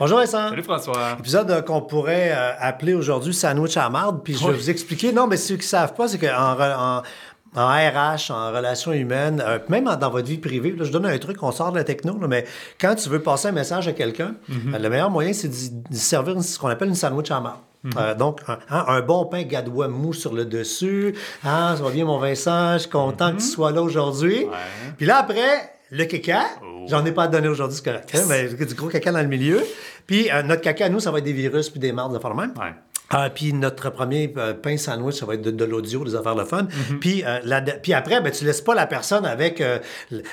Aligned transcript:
Bonjour 0.00 0.18
Vincent. 0.18 0.48
Salut 0.48 0.62
François. 0.62 1.16
Épisode 1.18 1.50
euh, 1.50 1.60
qu'on 1.62 1.82
pourrait 1.82 2.32
euh, 2.34 2.52
appeler 2.58 2.94
aujourd'hui 2.94 3.34
sandwich 3.34 3.76
à 3.76 3.88
marde. 3.90 4.22
Puis 4.24 4.32
je 4.34 4.40
vais 4.46 4.52
Oui. 4.52 4.56
vous 4.56 4.70
expliquer. 4.70 5.12
Non, 5.12 5.26
mais 5.26 5.36
ceux 5.36 5.56
qui 5.56 5.62
ne 5.62 5.68
savent 5.68 5.92
pas, 5.94 6.08
c'est 6.08 6.16
qu'en 6.18 6.58
en, 6.58 7.02
en 7.54 7.68
RH, 7.68 8.30
en 8.30 8.50
relations 8.50 8.92
humaines, 8.92 9.42
euh, 9.46 9.58
même 9.68 9.86
en- 9.88 9.96
dans 9.96 10.08
votre 10.08 10.26
vie 10.26 10.38
privée, 10.38 10.72
là, 10.76 10.84
je 10.86 10.90
donne 10.90 11.04
un 11.04 11.18
truc, 11.18 11.42
on 11.42 11.52
sort 11.52 11.70
de 11.72 11.76
la 11.76 11.84
techno, 11.84 12.18
là, 12.18 12.28
mais 12.28 12.46
quand 12.80 12.94
tu 12.94 13.10
veux 13.10 13.20
passer 13.20 13.48
un 13.48 13.52
message 13.52 13.88
à 13.88 13.92
quelqu'un, 13.92 14.36
Mhm. 14.48 14.78
le 14.80 14.88
meilleur 14.88 15.10
moyen, 15.10 15.34
c'est 15.34 15.48
d'y 15.48 15.98
servir 15.98 16.34
une- 16.34 16.42
ce 16.42 16.58
qu'on 16.58 16.68
appelle 16.68 16.88
une 16.88 16.94
sandwich 16.94 17.30
à 17.30 17.40
marde. 17.40 17.58
Mhm. 17.82 17.90
Euh, 17.98 18.14
donc, 18.14 18.40
un, 18.48 18.58
hein, 18.70 18.84
un 18.88 19.00
bon 19.02 19.26
pain 19.26 19.42
gadois 19.42 19.88
mou 19.88 20.14
sur 20.14 20.32
le 20.32 20.46
dessus. 20.46 21.14
Ah, 21.44 21.74
ça 21.76 21.82
va 21.82 21.90
bien, 21.90 22.06
mon 22.06 22.18
Vincent, 22.18 22.74
je 22.74 22.78
suis 22.80 22.90
content 22.90 23.32
que 23.32 23.38
tu 23.40 23.46
sois 23.46 23.70
là 23.70 23.82
aujourd'hui. 23.82 24.46
Mhm. 24.46 24.50
Ouais. 24.50 24.56
Oh. 24.56 24.92
Puis 24.96 25.06
là, 25.06 25.18
après, 25.18 25.72
le 25.90 26.04
caca, 26.04 26.42
j'en 26.88 27.04
ai 27.04 27.10
pas 27.10 27.24
à 27.24 27.28
donner 27.28 27.48
aujourd'hui, 27.48 27.76
c'est 27.76 27.84
correct. 27.84 28.10
hein, 28.14 28.20
mais 28.28 28.48
du 28.64 28.74
gros 28.74 28.88
caca 28.88 29.10
dans 29.12 29.20
le 29.22 29.26
milieu. 29.26 29.60
Puis 30.06 30.30
euh, 30.30 30.42
notre 30.42 30.62
caca, 30.62 30.88
nous, 30.88 31.00
ça 31.00 31.10
va 31.10 31.18
être 31.18 31.24
des 31.24 31.32
virus 31.32 31.70
puis 31.70 31.80
des 31.80 31.92
mardes 31.92 32.14
de 32.14 32.18
faire 32.18 32.34
même. 32.34 32.52
Ouais. 32.58 32.74
Ah, 33.12 33.28
puis 33.28 33.52
notre 33.52 33.90
premier 33.90 34.32
euh, 34.36 34.54
pain 34.54 34.76
sandwich, 34.76 35.16
ça 35.16 35.26
va 35.26 35.34
être 35.34 35.42
de, 35.42 35.50
de 35.50 35.64
l'audio, 35.64 36.04
des 36.04 36.14
affaires 36.14 36.36
de 36.36 36.44
fun. 36.44 36.62
Mm-hmm. 36.62 36.98
puis, 37.00 37.24
euh, 37.26 37.40
la- 37.44 37.60
puis 37.60 37.92
après, 37.92 38.20
ben, 38.20 38.30
tu 38.30 38.44
laisses 38.44 38.60
pas 38.60 38.74
la 38.74 38.86
personne 38.86 39.26
avec 39.26 39.60
euh, 39.60 39.78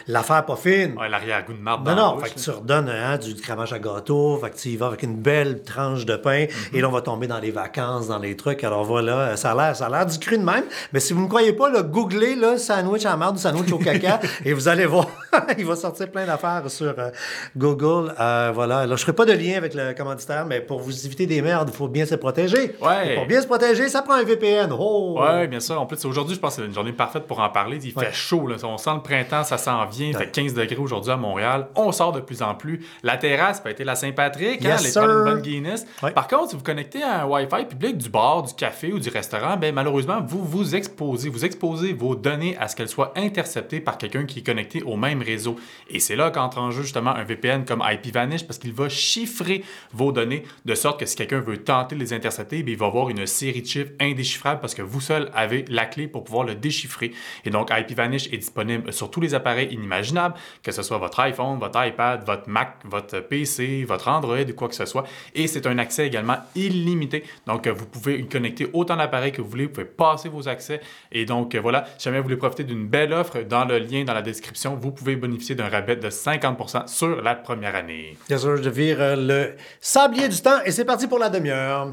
l'affaire 0.07 0.45
pas 0.45 0.55
fine. 0.55 0.95
Ouais, 0.97 1.09
l'arrière-goût 1.09 1.53
de 1.53 1.59
marde 1.59 1.87
Non, 1.87 1.95
non, 1.95 2.13
bouche, 2.15 2.29
fait 2.29 2.35
que 2.35 2.39
tu 2.39 2.49
redonnes 2.51 2.89
hein, 2.89 3.17
du 3.17 3.33
cramage 3.35 3.73
à 3.73 3.79
gâteau, 3.79 4.37
fait 4.37 4.51
que 4.51 4.57
tu 4.57 4.69
y 4.69 4.77
vas 4.77 4.87
avec 4.87 5.01
une 5.03 5.15
belle 5.15 5.63
tranche 5.63 6.05
de 6.05 6.15
pain, 6.15 6.45
Mm-hmm. 6.47 6.75
et 6.77 6.81
là, 6.81 6.87
on 6.87 6.91
va 6.91 7.01
tomber 7.01 7.25
dans 7.27 7.39
les 7.39 7.49
vacances, 7.51 8.07
dans 8.07 8.19
les 8.19 8.35
trucs. 8.35 8.63
Alors 8.63 8.83
voilà, 8.83 9.35
ça 9.37 9.51
a 9.51 9.55
l'air, 9.55 9.75
ça 9.75 9.87
a 9.87 9.89
l'air 9.89 10.05
du 10.05 10.19
cru 10.19 10.37
de 10.37 10.43
même. 10.43 10.63
Mais 10.93 10.99
si 10.99 11.13
vous 11.13 11.23
ne 11.23 11.27
croyez 11.27 11.53
pas, 11.53 11.69
là, 11.69 11.81
googlez 11.81 12.35
là, 12.35 12.57
sandwich 12.59 13.05
à 13.05 13.17
ou 13.17 13.37
sandwich 13.37 13.71
au 13.71 13.79
caca, 13.79 14.19
et 14.45 14.53
vous 14.53 14.67
allez 14.67 14.85
voir, 14.85 15.07
il 15.57 15.65
va 15.65 15.75
sortir 15.75 16.11
plein 16.11 16.25
d'affaires 16.27 16.63
sur 16.67 16.93
euh, 16.97 17.09
Google. 17.55 18.13
Euh, 18.19 18.51
voilà, 18.53 18.81
là, 18.81 18.87
je 18.87 18.91
ne 18.91 18.97
ferai 18.97 19.13
pas 19.13 19.25
de 19.25 19.33
lien 19.33 19.57
avec 19.57 19.73
le 19.73 19.93
commanditaire, 19.93 20.45
mais 20.45 20.61
pour 20.61 20.79
vous 20.79 21.05
éviter 21.05 21.25
des 21.25 21.41
merdes, 21.41 21.69
il 21.73 21.75
faut 21.75 21.87
bien 21.87 22.05
se 22.05 22.15
protéger. 22.15 22.66
Ouais. 22.81 23.13
Et 23.13 23.15
pour 23.15 23.25
bien 23.25 23.41
se 23.41 23.47
protéger, 23.47 23.87
ça 23.89 24.01
prend 24.01 24.13
un 24.13 24.23
VPN. 24.23 24.71
Oh! 24.77 25.17
Ouais, 25.19 25.47
bien 25.47 25.59
sûr. 25.59 25.79
En 25.79 25.85
plus, 25.85 26.03
aujourd'hui, 26.05 26.35
je 26.35 26.39
pense 26.39 26.55
que 26.55 26.61
c'est 26.61 26.67
une 26.67 26.73
journée 26.73 26.91
parfaite 26.93 27.23
pour 27.27 27.39
en 27.39 27.49
parler. 27.49 27.79
Il 27.83 27.93
Ouais. 27.97 28.05
fait 28.05 28.13
chaud, 28.13 28.47
là. 28.47 28.55
On 28.63 28.77
sent 28.77 28.91
le 28.95 29.01
printemps, 29.01 29.43
ça 29.43 29.57
s'en 29.57 29.85
vient. 29.85 30.07
Il 30.07 30.15
fait 30.17 30.31
15 30.31 30.53
degrés 30.53 30.75
aujourd'hui 30.77 31.11
à 31.11 31.17
Montréal. 31.17 31.67
On 31.75 31.91
sort 31.91 32.11
de 32.11 32.19
plus 32.21 32.41
en 32.41 32.55
plus. 32.55 32.85
La 33.03 33.17
terrasse 33.17 33.59
peut 33.61 33.69
être 33.69 33.83
la 33.83 33.95
Saint-Patrick, 33.95 34.65
hein, 34.65 34.69
Yes, 34.79 34.93
prendre 34.93 35.07
sir. 35.09 35.17
une 35.19 35.23
bonne 35.33 35.41
Guinness. 35.41 35.85
Par 36.13 36.27
contre, 36.27 36.49
si 36.51 36.55
vous 36.55 36.63
connectez 36.63 37.03
à 37.03 37.23
un 37.23 37.25
Wi-Fi 37.25 37.65
public 37.65 37.97
du 37.97 38.09
bar, 38.09 38.43
du 38.43 38.53
café 38.53 38.91
ou 38.93 38.99
du 38.99 39.09
restaurant, 39.09 39.57
ben, 39.57 39.73
malheureusement, 39.73 40.19
vous 40.25 40.43
vous 40.43 40.75
exposez. 40.75 41.29
Vous 41.29 41.45
exposez 41.45 41.93
vos 41.93 42.15
données 42.15 42.55
à 42.59 42.67
ce 42.67 42.75
qu'elles 42.75 42.89
soient 42.89 43.13
interceptées 43.15 43.79
par 43.79 43.97
quelqu'un 43.97 44.25
qui 44.25 44.39
est 44.39 44.43
connecté 44.45 44.81
au 44.83 44.95
même 44.95 45.21
réseau. 45.21 45.55
Et 45.89 45.99
c'est 45.99 46.15
là 46.15 46.31
qu'entre 46.31 46.57
en 46.59 46.71
jeu 46.71 46.81
justement 46.83 47.11
un 47.11 47.23
VPN 47.23 47.65
comme 47.65 47.83
IPVanish 47.85 48.45
parce 48.45 48.57
qu'il 48.59 48.73
va 48.73 48.89
chiffrer 48.89 49.63
vos 49.93 50.11
données 50.11 50.43
de 50.65 50.75
sorte 50.75 50.99
que 50.99 51.05
si 51.05 51.15
quelqu'un 51.15 51.39
veut 51.39 51.57
tenter 51.57 51.95
de 51.95 51.99
les 51.99 52.13
intercepter, 52.13 52.56
ben, 52.63 52.71
il 52.71 52.77
va 52.77 52.87
avoir 52.87 53.09
une 53.09 53.25
série 53.25 53.61
de 53.61 53.67
chiffres 53.67 53.91
indéchiffrables 53.99 54.61
parce 54.61 54.75
que 54.75 54.81
vous 54.81 55.01
seul 55.01 55.29
avez 55.33 55.65
la 55.69 55.85
clé 55.85 56.07
pour 56.07 56.23
pouvoir 56.23 56.45
le 56.45 56.55
déchiffrer. 56.55 57.11
Et 57.45 57.49
donc 57.49 57.69
IPVanish 57.71 58.27
est 58.33 58.37
disponible 58.37 58.91
sur 58.93 59.09
tous 59.11 59.21
les 59.21 59.33
appareils 59.33 59.73
inimaginables, 59.73 60.35
que 60.63 60.71
ce 60.71 60.81
soit 60.81 60.97
votre 60.97 61.19
iPhone, 61.19 61.59
votre 61.59 61.85
iPad, 61.85 62.23
votre 62.25 62.49
Mac, 62.49 62.77
votre 62.85 63.19
PC, 63.19 63.83
votre 63.85 64.07
Android 64.07 64.37
ou 64.39 64.53
quoi 64.53 64.67
que 64.67 64.75
ce 64.75 64.85
soit. 64.85 65.05
Et 65.35 65.47
c'est 65.47 65.65
un 65.67 65.77
accès 65.77 66.07
également 66.07 66.37
illimité. 66.55 67.23
Donc 67.45 67.67
euh, 67.67 67.73
vous 67.73 67.85
pouvez 67.85 68.19
y 68.19 68.27
connecter 68.27 68.67
autant 68.73 68.95
d'appareils 68.95 69.31
que 69.31 69.41
vous 69.41 69.49
voulez, 69.49 69.65
vous 69.65 69.73
pouvez 69.73 69.85
passer 69.85 70.29
vos 70.29 70.47
accès. 70.47 70.81
Et 71.11 71.25
donc 71.25 71.55
euh, 71.55 71.59
voilà, 71.59 71.85
si 71.97 72.05
jamais 72.05 72.17
vous 72.17 72.23
voulez 72.23 72.37
profiter 72.37 72.63
d'une 72.63 72.87
belle 72.87 73.13
offre, 73.13 73.41
dans 73.41 73.65
le 73.65 73.79
lien 73.79 74.03
dans 74.03 74.13
la 74.13 74.21
description, 74.21 74.75
vous 74.75 74.91
pouvez 74.91 75.15
bénéficier 75.15 75.55
d'un 75.55 75.69
rabais 75.69 75.95
de 75.95 76.09
50% 76.09 76.87
sur 76.87 77.21
la 77.21 77.35
première 77.35 77.75
année. 77.75 78.17
Bien 78.27 78.37
sûr, 78.37 78.61
je 78.61 78.69
vire 78.69 78.97
euh, 78.99 79.15
le 79.15 79.55
sablier 79.79 80.29
du 80.29 80.39
temps 80.41 80.63
et 80.65 80.71
c'est 80.71 80.85
parti 80.85 81.07
pour 81.07 81.19
la 81.19 81.29
demi-heure. 81.29 81.89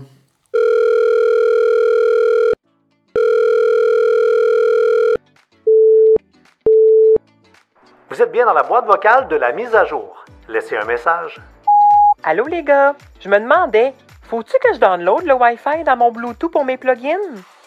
Vous 8.11 8.23
êtes 8.23 8.31
bien 8.31 8.47
dans 8.47 8.53
la 8.53 8.63
boîte 8.63 8.87
vocale 8.87 9.27
de 9.27 9.35
la 9.35 9.51
mise 9.51 9.75
à 9.75 9.85
jour. 9.87 10.25
Laissez 10.48 10.77
un 10.77 10.85
message. 10.85 11.41
Allô 12.23 12.47
les 12.47 12.63
gars, 12.63 12.95
je 13.19 13.29
me 13.29 13.41
demandais, 13.41 13.93
faut-tu 14.31 14.53
que 14.63 14.73
je 14.73 14.79
download 14.79 15.25
le 15.25 15.35
Wi-Fi 15.35 15.83
dans 15.85 15.97
mon 15.97 16.13
Bluetooth 16.13 16.51
pour 16.51 16.64
mes 16.64 16.77
plugins? 16.77 17.19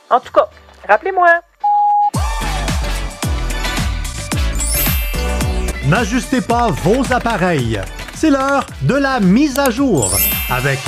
En 0.10 0.22
tout 0.22 0.32
cas, 0.32 0.48
rappelez-moi. 0.88 1.28
N'ajustez 5.88 6.42
pas 6.42 6.70
vos 6.70 7.14
appareils. 7.14 7.82
C'est 8.16 8.30
l'heure 8.30 8.66
de 8.84 8.96
la 8.96 9.20
mise 9.20 9.60
à 9.60 9.70
jour 9.70 10.12
avec 10.50 10.80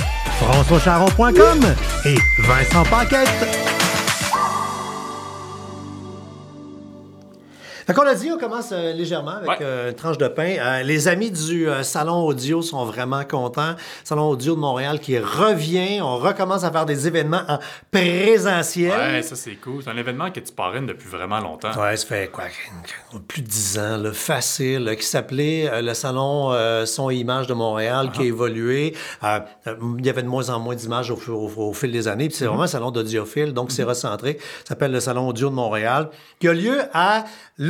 françoischaron.com 0.41 1.59
et 2.05 2.17
Vincent 2.37 2.83
Paquette. 2.83 3.68
Fait 7.89 7.95
qu'on 7.95 8.03
l'a 8.03 8.13
dit, 8.13 8.29
on 8.31 8.37
commence 8.37 8.69
euh, 8.71 8.93
légèrement 8.93 9.31
avec 9.37 9.49
Ouais. 9.49 9.57
euh, 9.61 9.89
une 9.89 9.95
tranche 9.95 10.19
de 10.19 10.27
pain. 10.27 10.57
Euh, 10.59 10.83
les 10.83 11.07
amis 11.07 11.31
du 11.31 11.67
Salon 11.81 12.23
Audio 12.23 12.61
sont 12.61 12.85
vraiment 12.85 13.23
contents. 13.23 13.73
Salon 14.03 14.29
Audio 14.29 14.53
de 14.53 14.59
Montréal 14.59 14.99
qui 14.99 15.17
revient. 15.17 15.99
On 15.99 16.17
recommence 16.17 16.63
à 16.63 16.71
faire 16.71 16.85
des 16.85 17.07
événements 17.07 17.41
en 17.47 17.57
présentiel. 17.91 18.91
Ouais, 19.15 19.21
ça 19.23 19.35
c'est 19.35 19.55
cool. 19.55 19.81
C'est 19.83 19.89
un 19.89 19.97
événement 19.97 20.29
que 20.29 20.39
tu 20.39 20.51
parraines 20.53 20.85
depuis 20.85 21.09
vraiment 21.09 21.39
longtemps. 21.39 21.71
Ouais, 21.81 21.97
ça 21.97 22.05
fait 22.05 22.29
quoi, 22.31 22.43
plus 23.27 23.41
de 23.41 23.47
dix 23.47 23.79
ans, 23.79 23.97
là, 23.97 24.11
facile, 24.13 24.83
là, 24.83 24.95
qui 24.95 25.05
s'appelait 25.05 25.81
le 25.81 25.93
Salon 25.95 26.53
Son 26.85 27.09
et 27.09 27.15
Images 27.15 27.47
de 27.47 27.55
Montréal, 27.55 28.11
qui 28.13 28.21
a 28.21 28.25
évolué. 28.25 28.93
Euh, 29.23 29.39
euh, 29.65 29.75
il 29.97 30.05
y 30.05 30.09
avait 30.11 30.21
de 30.21 30.27
moins 30.27 30.51
en 30.51 30.59
moins 30.59 30.75
d'images 30.75 31.09
au, 31.09 31.15
f- 31.15 31.31
au- 31.31 31.69
au 31.69 31.73
fil 31.73 31.91
des 31.91 32.07
années. 32.07 32.27
Puis 32.27 32.37
c'est 32.37 32.45
vraiment 32.45 32.63
un 32.63 32.67
salon 32.67 32.91
d'audiophile, 32.91 33.51
donc 33.51 33.71
c'est 33.71 33.81
recentré. 33.83 34.37
Ça 34.59 34.69
s'appelle 34.69 34.91
le 34.91 34.99
Salon 34.99 35.27
Audio 35.27 35.49
de 35.49 35.55
Montréal, 35.55 36.09
qui 36.39 36.47
a 36.47 36.53
lieu 36.53 36.81
à 36.93 37.23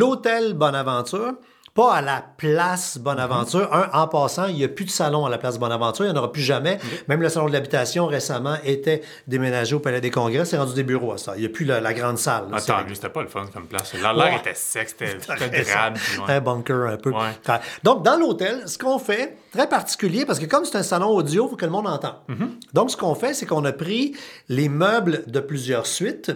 l'Hôtel 0.09 0.53
Bonaventure. 0.53 1.33
Pas 1.75 1.93
à 1.93 2.01
la 2.01 2.25
place 2.35 2.97
Bonaventure. 2.97 3.71
Un, 3.71 3.89
en 3.93 4.07
passant, 4.07 4.47
il 4.47 4.55
n'y 4.55 4.63
a 4.63 4.67
plus 4.67 4.85
de 4.85 4.89
salon 4.89 5.25
à 5.25 5.29
la 5.29 5.37
place 5.37 5.59
Bonaventure. 5.59 6.03
Il 6.05 6.11
n'y 6.11 6.17
en 6.17 6.19
aura 6.19 6.31
plus 6.31 6.41
jamais. 6.41 6.79
Même 7.07 7.21
le 7.21 7.29
salon 7.29 7.45
de 7.47 7.53
l'habitation 7.53 8.07
récemment 8.07 8.55
était 8.65 9.01
déménagé 9.27 9.75
au 9.75 9.79
Palais 9.79 10.01
des 10.01 10.09
Congrès. 10.09 10.45
C'est 10.45 10.57
rendu 10.57 10.73
des 10.73 10.83
bureaux 10.83 11.13
à 11.13 11.17
ça. 11.19 11.33
Il 11.37 11.41
n'y 11.41 11.45
a 11.45 11.49
plus 11.49 11.65
la, 11.65 11.79
la 11.79 11.93
grande 11.93 12.17
salle. 12.17 12.45
là. 12.49 12.57
Attends, 12.57 12.81
lui, 12.81 12.95
c'était 12.95 13.09
pas 13.09 13.21
le 13.21 13.27
fun 13.29 13.45
comme 13.53 13.67
place. 13.67 13.93
L'air 13.93 14.17
Ouais. 14.17 14.35
était 14.37 14.55
sec, 14.55 14.89
c'était 14.89 15.15
drabe. 15.63 15.95
ouais. 16.27 16.33
Un 16.33 16.41
bunker 16.41 16.87
un 16.89 16.97
peu. 16.97 17.11
Ouais. 17.11 17.59
Donc, 17.83 18.03
dans 18.03 18.17
l'hôtel, 18.17 18.63
ce 18.67 18.77
qu'on 18.77 18.97
fait, 18.99 19.37
très 19.51 19.67
particulier, 19.67 20.25
parce 20.25 20.39
que 20.39 20.45
comme 20.45 20.65
c'est 20.65 20.77
un 20.77 20.83
salon 20.83 21.09
audio, 21.09 21.45
il 21.45 21.49
faut 21.49 21.55
que 21.55 21.65
le 21.65 21.71
monde 21.71 21.87
entende. 21.87 22.15
Mm-hmm. 22.29 22.49
Donc, 22.73 22.91
ce 22.91 22.97
qu'on 22.97 23.15
fait, 23.15 23.33
c'est 23.33 23.45
qu'on 23.45 23.65
a 23.65 23.71
pris 23.71 24.15
les 24.47 24.69
meubles 24.69 25.23
de 25.27 25.39
plusieurs 25.39 25.85
suites. 25.87 26.31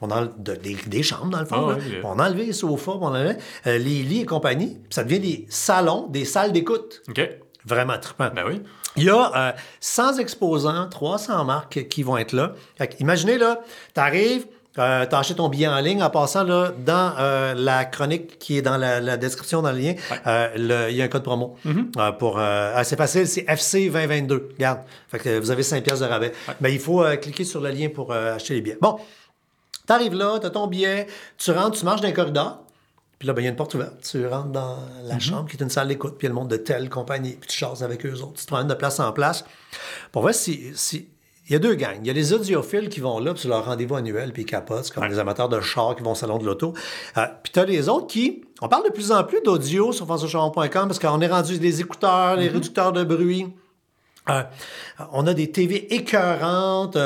On 0.00 0.10
a 0.10 0.26
de- 0.26 0.54
des, 0.54 0.76
des 0.86 1.02
chambres, 1.02 1.30
dans 1.30 1.40
le 1.40 1.46
fond. 1.46 1.68
Ah 1.70 1.76
là. 1.78 2.00
On 2.04 2.18
a 2.18 2.28
enlevé 2.28 2.46
les 2.46 2.52
sofas, 2.52 2.92
puis 2.92 3.00
on 3.02 3.14
a 3.14 3.18
enlevé 3.20 3.36
euh, 3.66 3.78
les 3.78 4.02
lits 4.02 4.20
et 4.20 4.26
compagnie. 4.26 4.74
Puis 4.74 4.94
ça 4.94 5.04
devient 5.04 5.20
des 5.20 5.46
salons, 5.48 6.06
des 6.08 6.24
salles 6.24 6.52
d'écoute. 6.52 7.02
OK. 7.08 7.20
Vraiment 7.64 7.98
trippant. 7.98 8.30
Ben 8.34 8.44
oui. 8.48 8.62
Il 8.96 9.04
y 9.04 9.10
a 9.10 9.48
euh, 9.48 9.52
100 9.80 10.18
exposants, 10.18 10.88
300 10.88 11.44
marques 11.44 11.86
qui 11.88 12.02
vont 12.02 12.16
être 12.16 12.32
là. 12.32 12.54
Fait 12.76 12.96
imaginez, 13.00 13.38
là, 13.38 13.60
tu 13.94 14.00
arrives, 14.00 14.46
tu 14.74 14.80
achètes 14.80 15.38
ton 15.38 15.48
billet 15.48 15.66
en 15.66 15.80
ligne. 15.80 16.02
En 16.02 16.10
passant, 16.10 16.44
là, 16.44 16.72
dans 16.84 17.14
euh, 17.18 17.54
la 17.54 17.84
chronique 17.84 18.38
qui 18.38 18.58
est 18.58 18.62
dans 18.62 18.76
la, 18.76 19.00
la 19.00 19.16
description, 19.16 19.62
dans 19.62 19.72
le 19.72 19.78
lien, 19.78 19.94
euh, 20.26 20.86
il 20.90 20.96
y 20.96 21.02
a 21.02 21.04
un 21.04 21.08
code 21.08 21.24
promo. 21.24 21.56
Euh, 21.66 22.12
pour, 22.12 22.38
euh, 22.38 22.72
ah, 22.74 22.84
c'est 22.84 22.96
facile, 22.96 23.26
c'est 23.26 23.44
FC 23.48 23.88
2022. 23.90 24.50
Regarde. 24.54 24.80
Fait 25.08 25.18
que 25.18 25.38
vous 25.38 25.50
avez 25.50 25.62
5 25.62 25.82
pièces 25.82 26.00
de 26.00 26.04
rabais. 26.04 26.32
Mais 26.60 26.72
il 26.72 26.80
faut 26.80 27.02
euh, 27.02 27.16
cliquer 27.16 27.44
sur 27.44 27.60
le 27.60 27.70
lien 27.70 27.88
pour 27.88 28.12
euh, 28.12 28.36
acheter 28.36 28.54
les 28.54 28.60
billets. 28.60 28.78
Bon, 28.80 28.98
tu 29.86 29.92
arrives 29.92 30.14
là, 30.14 30.38
tu 30.38 30.46
as 30.46 30.50
ton 30.50 30.66
billet, 30.66 31.06
tu 31.38 31.50
rentres, 31.50 31.78
tu 31.78 31.84
marches 31.84 32.00
dans 32.00 32.08
un 32.08 32.12
corridor. 32.12 32.62
Puis 33.18 33.26
là, 33.26 33.34
ben, 33.34 33.42
il 33.42 33.44
y 33.46 33.48
a 33.48 33.50
une 33.50 33.56
porte 33.56 33.74
ouverte. 33.74 33.94
Tu 34.08 34.24
rentres 34.28 34.50
dans 34.50 34.76
la 35.02 35.18
chambre 35.18 35.48
qui 35.50 35.56
est 35.56 35.62
une 35.62 35.70
salle 35.70 35.88
d'écoute, 35.88 36.16
puis 36.18 36.26
il 36.26 36.28
y 36.28 36.30
a 36.30 36.34
le 36.34 36.36
monde 36.36 36.48
de 36.48 36.56
telle 36.56 36.88
compagnie, 36.88 37.32
puis 37.32 37.48
tu 37.48 37.56
chasses 37.56 37.82
avec 37.82 38.06
eux 38.06 38.14
autres. 38.22 38.34
Tu 38.34 38.42
te 38.42 38.46
promènes 38.46 38.68
de 38.68 38.74
place 38.74 39.00
en 39.00 39.12
place. 39.12 39.44
Pour 40.12 40.22
voir 40.22 40.34
si, 40.34 40.70
si. 40.74 41.08
Il 41.48 41.54
y 41.54 41.56
a 41.56 41.58
deux 41.58 41.74
gangs. 41.74 41.98
Il 42.02 42.06
y 42.06 42.10
a 42.10 42.12
les 42.12 42.32
audiophiles 42.32 42.88
qui 42.90 43.00
vont 43.00 43.18
là, 43.18 43.32
c'est 43.36 43.48
leur 43.48 43.64
rendez-vous 43.64 43.94
annuel, 43.94 44.32
puis 44.32 44.42
ils 44.42 44.46
capotent. 44.46 44.90
Comme 44.90 45.04
les 45.04 45.18
amateurs 45.18 45.48
de 45.48 45.60
chars 45.60 45.96
qui 45.96 46.02
vont 46.02 46.12
au 46.12 46.14
salon 46.14 46.38
de 46.38 46.44
l'auto. 46.44 46.74
Euh, 47.16 47.26
puis 47.42 47.52
tu 47.52 47.58
as 47.58 47.64
les 47.64 47.88
autres 47.88 48.06
qui. 48.06 48.42
On 48.60 48.68
parle 48.68 48.84
de 48.84 48.90
plus 48.90 49.12
en 49.12 49.24
plus 49.24 49.40
d'audio 49.40 49.92
sur 49.92 50.04
françoischaron.com 50.04 50.68
parce 50.70 50.98
qu'on 50.98 51.20
est 51.20 51.28
rendu 51.28 51.58
des 51.58 51.80
écouteurs, 51.80 52.36
les 52.36 52.48
réducteurs 52.48 52.92
de 52.92 53.02
bruit. 53.02 53.46
Euh, 54.28 54.42
on 55.12 55.26
a 55.26 55.32
des 55.32 55.50
TV 55.50 55.94
écœurantes. 55.94 56.98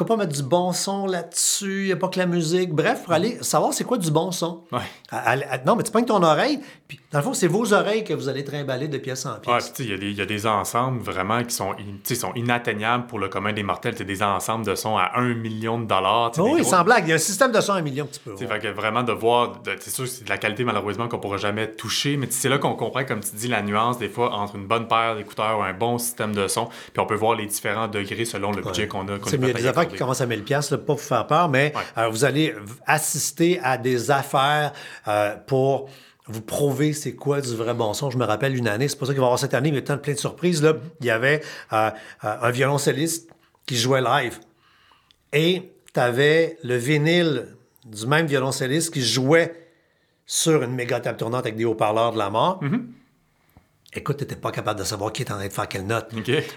Pourquoi 0.00 0.16
pas 0.16 0.24
mettre 0.24 0.34
du 0.34 0.42
bon 0.42 0.72
son 0.72 1.04
là-dessus? 1.06 1.82
Il 1.82 1.86
n'y 1.88 1.92
a 1.92 1.96
pas 1.96 2.08
que 2.08 2.18
la 2.18 2.24
musique. 2.24 2.72
Bref, 2.72 3.02
pour 3.04 3.12
aller 3.12 3.36
savoir 3.42 3.74
c'est 3.74 3.84
quoi 3.84 3.98
du 3.98 4.10
bon 4.10 4.32
son. 4.32 4.62
Ouais. 4.72 4.78
À- 5.10 5.32
à- 5.32 5.54
à- 5.56 5.58
non, 5.66 5.76
mais 5.76 5.82
tu 5.82 5.92
pognes 5.92 6.06
ton 6.06 6.22
oreille, 6.22 6.58
puis 6.88 6.98
dans 7.12 7.18
le 7.18 7.24
fond, 7.24 7.34
c'est 7.34 7.48
vos 7.48 7.74
oreilles 7.74 8.02
que 8.02 8.14
vous 8.14 8.30
allez 8.30 8.42
trimballer 8.42 8.88
de 8.88 8.96
pièce 8.96 9.26
en 9.26 9.34
pièce. 9.38 9.74
il 9.78 9.90
y, 9.90 9.92
a 9.92 9.98
des- 9.98 10.10
il 10.10 10.16
y 10.16 10.22
a 10.22 10.24
des 10.26 10.46
ensembles 10.46 11.00
vraiment 11.02 11.42
qui 11.44 11.54
sont, 11.54 11.72
in- 11.72 12.14
sont 12.14 12.32
inatteignables 12.34 13.08
pour 13.08 13.18
le 13.18 13.28
commun 13.28 13.52
des 13.52 13.62
mortels. 13.62 13.94
C'est 13.98 14.04
des 14.06 14.22
ensembles 14.22 14.64
de 14.64 14.74
sons 14.74 14.96
à 14.96 15.10
1 15.18 15.34
million 15.34 15.78
de 15.78 15.84
dollars. 15.84 16.32
Oh 16.38 16.48
oui, 16.54 16.60
gros- 16.62 16.70
sans 16.70 16.82
blague. 16.82 17.04
Il 17.06 17.10
y 17.10 17.12
a 17.12 17.16
un 17.16 17.18
système 17.18 17.52
de 17.52 17.60
son 17.60 17.74
à 17.74 17.76
un 17.76 17.82
million 17.82 18.06
que 18.06 18.14
tu 18.14 18.20
peux 18.20 18.30
voir. 18.30 18.50
fait 18.52 18.58
que 18.58 18.68
vraiment 18.68 19.02
de 19.02 19.12
voir, 19.12 19.60
c'est 19.80 19.90
sûr 19.90 20.04
que 20.04 20.10
c'est 20.10 20.24
de 20.24 20.30
la 20.30 20.38
qualité 20.38 20.64
malheureusement 20.64 21.08
qu'on 21.08 21.18
pourra 21.18 21.36
jamais 21.36 21.70
toucher, 21.70 22.16
mais 22.16 22.26
c'est 22.30 22.48
là 22.48 22.56
qu'on 22.56 22.72
comprend, 22.74 23.04
comme 23.04 23.20
tu 23.20 23.36
dis, 23.36 23.48
la 23.48 23.60
nuance 23.60 23.98
des 23.98 24.08
fois 24.08 24.32
entre 24.32 24.56
une 24.56 24.66
bonne 24.66 24.88
paire 24.88 25.14
d'écouteurs 25.16 25.58
ou 25.58 25.62
un 25.62 25.74
bon 25.74 25.98
système 25.98 26.34
de 26.34 26.48
son, 26.48 26.66
puis 26.66 27.00
on 27.00 27.06
peut 27.06 27.14
voir 27.16 27.34
les 27.34 27.44
différents 27.44 27.88
degrés 27.88 28.24
selon 28.24 28.50
le 28.52 28.62
budget 28.62 28.88
qu'on 28.88 29.06
a. 29.08 29.18
C'est 29.26 29.36
des 29.38 29.66
affaires 29.66 29.88
qui 29.90 29.98
commencent 29.98 30.20
à 30.20 30.26
1000 30.26 30.42
pièces, 30.44 30.70
pas 30.70 30.78
pour 30.78 30.96
vous 30.96 31.02
faire 31.02 31.26
peur, 31.26 31.48
mais 31.48 31.72
Ouais. 31.74 31.82
euh, 31.98 32.08
vous 32.08 32.24
allez 32.24 32.54
assister 32.86 33.60
à 33.62 33.76
des 33.78 34.10
affaires 34.10 34.72
euh, 35.08 35.36
pour 35.46 35.88
vous 36.26 36.42
prouver 36.42 36.92
c'est 36.92 37.14
quoi 37.14 37.40
du 37.40 37.54
vrai 37.56 37.74
bon 37.74 37.92
son. 37.92 38.10
Je 38.10 38.16
me 38.18 38.24
rappelle 38.24 38.56
une 38.56 38.68
année, 38.68 38.86
c'est 38.88 38.98
pas 38.98 39.06
ça 39.06 39.12
qu'il 39.12 39.20
va 39.20 39.24
y 39.24 39.26
avoir 39.26 39.38
cette 39.38 39.54
année, 39.54 39.70
mais 39.72 39.78
il 39.78 39.88
y 39.88 39.92
a 39.92 39.96
plein 39.96 40.12
de 40.14 40.18
surprises. 40.18 40.62
Là. 40.62 40.74
Il 41.00 41.06
y 41.06 41.10
avait 41.10 41.40
euh, 41.72 41.90
euh, 42.24 42.36
un 42.42 42.50
violoncelliste 42.50 43.30
qui 43.66 43.76
jouait 43.76 44.00
live 44.00 44.38
et 45.32 45.72
tu 45.92 46.00
avais 46.00 46.56
le 46.62 46.76
vinyle 46.76 47.48
du 47.84 48.06
même 48.06 48.26
violoncelliste 48.26 48.92
qui 48.92 49.02
jouait 49.04 49.56
sur 50.26 50.62
une 50.62 50.74
méga 50.74 51.00
table 51.00 51.18
tournante 51.18 51.40
avec 51.44 51.56
des 51.56 51.64
haut-parleurs 51.64 52.12
de 52.12 52.18
la 52.18 52.30
mort. 52.30 52.62
Mm-hmm. 52.62 52.82
Écoute, 53.92 54.18
tu 54.18 54.22
n'étais 54.24 54.36
pas 54.36 54.52
capable 54.52 54.78
de 54.78 54.84
savoir 54.84 55.10
qui 55.12 55.22
était 55.22 55.32
en 55.32 55.36
train 55.38 55.48
de 55.48 55.52
faire 55.52 55.66
quelle 55.68 55.84
note. 55.84 56.06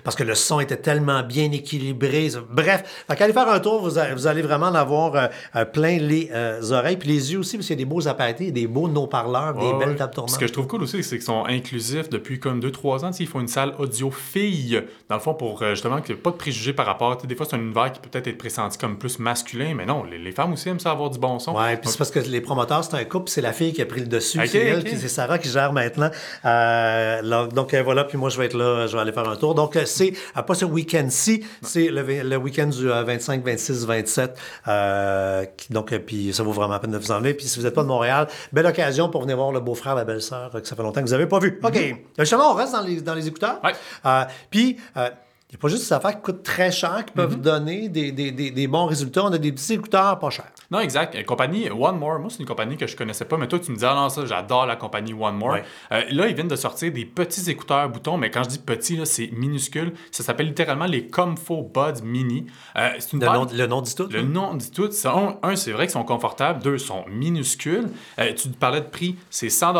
Parce 0.03 0.15
que 0.15 0.21
le 0.23 0.35
son 0.35 0.59
était 0.59 0.77
tellement 0.77 1.23
bien 1.23 1.51
équilibré. 1.51 2.29
Bref, 2.51 2.83
fait 3.09 3.15
qu'allez 3.15 3.33
faire 3.33 3.49
un 3.49 3.59
tour, 3.59 3.81
vous, 3.81 3.97
a- 3.97 4.13
vous 4.13 4.27
allez 4.27 4.43
vraiment 4.43 4.67
en 4.67 4.75
avoir 4.75 5.15
euh, 5.15 5.27
euh, 5.55 5.65
plein 5.65 5.97
les 5.97 6.29
euh, 6.31 6.61
oreilles, 6.71 6.97
puis 6.97 7.09
les 7.09 7.33
yeux 7.33 7.39
aussi, 7.39 7.57
parce 7.57 7.65
qu'il 7.67 7.75
y 7.75 7.81
a 7.81 7.83
des 7.83 7.89
beaux 7.89 8.07
appareils, 8.07 8.51
des 8.51 8.67
beaux 8.67 8.87
no-parleurs, 8.87 9.55
des 9.55 9.73
belles 9.79 9.89
ouais. 9.89 9.95
tables 9.95 10.11
Ce 10.11 10.15
tournantes. 10.15 10.37
que 10.37 10.45
je 10.47 10.53
trouve 10.53 10.67
cool 10.67 10.83
aussi, 10.83 11.03
c'est 11.03 11.15
qu'ils 11.15 11.25
sont 11.25 11.43
inclusifs 11.45 12.07
depuis 12.09 12.39
comme 12.39 12.59
2-3 12.59 13.05
ans. 13.05 13.11
Ils 13.19 13.27
font 13.27 13.39
une 13.39 13.47
salle 13.47 13.73
audiophile, 13.79 14.85
dans 15.09 15.15
le 15.15 15.21
fond, 15.21 15.33
pour 15.33 15.63
justement 15.71 16.01
qu'il 16.01 16.13
n'y 16.13 16.19
ait 16.19 16.21
pas 16.23 16.31
de 16.31 16.35
préjugés 16.37 16.73
par 16.73 16.85
rapport. 16.85 17.17
Des 17.17 17.35
fois, 17.35 17.47
c'est 17.49 17.55
un 17.55 17.59
univers 17.61 17.91
qui 17.91 17.99
peut 17.99 18.09
peut-être 18.09 18.27
être 18.27 18.37
pressenti 18.37 18.77
comme 18.77 18.97
plus 18.99 19.17
masculin, 19.19 19.73
mais 19.75 19.85
non, 19.87 20.03
les, 20.03 20.19
les 20.19 20.31
femmes 20.31 20.53
aussi 20.53 20.69
aiment 20.69 20.79
ça 20.79 20.91
avoir 20.91 21.09
du 21.09 21.17
bon 21.19 21.39
son. 21.39 21.55
Ouais, 21.57 21.77
puis 21.77 21.89
c'est 21.89 21.97
parce 21.97 22.11
que 22.11 22.19
les 22.19 22.41
promoteurs, 22.41 22.83
c'est 22.83 22.95
un 22.95 23.03
couple, 23.05 23.29
c'est 23.29 23.41
la 23.41 23.53
fille 23.53 23.73
qui 23.73 23.81
a 23.81 23.85
pris 23.87 24.01
le 24.01 24.07
dessus. 24.07 24.39
Ok, 24.39 24.47
c'est 24.49 25.07
Sarah 25.07 25.39
qui 25.39 25.49
gère 25.49 25.73
maintenant. 25.73 26.11
Euh, 26.45 27.21
donc 27.23 27.73
euh, 27.73 27.81
voilà, 27.83 28.03
puis 28.03 28.17
moi 28.17 28.29
je 28.29 28.37
vais 28.37 28.45
être 28.45 28.53
là, 28.57 28.87
je 28.87 28.95
vais 28.95 29.01
aller 29.01 29.11
faire 29.11 29.27
un 29.27 29.35
tour. 29.35 29.55
Donc 29.55 29.75
euh, 29.75 29.83
c'est 29.85 30.13
euh, 30.37 30.41
pas 30.41 30.53
ce 30.55 30.65
week-end-ci, 30.65 31.43
c'est 31.61 31.87
le, 31.89 32.35
week-end 32.37 32.67
du 32.67 32.91
euh, 32.91 33.03
25, 33.03 33.43
26, 33.43 33.85
27. 33.85 34.37
Euh, 34.67 35.45
qui- 35.57 35.71
donc 35.73 35.91
euh, 35.93 35.99
puis 35.99 36.33
ça 36.33 36.43
vaut 36.43 36.51
vraiment 36.51 36.73
la 36.73 36.79
peine 36.79 36.91
de 36.91 36.97
vous 36.97 37.11
emmener. 37.11 37.33
Puis 37.33 37.47
si 37.47 37.57
vous 37.59 37.65
n'êtes 37.65 37.73
pas 37.75 37.83
de 37.83 37.87
Montréal, 37.87 38.27
belle 38.51 38.65
occasion 38.65 39.09
pour 39.09 39.21
venir 39.21 39.37
voir 39.37 39.51
le 39.51 39.59
beau-frère, 39.59 39.95
la 39.95 40.05
belle-sœur 40.05 40.51
euh, 40.55 40.59
que 40.59 40.67
ça 40.67 40.75
fait 40.75 40.83
longtemps 40.83 41.01
que 41.01 41.05
vous 41.07 41.11
n'avez 41.13 41.27
pas 41.27 41.39
vu. 41.39 41.59
OK. 41.63 41.75
Euh, 41.75 41.93
Justement, 42.19 42.51
on 42.51 42.55
reste 42.55 42.73
dans 42.73 42.81
les, 42.81 43.01
dans 43.01 43.15
les 43.15 43.27
écouteurs. 43.27 43.59
Ouais. 43.63 43.71
Euh, 44.05 44.23
puis 44.49 44.77
euh, 44.97 45.09
n'y 45.53 45.59
a 45.59 45.61
pas 45.61 45.67
juste 45.67 45.83
des 45.87 45.93
affaires 45.93 46.15
qui 46.15 46.21
coûtent 46.21 46.43
très 46.43 46.71
cher, 46.71 47.05
qui 47.05 47.13
peuvent 47.13 47.39
donner 47.39 47.89
des, 47.89 48.11
des- 48.11 48.31
des- 48.31 48.51
des 48.51 48.67
bons 48.67 48.85
résultats. 48.85 49.23
On 49.25 49.31
a 49.33 49.37
des 49.37 49.51
petits 49.51 49.73
écouteurs 49.73 50.17
pas 50.19 50.29
chers. 50.29 50.51
Non, 50.71 50.79
exact. 50.79 51.15
Une 51.15 51.25
compagnie 51.25 51.69
One 51.69 51.97
More, 51.99 52.19
moi, 52.19 52.29
c'est 52.29 52.39
une 52.39 52.45
compagnie 52.45 52.77
que 52.77 52.87
je 52.87 52.95
connaissais 52.95 53.25
pas, 53.25 53.37
mais 53.37 53.47
toi, 53.47 53.59
tu 53.59 53.69
me 53.71 53.75
disais, 53.75 53.87
ah 53.89 53.95
non, 53.95 54.09
ça, 54.09 54.25
j'adore 54.25 54.65
la 54.65 54.75
compagnie 54.75 55.13
One 55.13 55.35
More. 55.35 55.51
Ouais. 55.53 55.63
Euh, 55.91 56.01
là, 56.11 56.27
ils 56.27 56.33
viennent 56.35 56.47
de 56.47 56.55
sortir 56.55 56.91
des 56.91 57.05
petits 57.05 57.49
écouteurs 57.49 57.87
boutons, 57.89 58.17
mais 58.17 58.31
quand 58.31 58.43
je 58.43 58.49
dis 58.49 58.59
petits, 58.59 58.95
là, 58.97 59.05
c'est 59.05 59.29
minuscule. 59.31 59.93
Ça 60.11 60.23
s'appelle 60.23 60.47
littéralement 60.47 60.85
les 60.85 61.07
Comfo 61.07 61.61
Buds 61.73 62.01
Mini. 62.03 62.45
Euh, 62.75 62.89
une 63.13 63.19
Le 63.19 63.25
nom, 63.27 63.47
le 63.53 63.67
nom 63.67 63.81
dit 63.81 63.95
tout. 63.95 64.07
Le 64.09 64.19
hein? 64.19 64.23
nom 64.23 64.53
dit 64.55 64.71
tout. 64.71 64.89
Un, 65.05 65.37
un, 65.43 65.55
c'est 65.55 65.71
vrai 65.71 65.85
qu'ils 65.85 65.93
sont 65.93 66.03
confortables. 66.03 66.63
Deux, 66.63 66.75
ils 66.75 66.79
sont 66.79 67.05
minuscules. 67.09 67.89
Euh, 68.19 68.33
tu 68.33 68.49
parlais 68.49 68.81
de 68.81 68.87
prix, 68.87 69.15
c'est 69.29 69.49
100 69.49 69.73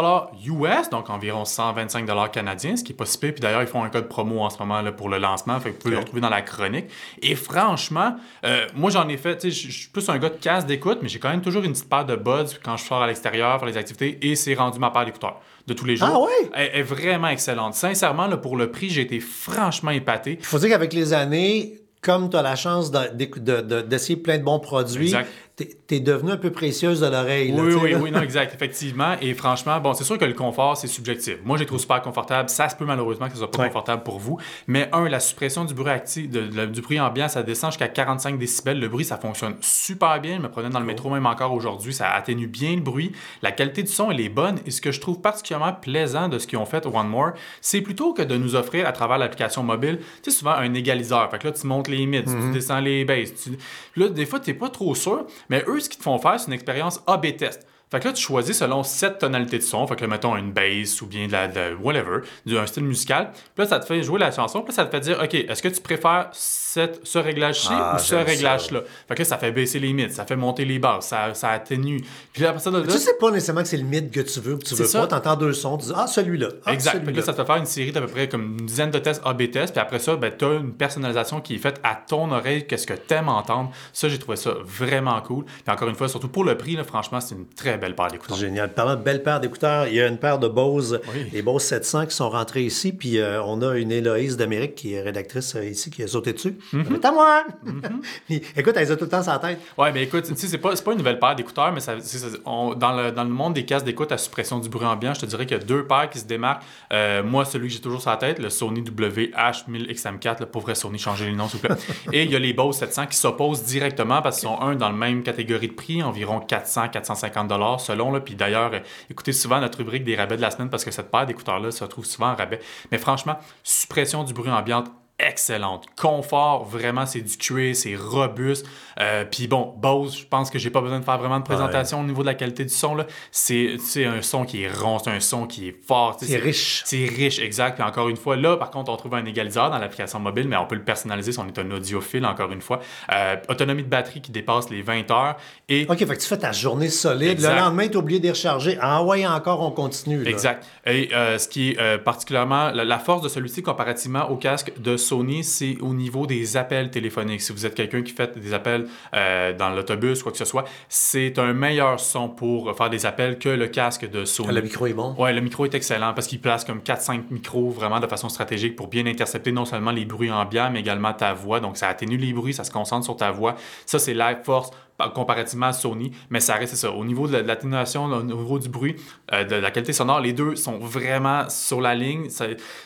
US, 0.45 0.89
donc 0.91 1.09
environ 1.09 1.45
125 1.45 2.05
canadiens, 2.31 2.75
ce 2.75 2.83
qui 2.83 2.91
est 2.91 2.95
pas 2.95 3.05
si 3.05 3.17
pire. 3.17 3.33
Puis 3.33 3.41
d'ailleurs, 3.41 3.61
ils 3.61 3.67
font 3.67 3.83
un 3.83 3.89
code 3.89 4.07
promo 4.07 4.41
en 4.41 4.49
ce 4.49 4.57
moment 4.59 4.81
là, 4.81 4.91
pour 4.91 5.09
le 5.09 5.17
lancement. 5.17 5.55
Fait 5.63 5.69
que 5.69 5.75
vous 5.75 5.79
pouvez 5.81 5.93
le 5.95 5.99
retrouver 5.99 6.21
dans 6.21 6.29
la 6.29 6.41
chronique. 6.41 6.85
Et 7.21 7.35
franchement, 7.35 8.15
euh, 8.45 8.65
moi, 8.75 8.91
j'en 8.91 9.07
ai 9.07 9.17
fait. 9.17 9.37
tu 9.37 9.51
sais, 9.51 9.67
Je 9.67 9.71
suis 9.71 9.89
plus 9.89 10.07
un 10.09 10.17
gars 10.17 10.29
de 10.29 10.37
casse 10.37 10.65
d'écoute, 10.65 10.99
mais 11.01 11.09
j'ai 11.09 11.19
quand 11.19 11.29
même 11.29 11.41
toujours 11.41 11.63
une 11.63 11.71
petite 11.71 11.89
paire 11.89 12.05
de 12.05 12.15
buds 12.15 12.45
quand 12.63 12.77
je 12.77 12.83
sors 12.83 13.01
à 13.01 13.07
l'extérieur 13.07 13.57
faire 13.59 13.67
les 13.67 13.77
activités 13.77 14.17
et 14.21 14.35
c'est 14.35 14.53
rendu 14.53 14.79
ma 14.79 14.91
paire 14.91 15.05
d'écouteurs 15.05 15.39
de 15.65 15.73
tous 15.73 15.85
les 15.85 15.95
jours. 15.95 16.09
Ah 16.11 16.19
ouais? 16.19 16.49
Elle 16.53 16.79
est 16.79 16.83
vraiment 16.83 17.29
excellente. 17.29 17.73
Sincèrement, 17.73 18.27
là, 18.27 18.37
pour 18.37 18.57
le 18.57 18.69
prix, 18.71 18.89
j'ai 18.89 19.01
été 19.01 19.19
franchement 19.19 19.91
épaté. 19.91 20.37
Il 20.39 20.45
faut 20.45 20.59
dire 20.59 20.69
qu'avec 20.69 20.93
les 20.93 21.13
années, 21.13 21.79
comme 22.01 22.29
tu 22.29 22.35
as 22.35 22.41
la 22.41 22.57
chance 22.57 22.91
de- 22.91 23.07
d'éc- 23.13 23.41
de- 23.41 23.61
de- 23.61 23.81
d'essayer 23.81 24.17
plein 24.17 24.37
de 24.37 24.43
bons 24.43 24.59
produits, 24.59 25.05
Exact. 25.07 25.29
Tu 25.55 25.67
es 25.91 25.99
devenu 25.99 26.31
un 26.31 26.37
peu 26.37 26.51
précieuse 26.51 26.99
de 26.99 27.05
l'oreille. 27.05 27.53
Oui, 27.55 27.73
oui, 27.79 27.91
là. 27.91 27.97
oui, 27.99 28.11
non, 28.11 28.21
exact, 28.21 28.55
effectivement. 28.55 29.15
Et 29.21 29.35
franchement, 29.35 29.79
bon, 29.79 29.93
c'est 29.93 30.03
sûr 30.03 30.17
que 30.17 30.25
le 30.25 30.33
confort, 30.33 30.75
c'est 30.77 30.87
subjectif. 30.87 31.37
Moi, 31.45 31.57
j'ai 31.57 31.65
trouvé 31.67 31.79
super 31.79 32.01
confortable. 32.01 32.49
Ça 32.49 32.69
se 32.69 32.75
peut 32.75 32.85
malheureusement 32.85 33.27
que 33.27 33.33
ce 33.33 33.37
soit 33.37 33.51
pas 33.51 33.59
Ouais. 33.59 33.67
confortable 33.67 34.01
pour 34.01 34.17
vous. 34.17 34.39
Mais 34.65 34.89
un, 34.93 35.07
la 35.07 35.19
suppression 35.19 35.63
du 35.63 35.75
bruit 35.75 35.91
actif, 35.91 36.27
de- 36.27 36.47
de- 36.47 36.65
du 36.65 36.81
bruit 36.81 36.99
ambiant, 36.99 37.27
ça 37.27 37.43
descend 37.43 37.71
jusqu'à 37.71 37.87
45 37.87 38.39
décibels. 38.39 38.79
Le 38.79 38.87
bruit, 38.87 39.05
ça 39.05 39.17
fonctionne 39.17 39.55
super 39.61 40.19
bien. 40.19 40.37
Je 40.37 40.41
me 40.41 40.49
prenais 40.49 40.69
dans 40.69 40.79
le 40.79 40.85
métro 40.87 41.11
même 41.11 41.27
encore 41.27 41.53
aujourd'hui. 41.53 41.93
Ça 41.93 42.09
atténue 42.09 42.47
bien 42.47 42.73
le 42.75 42.81
bruit. 42.81 43.11
La 43.43 43.51
qualité 43.51 43.83
du 43.83 43.91
son, 43.91 44.09
elle 44.09 44.21
est 44.21 44.29
bonne. 44.29 44.57
Et 44.65 44.71
ce 44.71 44.81
que 44.81 44.91
je 44.91 44.99
trouve 44.99 45.21
particulièrement 45.21 45.73
plaisant 45.73 46.29
de 46.29 46.39
ce 46.39 46.47
qu'ils 46.47 46.57
ont 46.57 46.65
fait 46.65 46.83
One 46.87 47.07
More, 47.07 47.33
c'est 47.61 47.81
plutôt 47.81 48.13
que 48.13 48.23
de 48.23 48.37
nous 48.37 48.55
offrir 48.55 48.87
à 48.87 48.91
travers 48.91 49.19
l'application 49.19 49.61
mobile, 49.61 49.99
tu 50.23 50.31
sais, 50.31 50.37
souvent 50.39 50.53
un 50.53 50.73
égaliseur. 50.73 51.29
Fait 51.29 51.37
que 51.37 51.47
là, 51.47 51.53
tu 51.53 51.67
montes 51.67 51.87
les 51.89 52.03
mid, 52.07 52.25
tu 52.25 52.51
descends 52.51 52.79
les 52.79 53.05
basses. 53.05 53.35
Tu... 53.35 53.51
Là, 53.95 54.09
des 54.09 54.25
fois, 54.25 54.39
tu 54.39 54.49
n'es 54.49 54.57
pas 54.57 54.69
trop 54.69 54.95
sûr. 54.95 55.25
Mais 55.49 55.63
eux, 55.67 55.79
ce 55.79 55.89
qu'ils 55.89 55.99
te 55.99 56.03
font 56.03 56.17
faire, 56.19 56.39
c'est 56.39 56.47
une 56.47 56.53
expérience 56.53 57.01
A-B 57.07 57.37
test. 57.37 57.67
Fait 57.93 57.99
que 57.99 58.07
là, 58.07 58.13
tu 58.13 58.23
choisis 58.23 58.57
selon 58.57 58.81
sept 58.81 59.19
tonalités 59.19 59.59
de 59.59 59.63
son. 59.63 59.85
Fait 59.85 59.95
que 59.95 60.03
mettons 60.05 60.35
une 60.35 60.51
bass 60.51 60.99
ou 61.03 61.05
bien 61.05 61.27
de 61.27 61.31
la, 61.31 61.47
de 61.47 61.75
whatever, 61.79 62.21
d'un 62.47 62.65
style 62.65 62.85
musical. 62.85 63.29
Puis 63.31 63.63
là, 63.63 63.65
ça 63.67 63.79
te 63.79 63.85
fait 63.85 64.01
jouer 64.01 64.19
la 64.19 64.31
chanson. 64.31 64.61
Puis 64.61 64.69
là, 64.71 64.77
ça 64.77 64.85
te 64.85 64.89
fait 64.89 64.99
dire, 65.01 65.19
OK, 65.23 65.35
est-ce 65.35 65.61
que 65.61 65.67
tu 65.67 65.79
préfères 65.79 66.29
cette, 66.31 67.01
ce 67.05 67.19
réglage-ci 67.19 67.67
Ah, 67.69 67.93
ou 67.95 67.99
ce 67.99 68.15
réglage-là? 68.15 68.79
Fait 69.07 69.13
que 69.13 69.19
là, 69.21 69.25
ça 69.25 69.37
fait 69.37 69.51
baisser 69.51 69.77
les 69.79 69.93
mids, 69.93 70.09
ça 70.09 70.25
fait 70.25 70.35
monter 70.35 70.65
les 70.65 70.79
basses, 70.79 71.09
ça, 71.09 71.35
ça 71.35 71.49
atténue. 71.51 72.01
Puis 72.33 72.41
là, 72.41 72.49
après 72.49 72.61
ça, 72.61 72.71
là, 72.71 72.81
Tu 72.81 72.97
sais 72.97 73.13
pas 73.19 73.29
nécessairement 73.29 73.61
que 73.61 73.67
c'est 73.67 73.77
le 73.77 73.83
mid 73.83 74.09
que 74.09 74.21
tu 74.21 74.39
veux 74.39 74.55
ou 74.55 74.57
que 74.57 74.65
tu 74.65 74.73
veux 74.73 74.85
ça. 74.85 75.01
pas. 75.01 75.07
Tu 75.07 75.13
entends 75.13 75.35
deux 75.35 75.53
sons, 75.53 75.77
tu 75.77 75.85
dis 75.85 75.93
Ah, 75.95 76.07
celui-là. 76.07 76.47
Ah, 76.65 76.73
Exact. 76.73 76.93
Fait 76.93 76.97
que 76.97 77.03
celui-là. 77.05 77.19
là, 77.19 77.25
ça 77.27 77.33
te 77.33 77.37
fait 77.37 77.45
faire 77.45 77.57
une 77.57 77.65
série 77.67 77.91
d'à 77.91 78.01
peu 78.01 78.07
près 78.07 78.27
comme 78.27 78.57
une 78.59 78.65
dizaine 78.65 78.89
de 78.89 78.97
tests 78.97 79.21
A-B 79.23 79.51
tests. 79.51 79.73
Puis 79.73 79.81
après 79.81 79.99
ça, 79.99 80.15
ben, 80.15 80.31
tu 80.35 80.45
as 80.45 80.53
une 80.55 80.73
personnalisation 80.73 81.41
qui 81.41 81.55
est 81.55 81.59
faite 81.59 81.79
à 81.83 81.93
ton 81.93 82.31
oreille, 82.31 82.65
qu'est-ce 82.65 82.87
que 82.87 82.93
tu 82.95 83.13
aimes 83.13 83.29
entendre. 83.29 83.69
Ça, 83.91 84.09
j'ai 84.09 84.17
trouvé 84.17 84.37
ça 84.37 84.55
vraiment 84.65 85.21
cool. 85.21 85.45
Puis 85.45 85.63
encore 85.67 85.89
une 85.89 85.95
fois, 85.95 86.09
surtout 86.09 86.29
pour 86.29 86.43
le 86.43 86.57
prix, 86.57 86.75
là, 86.75 86.83
franchement, 86.83 87.21
c'est 87.21 87.35
une 87.35 87.45
très 87.47 87.77
belle 87.83 87.95
paire 87.95 88.07
d'écouteurs. 88.07 88.37
Génial. 88.37 88.69
Parlant 88.73 88.95
de 88.95 89.01
belle 89.03 89.21
paire 89.23 89.39
d'écouteurs, 89.39 89.87
il 89.87 89.95
y 89.95 90.01
a 90.01 90.07
une 90.07 90.17
paire 90.17 90.39
de 90.39 90.47
Bose, 90.47 91.01
Oui. 91.13 91.29
les 91.33 91.41
Bose 91.41 91.61
700 91.63 92.05
qui 92.07 92.15
sont 92.15 92.29
rentrés 92.29 92.63
ici, 92.63 92.93
puis 92.93 93.17
euh, 93.19 93.41
on 93.43 93.61
a 93.61 93.75
une 93.75 93.91
Héloïse 93.91 94.37
d'Amérique 94.37 94.75
qui 94.75 94.93
est 94.93 95.01
rédactrice 95.01 95.55
euh, 95.55 95.65
ici 95.65 95.89
qui 95.89 96.01
a 96.03 96.07
sauté 96.07 96.33
dessus. 96.33 96.57
Mm-hmm. 96.73 96.85
C'est 96.91 97.05
à 97.05 97.11
moi! 97.11 97.43
Puis, 98.27 98.41
écoute, 98.55 98.73
elle 98.75 98.83
les 98.85 98.91
a 98.91 98.95
tout 98.95 99.03
le 99.05 99.09
temps 99.09 99.21
sur 99.23 99.31
la 99.33 99.39
tête. 99.39 99.59
Ouais, 99.77 99.91
mais 99.91 100.03
écoute, 100.03 100.23
tu 100.23 100.35
sais, 100.35 100.47
c'est 100.47 100.57
pas, 100.57 100.71
une 100.91 100.97
nouvelle 100.97 101.19
paire 101.19 101.35
d'écouteurs, 101.35 101.71
mais 101.71 101.79
ça, 101.79 101.95
c'est- 101.99 102.17
c'est- 102.19 102.37
on- 102.45 102.73
dans, 102.73 102.91
le, 102.95 103.11
dans 103.11 103.23
le 103.23 103.29
monde 103.29 103.53
des 103.53 103.65
casques 103.65 103.85
d'écoute 103.85 104.11
à 104.11 104.17
suppression 104.17 104.59
du 104.59 104.69
bruit 104.69 104.85
ambiant, 104.85 105.13
je 105.13 105.21
te 105.21 105.25
dirais 105.25 105.45
qu'il 105.45 105.57
y 105.57 105.59
a 105.59 105.63
deux 105.63 105.85
paires 105.85 106.09
qui 106.09 106.19
se 106.19 106.25
démarquent. 106.25 106.63
Euh, 106.93 107.23
moi, 107.23 107.45
celui 107.45 107.67
que 107.67 107.73
j'ai 107.73 107.81
toujours 107.81 108.01
sur 108.01 108.09
la 108.11 108.17
tête, 108.17 108.39
le 108.39 108.49
Sony 108.49 108.81
WH-1000XM4, 108.81 110.39
le 110.41 110.45
pauvre 110.45 110.73
Sony, 110.73 110.97
changez 110.97 111.25
les 111.25 111.33
noms, 111.35 111.47
s'il 111.47 111.59
vous 111.59 111.67
plaît. 111.67 111.75
Et 112.13 112.23
il 112.23 112.31
y 112.31 112.35
a 112.35 112.39
les 112.39 112.53
Bose 112.53 112.77
700 112.77 113.07
qui 113.07 113.17
s'opposent 113.17 113.63
directement 113.63 114.21
parce 114.21 114.39
qu'ils 114.39 114.47
sont 114.49 114.59
un 114.61 114.75
dans 114.75 114.89
la 114.89 114.95
même 114.95 115.23
catégorie 115.23 115.67
de 115.67 115.73
prix, 115.73 116.01
environ 116.03 116.39
400-450 116.39 117.47
selon. 117.79 118.11
Là. 118.11 118.19
Puis 118.19 118.35
d'ailleurs, 118.35 118.73
euh, 118.73 118.79
écoutez 119.09 119.33
souvent 119.33 119.59
notre 119.59 119.79
rubrique 119.79 120.03
des 120.03 120.15
rabais 120.15 120.37
de 120.37 120.41
la 120.41 120.51
semaine 120.51 120.69
parce 120.69 120.83
que 120.83 120.91
cette 120.91 121.11
paire 121.11 121.25
d'écouteurs-là 121.25 121.71
se 121.71 121.83
retrouve 121.83 122.05
souvent 122.05 122.31
en 122.31 122.35
rabais. 122.35 122.59
Mais 122.91 122.97
franchement, 122.97 123.37
suppression 123.63 124.23
du 124.23 124.33
bruit 124.33 124.51
ambiant 124.51 124.83
excellente. 125.19 125.85
Confort, 125.95 126.65
vraiment, 126.65 127.05
c'est 127.05 127.21
du 127.21 127.37
cuir, 127.37 127.75
c'est 127.75 127.95
robuste. 127.95 128.65
Euh, 128.99 129.25
Puis 129.29 129.47
bon, 129.47 129.73
Bose, 129.77 130.17
je 130.17 130.25
pense 130.25 130.49
que 130.49 130.59
j'ai 130.59 130.69
pas 130.69 130.81
besoin 130.81 130.99
de 130.99 131.05
faire 131.05 131.17
vraiment 131.17 131.39
de 131.39 131.43
présentation 131.43 132.01
au 132.01 132.03
niveau 132.03 132.21
de 132.21 132.27
la 132.27 132.33
qualité 132.33 132.63
du 132.65 132.73
son. 132.73 132.97
C'est 133.31 133.77
un 134.05 134.21
son 134.21 134.45
qui 134.45 134.63
est 134.63 134.71
rond, 134.71 134.99
c'est 134.99 135.11
un 135.11 135.19
son 135.19 135.47
qui 135.47 135.69
est 135.69 135.85
fort. 135.87 136.17
C'est 136.19 136.37
riche. 136.37 136.81
C'est 136.85 137.05
riche, 137.05 137.39
exact. 137.39 137.75
Puis 137.75 137.83
encore 137.83 138.09
une 138.09 138.17
fois, 138.17 138.35
là, 138.35 138.57
par 138.57 138.71
contre, 138.71 138.91
on 138.91 138.97
trouve 138.97 139.15
un 139.15 139.25
égaliseur 139.25 139.69
dans 139.69 139.77
l'application 139.77 140.19
mobile, 140.19 140.47
mais 140.47 140.57
on 140.57 140.65
peut 140.65 140.75
le 140.75 140.83
personnaliser 140.83 141.31
si 141.31 141.39
on 141.39 141.47
est 141.47 141.57
un 141.59 141.71
audiophile, 141.71 142.25
encore 142.25 142.51
une 142.51 142.61
fois. 142.61 142.79
Euh, 143.11 143.35
autonomie 143.49 143.83
de 143.83 143.89
batterie 143.89 144.21
qui 144.21 144.31
dépasse 144.31 144.69
les 144.69 144.81
20 144.81 145.09
heures. 145.11 145.37
Et 145.69 145.85
OK, 145.89 145.97
fait 145.99 146.05
que 146.05 146.13
tu 146.21 146.27
fais 146.27 146.37
ta 146.37 146.51
journée 146.51 146.89
solide. 146.89 147.29
Exact. 147.29 147.53
Le 147.53 147.59
lendemain, 147.59 147.87
tu 147.87 147.97
as 147.97 147.99
oublié 147.99 148.19
de 148.19 148.29
recharger. 148.29 148.77
Ah 148.81 149.03
ouais, 149.03 149.25
encore, 149.25 149.61
on 149.61 149.71
continue. 149.71 150.23
là. 150.23 150.29
Exact. 150.29 150.65
Et 150.85 151.09
euh, 151.13 151.37
ce 151.37 151.47
qui 151.47 151.71
est 151.71 151.97
particulièrement 151.99 152.71
la, 152.71 152.83
la 152.83 152.99
force 152.99 153.21
de 153.21 153.29
celui-ci 153.29 153.61
comparativement 153.63 154.29
au 154.29 154.35
casque 154.35 154.73
de 154.79 154.97
Sony, 155.03 155.43
c'est 155.43 155.77
au 155.81 155.93
niveau 155.93 156.25
des 156.25 156.57
appels 156.57 156.89
téléphoniques. 156.89 157.41
Si 157.41 157.51
vous 157.51 157.65
êtes 157.65 157.75
quelqu'un 157.75 158.01
qui 158.01 158.13
fait 158.13 158.37
des 158.37 158.53
appels 158.53 158.87
euh, 159.13 159.53
dans 159.53 159.69
l'autobus, 159.69 160.23
quoi 160.23 160.31
que 160.31 160.37
ce 160.37 160.45
soit, 160.45 160.65
c'est 160.89 161.37
un 161.39 161.53
meilleur 161.53 161.99
son 161.99 162.29
pour 162.29 162.75
faire 162.75 162.89
des 162.89 163.05
appels 163.05 163.37
que 163.37 163.49
le 163.49 163.67
casque 163.67 164.09
de 164.09 164.25
Sony. 164.25 164.53
Le 164.53 164.61
micro 164.61 164.87
est 164.87 164.93
bon. 164.93 165.15
Ouais, 165.17 165.33
le 165.33 165.41
micro 165.41 165.65
est 165.65 165.75
excellent 165.75 166.13
parce 166.13 166.27
qu'il 166.27 166.39
place 166.39 166.65
comme 166.65 166.79
4-5 166.79 167.23
micros 167.29 167.69
vraiment 167.69 167.99
de 167.99 168.07
façon 168.07 168.29
stratégique 168.29 168.75
pour 168.75 168.87
bien 168.87 169.05
intercepter 169.05 169.51
non 169.51 169.65
seulement 169.65 169.91
les 169.91 170.05
bruits 170.05 170.31
ambiants, 170.31 170.69
mais 170.71 170.79
également 170.79 171.13
ta 171.13 171.33
voix. 171.33 171.59
Donc, 171.59 171.77
ça 171.77 171.87
atténue 171.87 172.17
les 172.17 172.33
bruits, 172.33 172.53
ça 172.53 172.63
se 172.63 172.71
concentre 172.71 173.05
sur 173.05 173.17
ta 173.17 173.31
voix. 173.31 173.55
Ça, 173.85 173.99
c'est 173.99 174.13
Live 174.13 174.39
Force 174.43 174.71
comparativement 175.13 175.67
à 175.67 175.73
Sony, 175.73 176.11
mais 176.29 176.39
ça 176.39 176.55
reste 176.55 176.75
ça. 176.75 176.91
Au 176.91 177.03
niveau 177.03 177.27
de 177.27 177.37
l'atténuation, 177.37 178.05
au 178.05 178.23
niveau 178.23 178.59
du 178.59 178.69
bruit, 178.69 178.95
euh, 179.33 179.43
de 179.43 179.55
la 179.55 179.71
qualité 179.71 179.93
sonore, 179.93 180.19
les 180.19 180.33
deux 180.33 180.55
sont 180.55 180.77
vraiment 180.79 181.49
sur 181.49 181.81
la 181.81 181.95
ligne. 181.95 182.27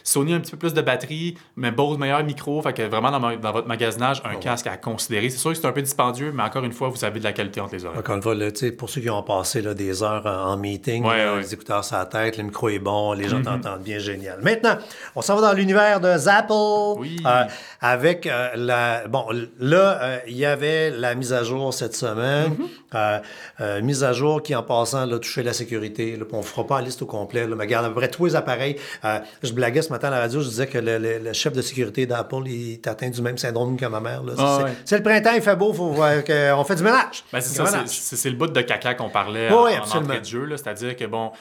Sony 0.03 0.33
a 0.33 0.37
un 0.37 0.39
petit 0.39 0.51
peu 0.51 0.57
plus 0.57 0.73
de 0.73 0.81
batterie, 0.81 1.35
mais 1.55 1.71
Bose 1.71 1.97
meilleur 1.97 2.23
micro, 2.23 2.61
fait 2.61 2.73
que 2.73 2.83
vraiment 2.83 3.11
dans, 3.11 3.35
dans 3.35 3.51
votre 3.51 3.67
magasinage, 3.67 4.21
un 4.25 4.35
casque 4.35 4.67
à 4.67 4.77
considérer. 4.77 5.29
C'est 5.29 5.37
sûr 5.37 5.51
que 5.51 5.57
c'est 5.57 5.67
un 5.67 5.71
peu 5.71 5.81
dispendieux, 5.81 6.31
mais 6.33 6.43
encore 6.43 6.63
une 6.63 6.73
fois, 6.73 6.89
vous 6.89 7.03
avez 7.03 7.19
de 7.19 7.23
la 7.23 7.33
qualité 7.33 7.61
entre 7.61 7.75
les 7.75 7.85
oreilles. 7.85 7.99
Encore 7.99 8.15
une 8.15 8.21
fois, 8.21 8.35
pour 8.77 8.89
ceux 8.89 9.01
qui 9.01 9.09
ont 9.09 9.23
passé 9.23 9.61
là, 9.61 9.73
des 9.73 10.01
heures 10.03 10.25
en 10.25 10.57
meeting, 10.57 11.05
les 11.37 11.53
écouteurs 11.53 11.83
sur 11.83 11.97
la 11.97 12.05
tête, 12.05 12.37
le 12.37 12.43
micro 12.43 12.69
est 12.69 12.79
bon, 12.79 13.13
les 13.13 13.27
gens 13.27 13.39
mm-hmm. 13.39 13.61
t'entendent 13.61 13.83
bien, 13.83 13.99
génial. 13.99 14.39
Maintenant, 14.41 14.77
on 15.15 15.21
s'en 15.21 15.35
va 15.35 15.41
dans 15.41 15.53
l'univers 15.53 15.99
de 15.99 16.17
Zapple. 16.17 16.53
Oui. 16.97 17.21
Euh, 17.25 17.43
avec 17.81 18.25
euh, 18.25 18.49
la... 18.55 19.07
Bon, 19.07 19.25
là, 19.59 20.19
il 20.27 20.37
y 20.37 20.45
avait 20.45 20.89
la 20.89 21.15
mise 21.15 21.33
à 21.33 21.43
jour 21.43 21.73
cette 21.73 21.95
semaine. 21.97 22.51
Mm-hmm. 22.51 22.95
Euh, 22.95 23.19
euh, 23.59 23.81
mise 23.81 24.03
à 24.03 24.13
jour 24.13 24.41
qui, 24.41 24.55
en 24.55 24.63
passant, 24.63 25.05
là, 25.05 25.19
touchait 25.19 25.43
la 25.43 25.53
sécurité. 25.53 26.17
on 26.31 26.37
ne 26.37 26.41
fera 26.41 26.65
pas 26.65 26.79
la 26.79 26.85
liste 26.85 27.01
au 27.01 27.05
complet. 27.05 27.47
Là, 27.47 27.55
mais 27.55 27.65
regarde, 27.65 27.85
à 27.85 27.89
peu 27.89 27.95
près 27.95 28.09
tous 28.09 28.25
les 28.25 28.35
appareils. 28.35 28.77
Euh, 29.03 29.19
je 29.43 29.51
blaguais 29.51 29.81
ce 29.81 29.89
matin 29.89 30.07
à 30.07 30.11
la 30.11 30.19
radio, 30.19 30.41
je 30.41 30.49
disais 30.49 30.67
que 30.67 30.77
le, 30.77 31.33
chef 31.33 31.53
de 31.53 31.61
sécurité 31.61 32.05
d'Apple 32.05 32.47
est 32.47 32.87
atteint 32.87 33.09
du 33.09 33.21
même 33.21 33.37
syndrome 33.37 33.77
que 33.77 33.85
ma 33.85 33.99
mère. 33.99 34.21
Ah, 34.37 34.65
c'est 34.85 34.97
le 34.97 35.03
printemps, 35.03 35.33
il 35.35 35.41
fait 35.41 35.55
beau, 35.55 35.73
faut 35.73 35.89
voir 35.89 36.23
qu'on 36.23 36.63
fait 36.63 36.75
du 36.75 36.83
ménage. 36.83 37.23
Ben, 37.31 37.41
c'est 37.41 38.29
le 38.29 38.35
bout 38.35 38.47
de 38.47 38.61
caca 38.61 38.93
qu'on 38.93 39.09
parlait 39.09 39.49
en, 39.49 39.65
entrée 39.65 40.19
de 40.19 40.25
jeu. 40.25 40.47
C'est-à-dire 40.55 40.95
que, 40.95 41.05
bon, 41.05 41.31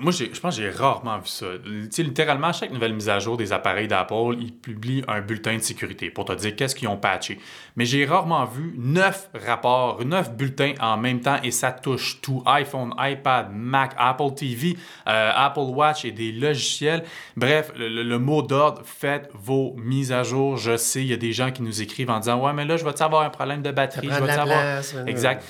moi, 0.00 0.12
je 0.12 0.40
pense 0.40 0.56
que 0.56 0.62
j'ai 0.62 0.70
rarement 0.70 1.18
vu 1.18 1.26
ça. 1.26 1.46
littéralement, 1.98 2.52
chaque 2.52 2.70
nouvelle 2.70 2.94
mise 2.94 3.08
à 3.08 3.18
jour 3.18 3.36
des 3.36 3.52
appareils 3.52 3.88
d'Apple, 3.88 4.36
ils 4.38 4.52
publient 4.52 5.04
un 5.08 5.20
bulletin 5.20 5.56
de 5.56 5.62
sécurité 5.62 6.10
pour 6.10 6.24
te 6.24 6.32
dire 6.32 6.54
qu'est-ce 6.54 6.74
qu'ils 6.74 6.88
ont 6.88 6.96
patché. 6.96 7.38
Mais 7.76 7.84
j'ai 7.84 8.04
rarement 8.04 8.44
vu 8.44 8.74
neuf 8.76 9.28
rapports, 9.34 9.93
neuf 10.02 10.32
bulletins 10.32 10.74
en 10.80 10.96
même 10.96 11.20
temps 11.20 11.36
et 11.42 11.50
ça 11.50 11.70
touche 11.70 12.20
tout 12.20 12.42
iPhone, 12.46 12.92
iPad, 12.98 13.48
Mac, 13.52 13.92
Apple 13.96 14.34
TV, 14.34 14.76
euh, 15.06 15.30
Apple 15.34 15.60
Watch 15.60 16.04
et 16.04 16.12
des 16.12 16.32
logiciels. 16.32 17.04
Bref, 17.36 17.72
le, 17.76 18.18
mot 18.18 18.42
d'ordre, 18.42 18.82
faites 18.84 19.30
vos 19.34 19.74
mises 19.76 20.12
à 20.12 20.22
jour. 20.22 20.56
Je 20.56 20.76
sais, 20.76 21.02
il 21.02 21.08
y 21.08 21.12
a 21.12 21.16
des 21.16 21.32
gens 21.32 21.50
qui 21.50 21.62
nous 21.62 21.82
écrivent 21.82 22.10
en 22.10 22.18
disant 22.18 22.44
Ouais, 22.44 22.52
mais 22.52 22.64
là, 22.64 22.76
je 22.76 22.84
vais 22.84 23.02
avoir 23.02 23.22
un 23.22 23.30
problème 23.30 23.62
de 23.62 23.70
batterie? 23.70 24.08
Je 24.10 24.22
vais 24.22 24.32
avoir. 24.32 24.82
Exact. 25.06 25.44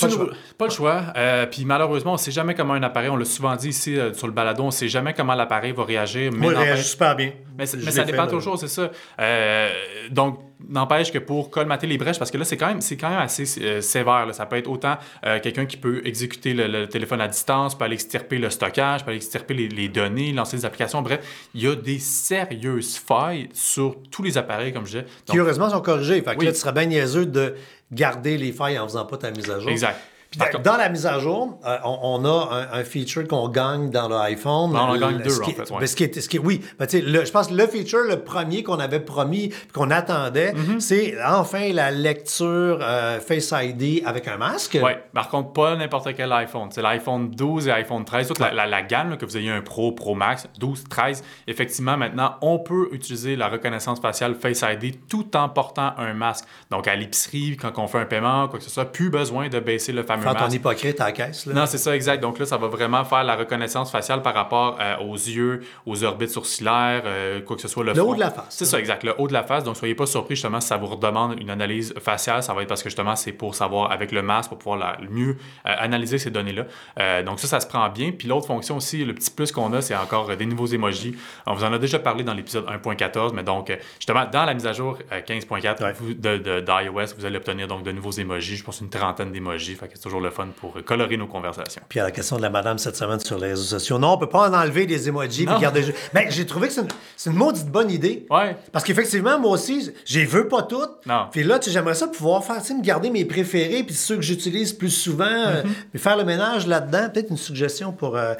Pas 0.00 0.06
le, 0.06 0.12
choix. 0.12 0.28
Pas 0.58 0.64
le 0.66 0.70
choix. 0.70 1.02
Euh, 1.16 1.46
puis 1.46 1.64
malheureusement, 1.64 2.12
on 2.12 2.14
ne 2.16 2.20
sait 2.20 2.30
jamais 2.30 2.54
comment 2.54 2.74
un 2.74 2.82
appareil, 2.82 3.08
on 3.08 3.16
l'a 3.16 3.24
souvent 3.24 3.56
dit 3.56 3.70
ici 3.70 3.98
euh, 3.98 4.12
sur 4.12 4.26
le 4.26 4.34
balado, 4.34 4.62
on 4.62 4.66
ne 4.66 4.70
sait 4.70 4.88
jamais 4.88 5.14
comment 5.14 5.34
l'appareil 5.34 5.72
va 5.72 5.84
réagir. 5.84 6.30
Mais 6.32 6.38
Moi, 6.38 6.52
il 6.52 6.58
réagit 6.58 6.84
super 6.84 7.16
bien. 7.16 7.32
Mais, 7.56 7.66
ça 7.66 8.04
dépend 8.04 8.26
toujours, 8.26 8.58
c'est 8.58 8.68
ça. 8.68 8.90
Euh, 9.18 9.70
donc, 10.10 10.40
n'empêche 10.68 11.12
que 11.12 11.18
pour 11.18 11.50
colmater 11.50 11.86
les 11.86 11.98
brèches, 11.98 12.18
parce 12.18 12.30
que 12.30 12.38
là, 12.38 12.44
c'est 12.44 12.56
quand 12.56 12.68
même, 12.68 12.80
c'est 12.80 12.96
quand 12.96 13.10
même 13.10 13.18
assez 13.18 13.46
sévère. 13.80 14.26
Ça 14.32 14.46
peut 14.46 14.56
être 14.56 14.70
autant 14.70 14.96
quelqu'un 15.42 15.66
qui 15.66 15.76
peut 15.76 16.02
exécuter 16.04 16.54
le, 16.54 16.86
téléphone 16.86 17.20
à 17.20 17.28
distance, 17.28 17.76
peut 17.76 17.84
aller 17.84 17.94
extirper 17.94 18.38
le 18.38 18.50
stockage, 18.50 19.04
peut 19.04 19.10
aller 19.10 19.16
extirper 19.16 19.54
les, 19.54 19.88
données, 19.88 20.32
lancer 20.32 20.56
des 20.56 20.64
applications. 20.64 21.02
Bref, 21.02 21.48
il 21.54 21.62
y 21.62 21.66
a 21.66 21.74
des 21.74 21.98
sérieuses 21.98 22.96
failles 22.96 23.48
sur 23.52 23.96
tous 24.10 24.22
les 24.22 24.38
appareils, 24.38 24.72
comme 24.72 24.86
je 24.86 24.98
disais. 24.98 25.06
Qui, 25.26 25.38
heureusement, 25.38 25.70
sont 25.70 25.80
corrigés. 25.80 26.22
Fait 26.22 26.36
que 26.36 26.44
là, 26.44 26.52
tu 26.52 26.58
serais 26.58 26.72
bien 26.72 26.86
niaiseux 26.86 27.26
de 27.26 27.54
garder 27.92 28.36
les 28.36 28.52
failles 28.52 28.78
en 28.78 28.86
faisant 28.86 29.06
pas 29.06 29.16
ta 29.16 29.30
mise 29.30 29.50
à 29.50 29.60
jour. 29.60 29.70
Exact. 29.70 29.98
Dans 30.36 30.76
la 30.76 30.90
mise 30.90 31.06
à 31.06 31.18
jour, 31.20 31.58
euh, 31.64 31.78
on, 31.84 32.22
a 32.26 32.68
un, 32.72 32.84
feature 32.84 33.26
qu'on 33.26 33.48
gagne 33.48 33.90
dans 33.90 34.08
l'iPhone. 34.08 34.72
on 34.74 34.76
en 34.76 34.96
gagne 34.98 35.22
deux, 35.22 35.40
en 35.40 35.44
fait. 35.44 35.70
Ouais. 35.70 35.86
Ce 35.86 35.96
qui 35.96 36.04
est, 36.04 36.20
ce 36.20 36.28
qui 36.28 36.38
oui, 36.38 36.60
ben, 36.78 36.86
le, 36.92 37.24
je 37.24 37.30
pense 37.30 37.48
que 37.48 37.54
le 37.54 37.66
feature, 37.66 38.04
le 38.06 38.20
premier 38.20 38.62
qu'on 38.62 38.78
avait 38.78 39.00
promis, 39.00 39.50
qu'on 39.72 39.90
attendait, 39.90 40.52
mm-hmm. 40.52 40.80
c'est 40.80 41.14
enfin 41.24 41.72
la 41.72 41.90
lecture 41.90 42.78
euh, 42.82 43.20
Face 43.20 43.54
ID 43.56 44.02
avec 44.04 44.28
un 44.28 44.36
masque. 44.36 44.78
Oui, 44.82 44.92
par 45.14 45.28
contre, 45.28 45.52
pas 45.54 45.76
n'importe 45.76 46.14
quel 46.14 46.30
iPhone. 46.32 46.68
C'est 46.72 46.82
l'iPhone 46.82 47.30
12 47.30 47.68
et 47.68 47.70
l'iPhone 47.70 48.04
13, 48.04 48.28
toute 48.28 48.38
la, 48.38 48.82
gamme, 48.82 49.16
que 49.16 49.24
vous 49.24 49.36
ayez 49.36 49.50
un 49.50 49.62
Pro, 49.62 49.92
Pro 49.92 50.14
Max, 50.14 50.46
12, 50.58 50.84
13. 50.90 51.24
Effectivement, 51.46 51.96
maintenant, 51.96 52.36
on 52.42 52.58
peut 52.58 52.88
utiliser 52.92 53.34
la 53.34 53.48
reconnaissance 53.48 54.00
faciale 54.00 54.34
Face 54.34 54.62
ID 54.62 54.94
tout 55.08 55.36
en 55.36 55.48
portant 55.48 55.94
un 55.96 56.12
masque. 56.12 56.44
Donc, 56.70 56.86
à 56.86 56.94
l'épicerie, 56.94 57.56
quand 57.56 57.72
on 57.78 57.86
fait 57.86 57.98
un 57.98 58.04
paiement, 58.04 58.46
quoi 58.48 58.58
que 58.58 58.64
ce 58.64 58.70
soit, 58.70 58.84
plus 58.84 59.08
besoin 59.08 59.48
de 59.48 59.58
baisser 59.58 59.92
le 59.92 60.02
fameux 60.02 60.17
Faire 60.22 60.36
ton 60.36 60.48
hypocrite 60.48 61.00
à 61.00 61.06
la 61.06 61.12
caisse. 61.12 61.46
Là. 61.46 61.54
Non, 61.54 61.66
c'est 61.66 61.78
ça, 61.78 61.94
exact. 61.94 62.20
Donc 62.20 62.38
là, 62.38 62.46
ça 62.46 62.56
va 62.56 62.68
vraiment 62.68 63.04
faire 63.04 63.24
la 63.24 63.36
reconnaissance 63.36 63.90
faciale 63.90 64.22
par 64.22 64.34
rapport 64.34 64.78
euh, 64.80 64.96
aux 64.98 65.14
yeux, 65.14 65.62
aux 65.86 66.04
orbites 66.04 66.30
sourcilières, 66.30 67.02
euh, 67.04 67.40
quoi 67.40 67.56
que 67.56 67.62
ce 67.62 67.68
soit. 67.68 67.84
Le, 67.84 67.92
le 67.92 68.02
haut 68.02 68.14
de 68.14 68.20
la 68.20 68.30
face. 68.30 68.46
C'est 68.50 68.64
ça, 68.64 68.78
exact. 68.78 69.04
Le 69.04 69.14
haut 69.18 69.28
de 69.28 69.32
la 69.32 69.42
face. 69.42 69.64
Donc, 69.64 69.76
soyez 69.76 69.94
pas 69.94 70.06
surpris, 70.06 70.34
justement, 70.34 70.60
si 70.60 70.68
ça 70.68 70.76
vous 70.76 70.86
redemande 70.86 71.40
une 71.40 71.50
analyse 71.50 71.94
faciale. 72.00 72.42
Ça 72.42 72.54
va 72.54 72.62
être 72.62 72.68
parce 72.68 72.82
que, 72.82 72.88
justement, 72.88 73.16
c'est 73.16 73.32
pour 73.32 73.54
savoir, 73.54 73.92
avec 73.92 74.12
le 74.12 74.22
masque, 74.22 74.50
pour 74.50 74.58
pouvoir 74.58 74.78
la, 74.78 74.96
mieux 75.10 75.36
euh, 75.66 75.74
analyser 75.78 76.18
ces 76.18 76.30
données-là. 76.30 77.22
donc, 77.22 77.40
ça, 77.40 77.46
ça 77.46 77.60
se 77.60 77.66
prend 77.66 77.88
bien. 77.88 78.12
Puis 78.12 78.28
l'autre 78.28 78.46
fonction 78.46 78.76
aussi, 78.76 79.04
le 79.04 79.14
petit 79.14 79.30
plus 79.30 79.52
qu'on 79.52 79.72
a, 79.72 79.80
c'est 79.80 79.96
encore 79.96 80.34
des 80.36 80.46
nouveaux 80.46 80.66
emojis. 80.66 81.16
On 81.46 81.54
vous 81.54 81.64
en 81.64 81.72
a 81.72 81.78
déjà 81.78 81.98
parlé 81.98 82.24
dans 82.24 82.34
l'épisode 82.34 82.66
1.14, 82.66 83.32
mais 83.34 83.42
donc, 83.42 83.76
justement, 83.98 84.24
dans 84.30 84.44
la 84.44 84.54
mise 84.54 84.66
à 84.66 84.72
jour 84.72 84.98
15.4 85.10 86.62
d'iOS, 86.64 87.14
vous 87.16 87.24
allez 87.24 87.36
obtenir 87.36 87.68
donc 87.68 87.82
de 87.82 87.92
nouveaux 87.92 88.12
emojis. 88.12 88.56
Je 88.56 88.64
pense 88.64 88.80
une 88.80 88.90
trentaine 88.90 89.32
d'emojis. 89.32 89.74
Fait 89.74 89.88
que 89.88 89.98
toujours 90.08 90.20
le 90.20 90.30
fun 90.30 90.48
pour 90.60 90.74
colorer 90.84 91.16
nos 91.16 91.26
conversations. 91.26 91.82
Puis 91.88 92.00
à 92.00 92.04
la 92.04 92.10
question 92.10 92.36
de 92.36 92.42
la 92.42 92.50
madame 92.50 92.78
cette 92.78 92.96
semaine 92.96 93.20
sur 93.20 93.38
les 93.38 93.48
réseaux 93.48 93.78
sociaux, 93.78 93.98
non, 93.98 94.12
on 94.12 94.18
peut 94.18 94.28
pas 94.28 94.48
en 94.48 94.54
enlever 94.54 94.86
des 94.86 95.08
emojis 95.08 95.46
puis 95.46 95.60
garder. 95.60 95.84
Mais 96.14 96.28
j'ai 96.30 96.46
trouvé 96.46 96.68
que 96.68 96.74
c'est 96.74 96.80
une, 96.80 96.88
une, 97.26 97.38
maudite 97.38 97.68
bonne 97.68 97.90
idée. 97.90 98.26
Ouais. 98.30 98.56
Parce 98.72 98.84
qu'effectivement, 98.84 99.38
moi 99.38 99.52
aussi, 99.52 99.90
j'y 100.04 100.24
veux 100.24 100.48
pas 100.48 100.62
toutes. 100.62 101.06
Non. 101.06 101.26
Puis 101.30 101.44
là, 101.44 101.60
j'aimerais 101.64 101.94
ça 101.94 102.08
pouvoir 102.08 102.42
faire, 102.42 102.56
me 102.56 102.82
garder 102.82 103.10
mes 103.10 103.24
préférés 103.24 103.82
puis 103.82 103.94
ceux 103.94 104.16
que 104.16 104.22
j'utilise 104.22 104.72
plus 104.72 104.90
souvent, 104.90 105.24
euh, 105.26 105.62
mm-hmm. 105.62 105.98
faire 105.98 106.16
le 106.16 106.24
ménage 106.24 106.66
là-dedans. 106.66 107.10
Peut-être 107.12 107.30
une 107.30 107.36
suggestion 107.36 107.92
pour 107.92 108.16
euh, 108.16 108.34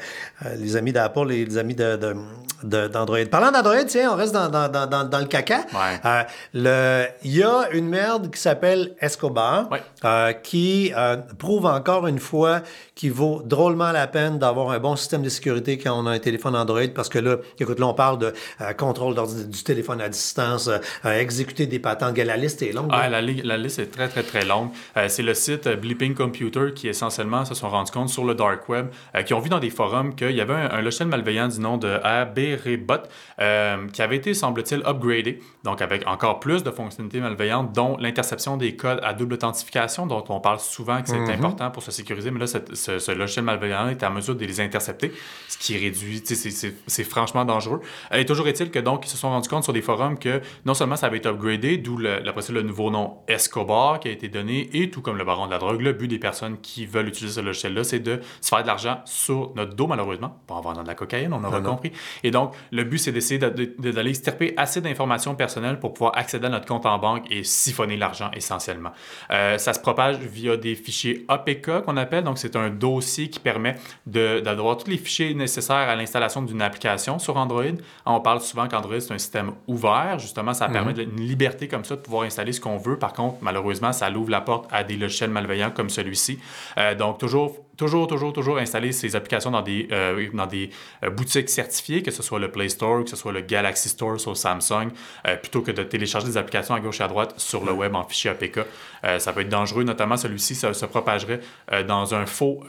euh, 0.45 0.55
les 0.55 0.75
amis 0.75 0.91
d'Apple 0.91 1.31
et 1.31 1.45
les 1.45 1.57
amis 1.57 1.75
de, 1.75 2.15
d'Android. 2.63 3.19
Parlant 3.29 3.51
d'Android, 3.51 3.83
tiens, 3.85 4.11
on 4.11 4.15
reste 4.15 4.33
dans, 4.33 4.49
dans, 4.49 4.69
dans, 4.69 5.07
dans 5.07 5.19
le 5.19 5.25
caca. 5.25 5.65
le, 6.53 7.05
il 7.23 7.37
y 7.37 7.43
a 7.43 7.69
une 7.71 7.87
merde 7.87 8.31
qui 8.31 8.41
s'appelle 8.41 8.95
Escobar 8.99 9.69
qui 10.43 10.91
prouve 11.37 11.58
encore 11.65 12.07
une 12.07 12.19
fois 12.19 12.61
qu'il 12.95 13.11
vaut 13.11 13.41
drôlement 13.43 13.91
la 13.91 14.07
peine 14.07 14.39
d'avoir 14.39 14.71
un 14.71 14.79
bon 14.79 14.95
système 14.95 15.21
de 15.21 15.29
sécurité 15.29 15.77
quand 15.77 15.97
on 15.97 16.05
a 16.05 16.11
un 16.11 16.19
téléphone 16.19 16.55
Android 16.55 16.87
parce 16.93 17.09
que 17.09 17.19
là, 17.19 17.37
écoute, 17.59 17.79
là, 17.79 17.87
on 17.87 17.93
parle 17.93 18.17
de 18.17 18.33
euh, 18.61 18.73
contrôle 18.73 19.15
du 19.15 19.63
téléphone 19.63 20.01
à 20.01 20.09
distance, 20.09 20.67
euh, 20.67 21.19
exécuter 21.19 21.65
des 21.65 21.79
patentes. 21.79 22.17
La 22.17 22.37
liste 22.37 22.61
est 22.61 22.71
longue. 22.71 22.89
Ah, 22.91 23.09
la, 23.09 23.21
la, 23.21 23.57
liste 23.57 23.79
est 23.79 23.91
très, 23.91 24.07
très, 24.07 24.23
très 24.23 24.45
longue. 24.45 24.69
Euh, 24.97 25.05
c'est 25.07 25.23
le 25.23 25.33
site 25.33 25.67
Bleeping 25.67 26.13
Computer 26.13 26.73
qui, 26.75 26.87
essentiellement, 26.87 27.45
se 27.45 27.55
sont 27.55 27.69
rendus 27.69 27.91
compte 27.91 28.09
sur 28.09 28.25
le 28.25 28.35
dark 28.35 28.67
web, 28.69 28.87
qui 29.25 29.33
ont 29.33 29.39
vu 29.39 29.49
dans 29.49 29.59
des 29.59 29.69
forums 29.69 30.15
qu'il 30.15 30.31
y 30.31 30.41
avait 30.41 30.53
un, 30.53 30.81
logiciel 30.81 31.07
malveillant 31.07 31.47
du 31.47 31.59
nom 31.59 31.77
de 31.77 31.99
Aberebot 32.03 33.07
qui 33.37 34.01
avait 34.01 34.17
été, 34.17 34.33
semble-t-il, 34.33 34.81
upgradé, 34.85 35.39
donc 35.63 35.81
avec 35.81 36.07
encore 36.07 36.39
plus 36.39 36.63
de 36.63 36.71
fonctionnalités 36.71 37.19
malveillantes, 37.19 37.73
dont 37.73 37.97
l'interception 37.97 38.57
des 38.57 38.75
codes 38.75 38.99
à 39.03 39.13
double 39.13 39.35
authentification, 39.35 40.05
dont 40.05 40.23
on 40.29 40.39
parle 40.39 40.59
souvent 40.59 41.01
que 41.01 41.09
c'est 41.09 41.15
mm-hmm. 41.15 41.33
important 41.33 41.48
pour 41.73 41.83
se 41.83 41.91
sécuriser, 41.91 42.31
mais 42.31 42.39
là, 42.39 42.47
ce, 42.47 43.11
logiciel 43.11 43.45
malveillant 43.45 43.89
est 43.89 44.03
en 44.03 44.11
mesure 44.11 44.35
de 44.35 44.45
les 44.45 44.61
intercepter, 44.61 45.11
ce 45.47 45.57
qui 45.57 45.77
réduit, 45.77 46.23
c'est 46.25 47.03
franchement 47.03 47.45
dangereux. 47.45 47.81
Et 48.13 48.25
toujours 48.25 48.47
est-il 48.47 48.71
que 48.71 48.79
donc, 48.79 49.05
ils 49.05 49.09
se 49.09 49.17
sont 49.17 49.29
rendus 49.29 49.49
compte 49.49 49.63
sur 49.63 49.73
des 49.73 49.81
forums 49.81 50.17
que 50.17 50.41
non 50.65 50.73
seulement 50.73 50.95
ça 50.95 51.07
avait 51.07 51.17
été 51.17 51.29
upgradé, 51.29 51.77
d'où 51.77 51.97
le, 51.97 52.19
le 52.21 52.61
nouveau 52.61 52.91
nom 52.91 53.17
Escobar 53.27 53.99
qui 53.99 54.07
a 54.07 54.11
été 54.11 54.27
donné, 54.29 54.69
et 54.73 54.89
tout 54.89 55.01
comme 55.01 55.17
le 55.17 55.23
baron 55.23 55.45
de 55.47 55.51
la 55.51 55.57
drogue, 55.57 55.81
le 55.81 55.93
but 55.93 56.07
des 56.07 56.19
personnes 56.19 56.57
qui 56.61 56.85
veulent 56.85 57.07
utiliser 57.07 57.35
ce 57.35 57.45
logiciel-là, 57.45 57.83
c'est 57.83 57.99
de 57.99 58.19
se 58.41 58.49
faire 58.49 58.61
de 58.61 58.67
l'argent 58.67 59.01
sur 59.05 59.51
notre 59.55 59.75
dos, 59.75 59.87
malheureusement, 59.87 60.39
pas 60.47 60.55
en 60.55 60.61
vendant 60.61 60.83
de 60.83 60.87
la 60.87 60.95
cocaïne, 60.95 61.33
on 61.33 61.43
aura 61.43 61.61
compris. 61.61 61.91
Et 62.23 62.31
donc, 62.31 62.53
le 62.71 62.83
but, 62.83 62.97
c'est 62.97 63.11
d'essayer 63.11 63.39
d'aller 63.39 64.09
extirper 64.09 64.53
assez 64.57 64.81
d'informations 64.81 65.35
personnelles 65.35 65.79
pour 65.79 65.93
pouvoir 65.93 66.17
accéder 66.17 66.47
à 66.47 66.49
notre 66.49 66.65
compte 66.65 66.85
en 66.85 66.97
banque 66.97 67.25
et 67.29 67.43
siphonner 67.43 67.97
l'argent 67.97 68.31
essentiellement. 68.33 68.91
Euh, 69.31 69.57
ça 69.57 69.73
se 69.73 69.79
propage 69.79 70.17
via 70.17 70.57
des 70.57 70.75
fichiers 70.75 71.25
APK 71.39 71.81
qu'on 71.85 71.97
appelle, 71.97 72.23
donc 72.23 72.37
c'est 72.37 72.55
un 72.55 72.69
dossier 72.69 73.29
qui 73.29 73.39
permet 73.39 73.75
d'avoir 74.05 74.77
tous 74.77 74.89
les 74.89 74.97
fichiers 74.97 75.33
nécessaires 75.33 75.75
à 75.75 75.95
l'installation 75.95 76.41
d'une 76.41 76.61
application 76.61 77.19
sur 77.19 77.37
Android. 77.37 77.63
On 78.05 78.19
parle 78.19 78.41
souvent 78.41 78.67
qu'Android, 78.67 78.99
c'est 78.99 79.13
un 79.13 79.17
système 79.17 79.51
ouvert. 79.67 80.19
Justement, 80.19 80.53
ça 80.53 80.67
permet 80.69 80.93
mhm. 80.93 81.01
une 81.17 81.21
liberté 81.21 81.67
comme 81.67 81.85
ça 81.85 81.95
de 81.95 82.01
pouvoir 82.01 82.23
installer 82.23 82.53
ce 82.53 82.61
qu'on 82.61 82.77
veut. 82.77 82.97
Par 82.97 83.13
contre, 83.13 83.37
malheureusement, 83.41 83.91
ça 83.91 84.09
ouvre 84.11 84.29
la 84.29 84.41
porte 84.41 84.67
à 84.71 84.83
des 84.83 84.97
logiciels 84.97 85.29
malveillants 85.29 85.71
comme 85.71 85.89
celui-ci. 85.89 86.39
Euh, 86.77 86.95
donc, 86.95 87.17
toujours 87.19 87.55
toujours, 87.79 88.07
toujours, 88.07 88.33
toujours 88.33 88.57
installer 88.57 88.91
ces 88.91 89.15
applications 89.15 89.51
dans 89.51 89.61
des, 89.61 89.87
euh, 89.93 90.27
dans 90.33 90.45
des 90.45 90.69
euh, 91.03 91.09
boutiques 91.09 91.49
certifiées, 91.49 92.03
que 92.03 92.11
ce 92.11 92.21
soit 92.21 92.37
le 92.37 92.51
Play 92.51 92.67
Store, 92.67 93.05
que 93.05 93.09
ce 93.09 93.15
soit 93.15 93.31
le 93.31 93.39
Galaxy 93.39 93.87
Store 93.87 94.19
sur 94.19 94.35
Samsung, 94.35 94.89
euh, 95.25 95.37
plutôt 95.37 95.61
que 95.61 95.71
de 95.71 95.83
télécharger 95.83 96.27
des 96.27 96.35
applications 96.35 96.75
à 96.75 96.81
gauche 96.81 96.99
et 96.99 97.03
à 97.03 97.07
droite 97.07 97.35
sur 97.37 97.63
le 97.63 97.71
web 97.71 97.95
en 97.95 98.03
fichier 98.03 98.31
APK. 98.31 98.59
ça 99.19 99.31
peut 99.31 99.41
être 99.41 99.49
dangereux, 99.49 99.83
notamment 99.85 100.17
celui-ci 100.17 100.55
se, 100.55 100.73
se 100.73 100.85
propagerait 100.85 101.39
dans 101.87 102.13
un 102.13 102.25
faux, 102.25 102.63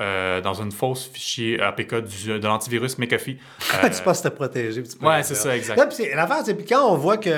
dans 0.44 0.54
une 0.54 0.70
fausse 0.70 1.10
fichier 1.12 1.60
APK 1.60 1.96
du, 1.96 2.38
de 2.38 2.46
l'antivirus 2.46 2.96
McAfee. 2.98 3.38
tu 3.82 4.02
penses 4.04 4.22
te 4.22 4.28
protéger. 4.28 4.82
Ouais, 5.02 5.24
c'est 5.24 5.34
ça, 5.34 5.56
exact. 5.56 5.76
L'affaire, 6.14 6.42
c'est 6.44 6.68
quand 6.68 6.88
on 6.88 6.96
voit 6.96 7.16
que 7.16 7.30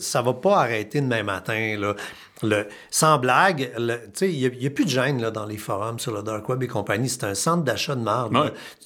ça 0.00 0.22
va 0.22 0.32
pas 0.32 0.56
arrêter 0.62 1.00
demain 1.00 1.22
matin, 1.22 1.76
là, 1.78 1.94
le, 2.42 2.68
sans 2.90 3.18
blague, 3.18 3.72
il 4.20 4.58
n'y 4.58 4.66
a, 4.66 4.70
plus 4.70 4.84
de 4.84 4.90
gêne 4.90 5.20
là, 5.20 5.30
dans 5.30 5.46
les 5.46 5.56
forums 5.56 5.98
sur 5.98 6.12
le 6.12 6.22
Dark 6.22 6.48
Web 6.48 6.62
et 6.62 6.66
compagnie. 6.66 7.08
C'est 7.08 7.24
un 7.24 7.34
centre 7.34 7.64
d'achat 7.64 7.94
de 7.94 8.02
marde. 8.02 8.32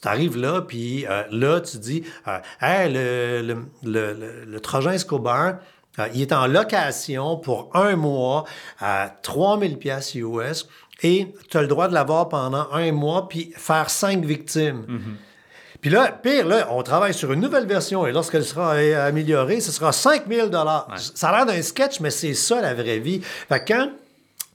Tu 0.01 0.09
arrives 0.09 0.37
là, 0.37 0.63
puis 0.63 1.07
euh, 1.07 1.23
là, 1.31 1.61
tu 1.61 1.79
dis 1.79 2.05
euh, 2.29 2.39
hey, 2.61 2.93
le, 2.93 3.57
le, 3.83 4.45
le, 4.47 4.61
Trojan 4.61 4.93
Escobar, 4.93 5.57
euh, 5.99 6.09
il 6.15 6.23
est 6.23 6.33
en 6.33 6.47
location 6.47 7.37
pour 7.37 7.71
un 7.75 7.97
mois 7.97 8.45
à 8.81 9.11
3000 9.23 9.79
pièces 9.79 10.15
US 10.15 10.69
et 11.03 11.35
tu 11.51 11.57
as 11.57 11.63
le 11.63 11.69
droit 11.69 11.89
de 11.89 11.95
l'avoir 11.95 12.29
pendant 12.29 12.69
un 12.73 12.93
mois 12.93 13.29
puis 13.29 13.53
faire 13.57 13.91
cinq 13.91 14.25
victimes. 14.25 14.85
Mm-hmm. 14.89 15.36
Puis 15.81 15.91
là, 15.91 16.11
pire, 16.11 16.47
là, 16.47 16.69
on 16.71 16.83
travaille 16.83 17.15
sur 17.15 17.33
une 17.33 17.41
nouvelle 17.41 17.67
version 17.67 18.07
et 18.07 18.13
lorsqu'elle 18.13 18.45
sera 18.45 18.73
améliorée, 18.73 19.61
ce 19.61 19.73
sera 19.73 19.93
5000 19.93 20.51
dollars. 20.51 20.89
Ça 21.15 21.31
a 21.31 21.37
l'air 21.37 21.47
d'un 21.47 21.63
sketch, 21.63 22.01
mais 22.01 22.11
c'est 22.11 22.35
ça 22.35 22.61
la 22.61 22.75
vraie 22.75 22.99
vie. 22.99 23.21
Fait 23.49 23.65
que 23.65 23.73
quand 23.73 23.89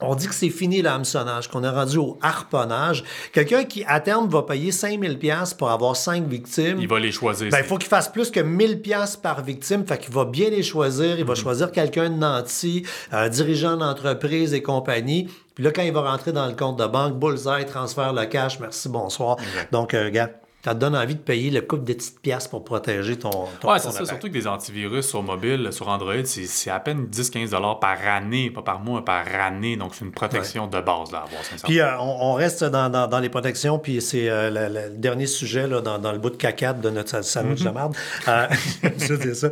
on 0.04 0.14
dit 0.14 0.26
que 0.26 0.34
c'est 0.34 0.50
fini 0.50 0.82
l'hameçonnage, 0.82 1.48
qu'on 1.48 1.62
est 1.64 1.68
rendu 1.68 1.98
au 1.98 2.18
harponnage. 2.22 3.04
Quelqu'un 3.32 3.64
qui, 3.64 3.84
à 3.86 4.00
terme, 4.00 4.28
va 4.28 4.42
payer 4.42 4.72
5000 4.72 5.18
pièces 5.18 5.54
pour 5.54 5.70
avoir 5.70 5.96
cinq 5.96 6.26
victimes. 6.26 6.78
Il 6.80 6.88
va 6.88 6.98
les 6.98 7.12
choisir. 7.12 7.50
Ben, 7.50 7.58
il 7.58 7.64
faut 7.64 7.78
qu'il 7.78 7.88
fasse 7.88 8.08
plus 8.08 8.30
que 8.30 8.40
1000 8.40 8.80
pièces 8.82 9.16
par 9.16 9.42
victime. 9.42 9.86
Fait 9.86 9.98
qu'il 9.98 10.12
va 10.12 10.24
bien 10.24 10.50
les 10.50 10.62
choisir. 10.62 11.18
Il 11.18 11.24
va 11.24 11.34
mm-hmm. 11.34 11.36
choisir 11.36 11.72
quelqu'un 11.72 12.10
de 12.10 12.16
nanti, 12.16 12.84
un 13.10 13.28
dirigeant 13.28 13.76
d'entreprise 13.76 14.54
et 14.54 14.62
compagnie. 14.62 15.28
Puis 15.54 15.64
là, 15.64 15.70
quand 15.70 15.82
il 15.82 15.92
va 15.92 16.10
rentrer 16.10 16.32
dans 16.32 16.46
le 16.46 16.54
compte 16.54 16.78
de 16.78 16.86
banque, 16.86 17.18
bullseye, 17.18 17.66
transfert 17.66 18.12
le 18.12 18.24
cash, 18.26 18.58
merci, 18.58 18.88
bonsoir. 18.88 19.36
Donc, 19.70 19.94
euh, 19.94 20.10
gars, 20.10 20.30
ça 20.64 20.74
te 20.74 20.78
donne 20.78 20.94
envie 20.94 21.16
de 21.16 21.20
payer 21.20 21.50
le 21.50 21.60
couple 21.60 21.84
de 21.84 21.92
petites 21.92 22.20
pièces 22.20 22.46
pour 22.46 22.64
protéger 22.64 23.18
ton, 23.18 23.30
ton 23.60 23.72
Ouais, 23.72 23.80
c'est 23.80 23.90
ça. 23.90 24.04
Surtout 24.04 24.28
que 24.28 24.32
des 24.32 24.46
antivirus 24.46 25.06
sur 25.06 25.22
mobile, 25.22 25.68
sur 25.72 25.88
Android, 25.88 26.24
c'est 26.24 26.70
à 26.70 26.78
peine 26.78 27.06
10-15 27.06 27.80
par 27.80 27.98
année, 28.06 28.50
pas 28.50 28.62
par 28.62 28.78
mois, 28.78 29.04
par 29.04 29.24
année. 29.34 29.76
Donc, 29.76 29.94
c'est 29.94 30.04
une 30.04 30.12
protection 30.12 30.68
de 30.68 30.80
base 30.80 31.10
là, 31.10 31.18
à 31.18 31.22
avoir, 31.22 31.42
Puis, 31.64 31.80
euh, 31.80 31.98
on, 31.98 32.34
reste 32.34 32.62
dans, 32.62 32.88
dans, 32.88 33.18
les 33.18 33.28
protections, 33.28 33.78
puis 33.78 34.00
c'est 34.00 34.28
euh, 34.28 34.68
le, 34.68 34.90
dernier 34.96 35.26
sujet 35.26 35.66
là, 35.66 35.80
dans, 35.80 35.98
dans, 35.98 36.12
le 36.12 36.18
bout 36.18 36.30
de 36.30 36.36
caca 36.36 36.72
de 36.74 36.90
notre 36.90 37.24
sandwich 37.24 37.60
mm 37.60 37.64
-hmm. 37.64 37.68
de 37.68 37.74
merde. 37.74 37.96
Euh, 38.28 38.46
c'est 38.98 39.34
ça. 39.34 39.50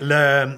le 0.00 0.56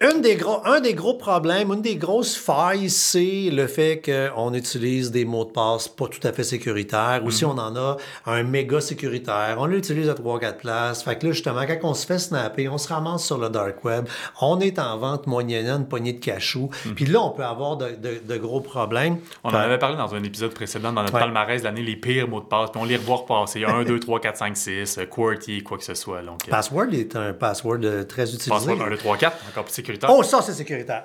une 0.00 0.22
des 0.22 0.36
gros, 0.36 0.60
un 0.64 0.80
des 0.80 0.94
gros 0.94 1.14
problèmes, 1.14 1.72
une 1.72 1.82
des 1.82 1.96
grosses 1.96 2.36
failles, 2.36 2.88
c'est 2.88 3.50
le 3.50 3.66
fait 3.66 4.00
qu'on 4.00 4.54
utilise 4.54 5.10
des 5.10 5.24
mots 5.24 5.44
de 5.44 5.50
passe 5.50 5.88
pas 5.88 6.06
tout 6.06 6.24
à 6.24 6.32
fait 6.32 6.44
sécuritaires. 6.44 7.22
Ou 7.24 7.32
si 7.32 7.44
mhm. 7.44 7.50
on 7.50 7.58
en 7.58 7.76
a 7.76 7.96
un 8.26 8.44
méga 8.44 8.80
sécuritaire, 8.80 9.56
on 9.58 9.66
l'utilise 9.66 10.08
à 10.08 10.14
3-4 10.14 10.58
places. 10.58 11.02
Fait 11.02 11.18
que 11.18 11.26
là, 11.26 11.32
justement, 11.32 11.62
quand 11.66 11.78
on 11.82 11.94
se 11.94 12.06
fait 12.06 12.20
snapper, 12.20 12.68
on 12.68 12.78
se 12.78 12.86
ramasse 12.86 13.24
sur 13.24 13.38
le 13.38 13.48
dark 13.48 13.84
web, 13.84 14.06
on 14.40 14.60
est 14.60 14.78
en 14.78 14.96
vente 14.98 15.26
moyennant 15.26 15.78
une 15.78 15.88
poignée 15.88 16.12
de 16.12 16.24
cachou. 16.24 16.70
Mhm. 16.86 16.94
Puis 16.94 17.06
là, 17.06 17.20
on 17.20 17.30
peut 17.30 17.44
avoir 17.44 17.76
de, 17.76 17.96
de, 18.24 18.36
gros 18.36 18.60
problèmes. 18.60 19.18
On 19.42 19.50
en 19.50 19.54
avait 19.54 19.78
parlé 19.78 19.96
dans 19.96 20.14
un 20.14 20.22
épisode 20.22 20.54
précédent, 20.54 20.92
dans 20.92 21.02
notre 21.02 21.18
palmarès 21.18 21.60
de 21.60 21.64
l'année, 21.64 21.82
les 21.82 21.96
pires 21.96 22.28
mots 22.28 22.40
de 22.40 22.46
passe. 22.46 22.70
Puis 22.70 22.80
on 22.80 22.84
les 22.84 22.96
revoit 22.96 23.16
repasser. 23.16 23.64
1, 23.64 23.82
2, 23.82 23.98
3, 23.98 24.20
4, 24.20 24.36
5, 24.36 24.56
6, 24.56 25.00
QWERTY, 25.10 25.64
quoi 25.64 25.76
que 25.76 25.84
ce 25.84 25.94
soit. 25.94 26.22
Donc, 26.22 26.46
euh, 26.46 26.50
Password 26.52 26.92
est 26.92 27.16
un 27.16 27.32
password 27.32 27.80
euh, 27.82 28.04
très 28.04 28.32
utilisé. 28.32 28.50
Password 28.50 28.80
1, 28.80 28.90
2, 28.90 28.96
3, 28.96 29.16
4, 29.16 29.36
encore 29.50 29.64
plus 29.64 29.87
Oh, 30.08 30.22
ça, 30.22 30.42
c'est 30.42 30.52
sécuritaire. 30.52 31.04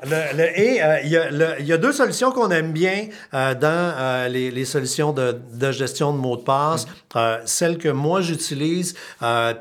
et 0.55 0.83
euh, 0.83 0.99
il 1.03 1.65
y, 1.67 1.73
a 1.73 1.77
deux 1.77 1.91
solutions 1.91 2.31
qu'on 2.31 2.49
aime 2.51 2.71
bien 2.71 3.07
euh, 3.33 3.53
dans 3.55 3.93
euh, 3.97 4.27
les, 4.27 4.65
solutions 4.65 5.13
de, 5.13 5.71
gestion 5.71 6.13
de 6.13 6.17
mots 6.17 6.37
de 6.37 6.41
passe. 6.41 6.87
celle 7.45 7.77
que 7.77 7.89
moi, 7.89 8.21
j'utilise, 8.21 8.95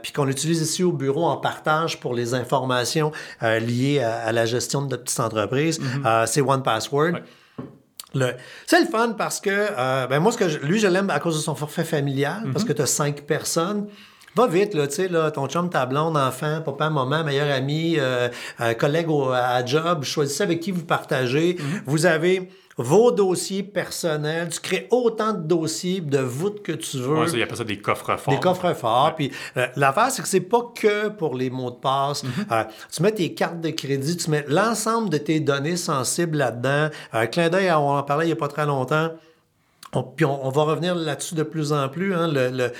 puis 0.02 0.12
qu'on 0.12 0.29
utilise 0.29 0.61
ici 0.61 0.83
au 0.83 0.93
bureau 0.93 1.26
en 1.26 1.37
partage 1.37 2.00
pour 2.00 2.14
les 2.14 2.35
informations 2.35 3.12
liées 3.41 4.00
à, 4.00 4.33
la 4.33 4.47
gestion 4.47 4.83
de 4.83 4.88
notre 4.88 5.05
petite 5.05 5.21
entreprise, 5.21 5.81
mm-hmm. 5.81 6.26
c'est 6.26 6.41
One 6.41 6.62
Password. 6.62 7.21
C'est 8.67 8.81
le 8.81 8.87
fun 8.87 9.14
parce 9.17 9.41
que, 9.41 10.07
ben 10.09 10.21
moi, 10.21 10.33
ce 10.33 10.38
que 10.38 10.45
lui, 10.64 10.79
je 10.79 10.87
l'aime 10.87 11.11
à 11.11 11.19
cause 11.19 11.37
de 11.37 11.43
son 11.43 11.55
forfait 11.55 11.85
familial, 11.85 12.43
parce 12.52 12.64
mm-hmm. 12.64 12.69
que 12.69 12.73
tu 12.73 12.83
as 12.83 12.87
cinq 12.87 13.23
personnes. 13.23 13.87
Va 14.35 14.47
vite, 14.47 14.73
là, 14.73 14.87
tu 14.87 14.95
sais, 14.95 15.09
là, 15.09 15.31
ton 15.31 15.47
chum, 15.47 15.69
ta 15.69 15.85
blonde, 15.85 16.17
enfant, 16.17 16.62
papa, 16.65 16.89
maman, 16.89 17.23
meilleur 17.23 17.55
ami, 17.55 17.97
euh, 17.99 18.29
euh, 18.62 18.73
collègue 18.73 19.11
au, 19.11 19.31
à 19.31 19.62
job, 19.65 20.05
choisissez 20.05 20.43
avec 20.43 20.61
qui 20.61 20.71
vous 20.71 20.87
partagez. 20.87 21.57
Mhm. 21.59 21.83
Vous 21.85 22.07
avez 22.07 22.49
vos 22.79 23.11
dossiers 23.11 23.62
personnels. 23.62 24.49
Tu 24.49 24.61
crées 24.61 24.89
autant 24.91 25.35
de 25.35 25.43
dossiers 25.43 26.01
de 26.01 26.19
voûtes 26.19 26.62
que 26.62 26.73
tu 26.73 26.97
veux. 26.97 27.25
Oui, 27.25 27.27
il 27.35 27.41
y 27.41 27.43
a 27.43 27.55
ça 27.55 27.65
des 27.65 27.79
coffres 27.79 28.17
forts. 28.17 28.33
Des 28.33 28.41
coffres 28.41 28.73
forts. 28.73 29.15
Puis 29.17 29.31
euh, 29.59 29.67
l'affaire, 29.77 30.11
c'est 30.11 30.23
que 30.23 30.29
c'est 30.29 30.41
pas 30.41 30.73
que 30.75 31.09
pour 31.09 31.35
les 31.37 31.51
mots 31.51 31.71
de 31.71 31.77
passe. 31.77 32.25
Mhm. 32.25 32.47
tu 32.91 33.03
mets 33.03 33.12
tes 33.12 33.35
cartes 33.35 33.61
de 33.61 33.69
crédit, 33.69 34.17
tu 34.17 34.31
mets 34.31 34.47
l'ensemble 34.49 35.11
de 35.11 35.19
tes 35.19 35.41
données 35.41 35.77
sensibles 35.77 36.39
là-dedans. 36.39 36.89
Un 37.12 37.27
clin 37.27 37.51
d'œil, 37.51 37.71
on 37.73 37.99
en 37.99 38.03
parlait 38.03 38.25
il 38.25 38.29
n'y 38.29 38.33
a 38.33 38.37
pas 38.37 38.49
très 38.49 38.64
longtemps. 38.64 39.11
On, 39.94 40.02
puis 40.02 40.24
on, 40.24 40.48
va 40.48 40.62
revenir 40.62 40.94
là-dessus 40.94 41.35
de 41.35 41.42
plus 41.42 41.72
en 41.72 41.88
plus. 41.88 42.14
Hein, 42.14 42.28
le, 42.33 42.72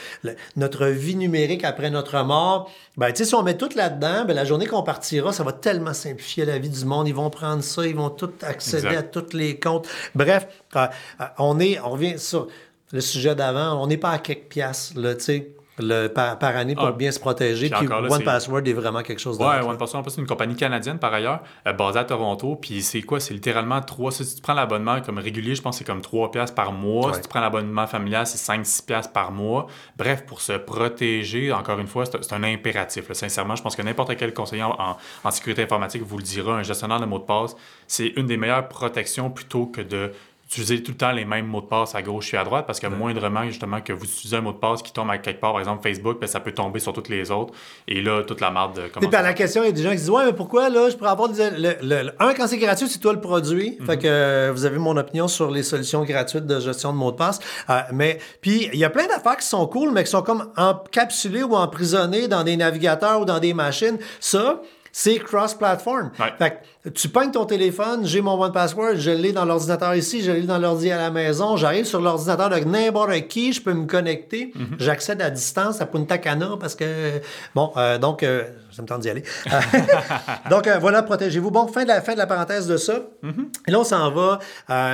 notre 0.57 0.87
vie 0.87 1.17
numérique 1.17 1.65
après 1.65 1.91
notre 1.91 2.23
mort. 2.25 2.71
Ben, 2.97 3.15
si 3.15 3.35
on 3.35 3.43
met 3.43 3.57
tout 3.57 3.69
là-dedans, 3.75 4.25
ben, 4.25 4.35
la 4.35 4.45
journée 4.45 4.67
qu'on 4.67 4.83
partira, 4.83 5.33
ça 5.33 5.45
va 5.45 5.53
tellement 5.53 5.93
simplifier 5.93 6.45
la 6.45 6.59
vie 6.59 6.71
du 6.71 6.85
monde. 6.85 7.09
Ils 7.09 7.15
vont 7.15 7.31
prendre 7.31 7.63
ça, 7.63 7.87
ils 7.87 7.97
vont 7.97 8.11
tout 8.11 8.33
accéder 8.43 8.97
à 8.97 9.03
tous 9.03 9.35
les 9.35 9.59
comptes. 9.59 9.89
Bref, 10.15 10.47
euh, 10.77 10.87
euh, 11.21 11.25
on 11.39 11.61
est, 11.61 11.79
on 11.81 11.91
revient 11.91 12.19
sur 12.19 12.49
le 12.93 13.01
sujet 13.01 13.35
d'avant. 13.35 13.83
On 13.83 13.87
n'est 13.87 13.99
pas 13.99 14.11
à 14.11 14.19
quelques 14.19 14.49
piastres, 14.49 14.99
là, 14.99 15.15
tu 15.15 15.25
sais 15.25 15.55
le, 15.79 16.09
par, 16.09 16.37
année 16.43 16.75
pour 16.75 16.87
ah, 16.87 16.93
bien 16.93 17.11
se 17.11 17.19
protéger. 17.19 17.71
Puis, 17.71 17.89
One 17.89 18.23
Password 18.23 18.63
est 18.67 18.73
vraiment 18.73 19.03
quelque 19.03 19.21
chose 19.21 19.39
de. 19.39 19.45
Ouais, 19.45 19.61
One 19.61 19.79
Password, 19.79 20.05
c'est 20.09 20.21
une 20.21 20.27
compagnie 20.27 20.55
canadienne 20.55 20.99
par 20.99 21.15
ailleurs, 21.15 21.41
euh, 21.67 21.73
basée 21.73 21.99
à 21.99 22.05
Toronto. 22.05 22.57
Puis 22.57 22.83
c'est 22.83 23.03
quoi? 23.03 23.21
C'est 23.21 23.35
littéralement 23.35 23.81
trois. 23.81 24.13
Si 24.13 24.35
tu 24.35 24.43
prends 24.43 24.55
l'abonnement 24.55 25.01
comme 25.01 25.19
régulier, 25.19 25.55
je 25.55 25.63
pense 25.63 25.77
que 25.77 25.79
c'est 25.79 25.85
comme 25.85 26.03
3 26.03 26.31
piastres 26.31 26.55
par 26.55 26.73
mois. 26.73 27.15
Si 27.15 27.23
tu 27.23 27.29
prends 27.29 27.41
l'abonnement 27.41 27.87
familial, 27.87 28.27
c'est 28.27 28.53
5-6 28.53 28.85
piastres 28.85 29.13
par 29.13 29.33
mois. 29.33 29.67
Bref, 29.97 30.27
pour 30.27 30.41
se 30.41 30.53
protéger, 30.53 31.53
encore 31.53 31.79
une 31.79 31.87
fois, 31.87 32.05
c'est 32.07 32.33
un 32.33 32.43
impératif. 32.43 33.13
Sincèrement, 33.13 33.57
je 33.57 33.63
pense 33.63 33.77
que 33.77 33.83
n'importe 33.83 34.17
quel 34.17 34.35
conseiller 34.35 34.63
en, 34.63 34.97
en, 35.25 35.31
sécurité 35.31 35.63
informatique 35.63 36.03
vous 36.03 36.19
le 36.19 36.25
dira, 36.25 36.57
un 36.57 36.63
gestionnaire 36.63 37.01
de 37.01 37.07
mots 37.07 37.19
de 37.19 37.25
passe, 37.25 37.57
c'est 37.87 38.09
une 38.17 38.27
des 38.27 38.37
meilleures 38.37 38.69
protections 38.69 39.31
plutôt 39.31 39.67
que 39.67 39.81
de 39.81 40.13
utilisez 40.53 40.83
tout 40.83 40.93
le 40.93 40.99
temps 40.99 41.13
les 41.13 41.25
mêmes 41.25 41.47
mots 41.47 41.63
de 41.63 41.67
passe 41.67 41.95
à 41.95 42.03
gauche 42.03 42.35
et 42.35 42.37
à 42.37 42.45
droite 42.45 42.67
parce 42.67 42.79
que 42.79 42.87
moindrement, 42.87 43.45
justement, 43.45 43.81
que 43.81 43.93
vous 43.93 44.05
utilisez 44.05 44.37
un 44.37 44.43
mot 44.43 44.53
de 44.53 44.59
passe 44.59 44.83
qui 44.83 44.93
tombe 44.93 45.11
à 45.11 45.17
quelque 45.17 45.41
part, 45.41 45.53
par 45.53 45.61
exemple 45.61 45.83
Facebook, 45.83 46.21
ben, 46.21 46.27
ça 46.27 46.41
peut 46.41 46.53
tomber 46.53 46.79
sur 46.79 46.93
toutes 46.93 47.09
les 47.09 47.31
autres. 47.31 47.55
Et 47.89 48.03
là, 48.03 48.23
toute 48.23 48.41
la 48.41 48.51
marde. 48.51 48.79
Et 48.79 49.07
puis 49.07 49.11
la 49.11 49.33
question, 49.33 49.63
il 49.63 49.67
y 49.67 49.69
a 49.71 49.73
des 49.73 49.83
gens 49.83 49.91
qui 49.91 49.97
disent 49.97 50.11
Ouais, 50.11 50.27
mais 50.27 50.33
pourquoi 50.35 50.69
là, 50.69 50.91
je 50.91 50.97
pourrais 50.97 51.11
avoir 51.11 51.31
des. 51.31 51.51
Le, 51.51 52.13
un, 52.19 52.35
quand 52.35 52.47
c'est 52.47 52.59
gratuit, 52.59 52.89
c'est 52.89 52.99
toi 52.99 53.15
le 53.15 53.21
produit. 53.21 53.79
Fait 53.87 53.97
que 53.97 54.07
euh, 54.07 54.53
vous 54.53 54.67
avez 54.67 54.79
mon 54.79 54.97
opinion 54.97 55.27
sur 55.27 55.51
les 55.51 55.63
solutions 55.63 56.05
gratuites 56.05 56.47
de 56.47 56.61
gestion 56.61 56.93
de 56.93 56.99
mots 56.99 57.13
de 57.13 57.17
passe. 57.17 57.41
Euh, 57.71 57.81
mais 57.93 58.19
puis, 58.43 58.69
il 58.73 58.79
y 58.79 58.85
a 58.85 58.91
plein 58.91 59.07
d'affaires 59.07 59.39
qui 59.39 59.47
sont 59.47 59.67
cool, 59.67 59.91
mais 59.93 60.05
qui 60.05 60.11
sont 60.11 60.23
comme 60.23 60.51
encapsulées 60.57 61.45
ou 61.45 61.55
emprisonnées 61.55 62.29
dans 62.29 62.45
des 62.45 62.57
navigateurs 62.57 63.23
ou 63.23 63.25
dans 63.25 63.39
des 63.39 63.55
machines. 63.55 63.99
Ça, 64.21 64.61
c'est 64.93 65.19
cross-platform. 65.19 66.11
Fait 66.39 66.51
que 66.51 66.57
tu 66.95 67.09
pognes 67.09 67.31
ton 67.31 67.45
téléphone, 67.45 68.05
j'ai 68.05 68.21
mon 68.21 68.41
one 68.43 68.51
password, 68.51 68.97
je 68.97 69.13
l'ai 69.13 69.31
dans 69.31 69.45
l'ordinateur 69.45 69.95
ici, 69.95 70.21
je 70.21 70.33
l'ai 70.33 70.43
dans 70.43 70.59
l'ordi 70.59 70.91
à 70.91 70.97
la 70.97 71.13
maison, 71.13 71.57
j'arrive 71.57 71.85
sur 71.85 72.01
l'ordinateur 72.01 72.51
de 72.51 72.57
n'importe 72.57 73.29
qui, 73.29 73.53
je 73.53 73.63
peux 73.63 73.73
me 73.73 73.87
connecter, 73.87 74.53
mhm. 74.57 74.79
j'accède 74.81 75.23
à 75.23 75.31
distance 75.31 75.81
à 75.81 75.87
Punta 75.87 76.19
Cana 76.19 76.57
parce 76.59 76.75
que, 76.75 77.21
bon, 77.55 77.71
euh, 77.77 77.99
donc, 77.99 78.25
euh, 78.25 78.43
ça 78.73 78.83
me 78.83 78.89
tente 78.89 79.03
d'y 79.03 79.11
aller. 79.11 79.23
donc, 80.51 80.67
euh, 80.67 80.79
voilà, 80.81 81.05
protégez-vous. 81.05 81.53
Bon, 81.53 81.69
fin 81.69 81.85
de, 81.85 81.89
la, 81.89 82.01
fin 82.01 82.15
de 82.15 82.19
la 82.19 82.27
parenthèse 82.27 82.67
de 82.67 82.77
ça. 82.77 83.03
Mhm. 83.23 83.49
Et 83.69 83.71
là, 83.71 83.79
on 83.79 83.85
s'en 83.85 84.11
va 84.11 84.41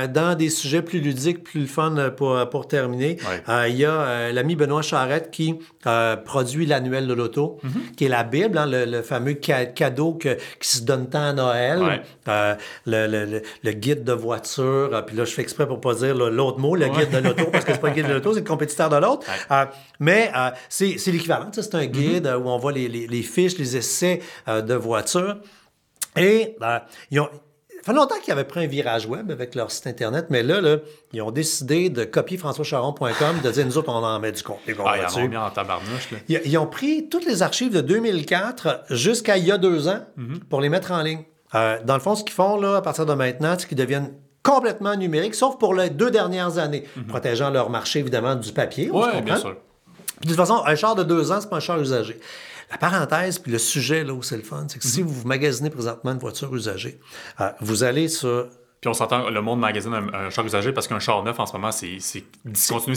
dans 0.08 0.36
des 0.36 0.50
sujets 0.50 0.82
plus 0.82 1.00
ludiques, 1.00 1.42
plus 1.42 1.66
fun 1.66 2.10
pour, 2.14 2.36
pour 2.50 2.68
terminer. 2.68 3.16
Il 3.66 3.76
y 3.76 3.86
a 3.86 4.30
l'ami 4.32 4.56
Benoît 4.56 4.82
Charrette 4.82 5.30
qui 5.30 5.54
produit 6.24 6.66
l'annuel 6.66 7.06
de 7.06 7.14
l'auto, 7.14 7.60
mhm. 7.62 7.70
qui 7.96 8.04
est 8.04 8.08
la 8.08 8.24
Bible, 8.24 8.58
hein, 8.58 8.66
le, 8.68 9.00
fameux 9.00 9.34
cadeau 9.34 10.18
qui 10.18 10.68
se 10.68 10.82
donne 10.82 11.08
tant 11.08 11.22
à 11.22 11.32
Noël. 11.32 11.77
Euh, 12.28 12.54
le, 12.86 13.72
guide 13.72 14.04
de 14.04 14.12
voiture. 14.12 14.90
Euh, 14.92 15.02
puis 15.02 15.16
là, 15.16 15.24
je 15.24 15.32
fais 15.32 15.42
exprès 15.42 15.66
pour 15.66 15.80
pas 15.80 15.94
dire 15.94 16.14
l'autre 16.14 16.58
mot, 16.58 16.74
le 16.74 16.88
guide 16.88 17.10
de 17.10 17.18
l'auto, 17.18 17.46
parce 17.52 17.64
que 17.64 17.72
c'est 17.72 17.80
pas 17.80 17.88
le 17.88 17.94
guide 17.94 18.08
de 18.08 18.14
l'auto, 18.14 18.32
c'est 18.32 18.40
le 18.40 18.46
compétiteur 18.46 18.88
de 18.88 18.96
l'autre. 18.96 19.26
Euh, 19.50 19.64
mais 20.00 20.30
c'est 20.68 20.96
l'équivalent. 21.06 21.50
C'est 21.52 21.74
un 21.74 21.86
guide 21.86 22.26
mm-hmm. 22.26 22.42
où 22.42 22.48
on 22.48 22.58
voit 22.58 22.72
les, 22.72 23.22
fiches, 23.22 23.58
les 23.58 23.76
essais 23.76 24.20
de 24.46 24.74
voiture. 24.74 25.38
Et 26.16 26.56
ils 27.10 27.20
ont 27.20 27.28
Ça 27.78 27.84
fait 27.84 27.92
longtemps 27.92 28.18
qu'ils 28.22 28.32
avaient 28.32 28.44
pris 28.44 28.64
un 28.64 28.66
virage 28.66 29.06
web 29.06 29.30
avec 29.30 29.54
leur 29.54 29.70
site 29.70 29.86
Internet, 29.86 30.26
mais 30.30 30.42
là, 30.42 30.60
là 30.60 30.78
ils 31.12 31.22
ont 31.22 31.30
décidé 31.30 31.90
de 31.90 32.04
copier 32.04 32.36
françoischaron.com, 32.36 33.40
de 33.42 33.50
dire, 33.50 33.66
nous 33.66 33.78
autres, 33.78 33.90
on 33.90 34.04
en 34.04 34.18
met 34.18 34.32
du 34.32 34.42
contenu. 34.42 34.74
Ah, 34.84 34.96
ils 34.98 35.18
en 35.18 35.24
ont 35.24 35.28
mis 35.28 35.36
en 35.36 35.50
tabarnouche. 35.50 36.10
Là. 36.10 36.18
Ils, 36.28 36.40
ils 36.44 36.58
ont 36.58 36.66
pris 36.66 37.08
toutes 37.08 37.24
les 37.24 37.42
archives 37.42 37.72
de 37.72 37.80
2004 37.80 38.84
jusqu'à 38.90 39.36
il 39.36 39.44
y 39.44 39.52
a 39.52 39.58
deux 39.58 39.88
ans 39.88 40.00
pour 40.48 40.60
les 40.60 40.68
mettre 40.68 40.92
en 40.92 41.02
ligne. 41.02 41.24
Euh, 41.54 41.78
dans 41.84 41.94
le 41.94 42.00
fond, 42.00 42.14
ce 42.14 42.24
qu'ils 42.24 42.34
font 42.34 42.60
là, 42.60 42.76
à 42.76 42.82
partir 42.82 43.06
de 43.06 43.14
maintenant, 43.14 43.56
c'est 43.58 43.66
qu'ils 43.66 43.78
deviennent 43.78 44.12
complètement 44.42 44.96
numériques, 44.96 45.34
sauf 45.34 45.58
pour 45.58 45.74
les 45.74 45.90
deux 45.90 46.10
dernières 46.10 46.58
années, 46.58 46.84
protégeant 47.08 47.50
leur 47.50 47.70
marché, 47.70 47.98
évidemment, 48.00 48.34
du 48.34 48.52
papier. 48.52 48.90
Oui, 48.92 49.22
bien 49.22 49.36
sûr. 49.36 49.56
Puis 50.20 50.28
de 50.28 50.34
toute 50.34 50.36
façon, 50.36 50.62
un 50.64 50.74
char 50.74 50.94
de 50.94 51.04
deux 51.04 51.30
ans, 51.30 51.40
c'est 51.40 51.48
pas 51.48 51.56
un 51.56 51.60
char 51.60 51.80
usagé. 51.80 52.18
La 52.70 52.76
parenthèse, 52.76 53.38
puis 53.38 53.50
le 53.50 53.58
sujet, 53.58 54.04
là 54.04 54.12
où 54.12 54.22
c'est 54.22 54.36
le 54.36 54.42
fun, 54.42 54.66
c'est 54.68 54.78
que 54.78 54.84
si 54.84 55.00
vous 55.00 55.26
magasinez 55.26 55.70
présentement 55.70 56.12
une 56.12 56.18
voiture 56.18 56.54
usagée, 56.54 57.00
euh, 57.40 57.50
vous 57.60 57.82
allez 57.82 58.08
sur 58.08 58.48
Puis 58.80 58.88
on 58.88 58.94
s'entend, 58.94 59.28
le 59.28 59.40
monde 59.42 59.58
magasine 59.58 59.92
un, 59.92 60.14
un 60.26 60.30
char 60.30 60.46
usagé 60.46 60.72
parce 60.72 60.86
qu'un 60.86 61.00
char 61.00 61.24
neuf 61.24 61.40
en 61.40 61.46
ce 61.46 61.52
moment, 61.52 61.72
c'est 61.72 61.98
c'est 62.00 62.22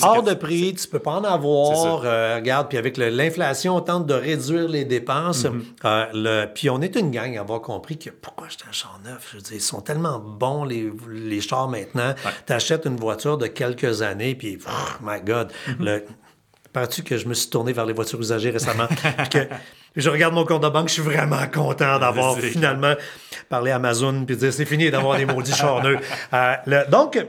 hors 0.03 0.21
de 0.21 0.35
prix, 0.35 0.75
tu 0.75 0.87
peux 0.87 0.99
pas 0.99 1.13
en 1.13 1.23
avoir. 1.23 2.01
euh, 2.05 2.35
regarde, 2.35 2.69
puis 2.69 2.77
avec 2.77 2.97
l'inflation, 2.97 3.77
on 3.77 3.81
tente 3.81 4.05
de 4.05 4.13
réduire 4.13 4.67
les 4.67 4.85
dépenses. 4.85 5.45
Mm-hmm. 5.45 5.61
Euh, 5.85 6.05
le- 6.13 6.53
puis 6.53 6.69
on 6.69 6.81
est 6.81 6.95
une 6.95 7.09
gang 7.09 7.35
à 7.35 7.41
avoir 7.41 7.61
compris 7.61 7.97
que 7.97 8.11
pourquoi 8.11 8.45
acheter 8.47 8.65
un 8.69 8.71
char 8.71 8.99
neuf? 9.03 9.29
Je 9.31 9.37
veux 9.37 9.41
dire, 9.41 9.53
ils 9.55 9.61
sont 9.61 9.81
tellement 9.81 10.19
bons, 10.19 10.65
les, 10.65 10.91
les 11.09 11.41
chars 11.41 11.67
maintenant. 11.67 12.13
Tu 12.45 12.53
achètes 12.53 12.85
une 12.85 12.97
voiture 12.97 13.39
de 13.39 13.47
quelques 13.47 14.03
années, 14.03 14.35
puis, 14.35 14.57
pff, 14.57 14.99
my 15.01 15.19
God, 15.25 15.51
Mm-hmm. 15.67 15.83
le... 15.83 16.05
Penses-tu 16.73 17.03
que 17.03 17.17
je 17.17 17.27
me 17.27 17.33
suis 17.33 17.49
tourné 17.49 17.73
vers 17.73 17.85
les 17.85 17.91
voitures 17.93 18.19
usagées 18.21 18.49
récemment? 18.51 18.87
Que 19.31 19.39
je 19.95 20.09
regarde 20.09 20.33
mon 20.33 20.45
compte 20.45 20.63
de 20.63 20.69
banque, 20.69 20.87
je 20.89 20.93
suis 20.93 21.01
vraiment 21.01 21.45
content 21.53 21.99
d'avoir 21.99 22.35
finalement 22.51 22.93
parlé 23.49 23.71
à 23.71 23.75
Amazon 23.75 24.23
puis 24.25 24.35
dire 24.37 24.53
c'est 24.53 24.65
fini 24.65 24.89
d'avoir 24.91 25.17
des 25.17 25.25
maudits 25.25 25.53
chars 25.53 25.83
neufs. 25.83 25.99
Euh, 26.33 26.53
le- 26.65 26.89
donc, 26.89 27.19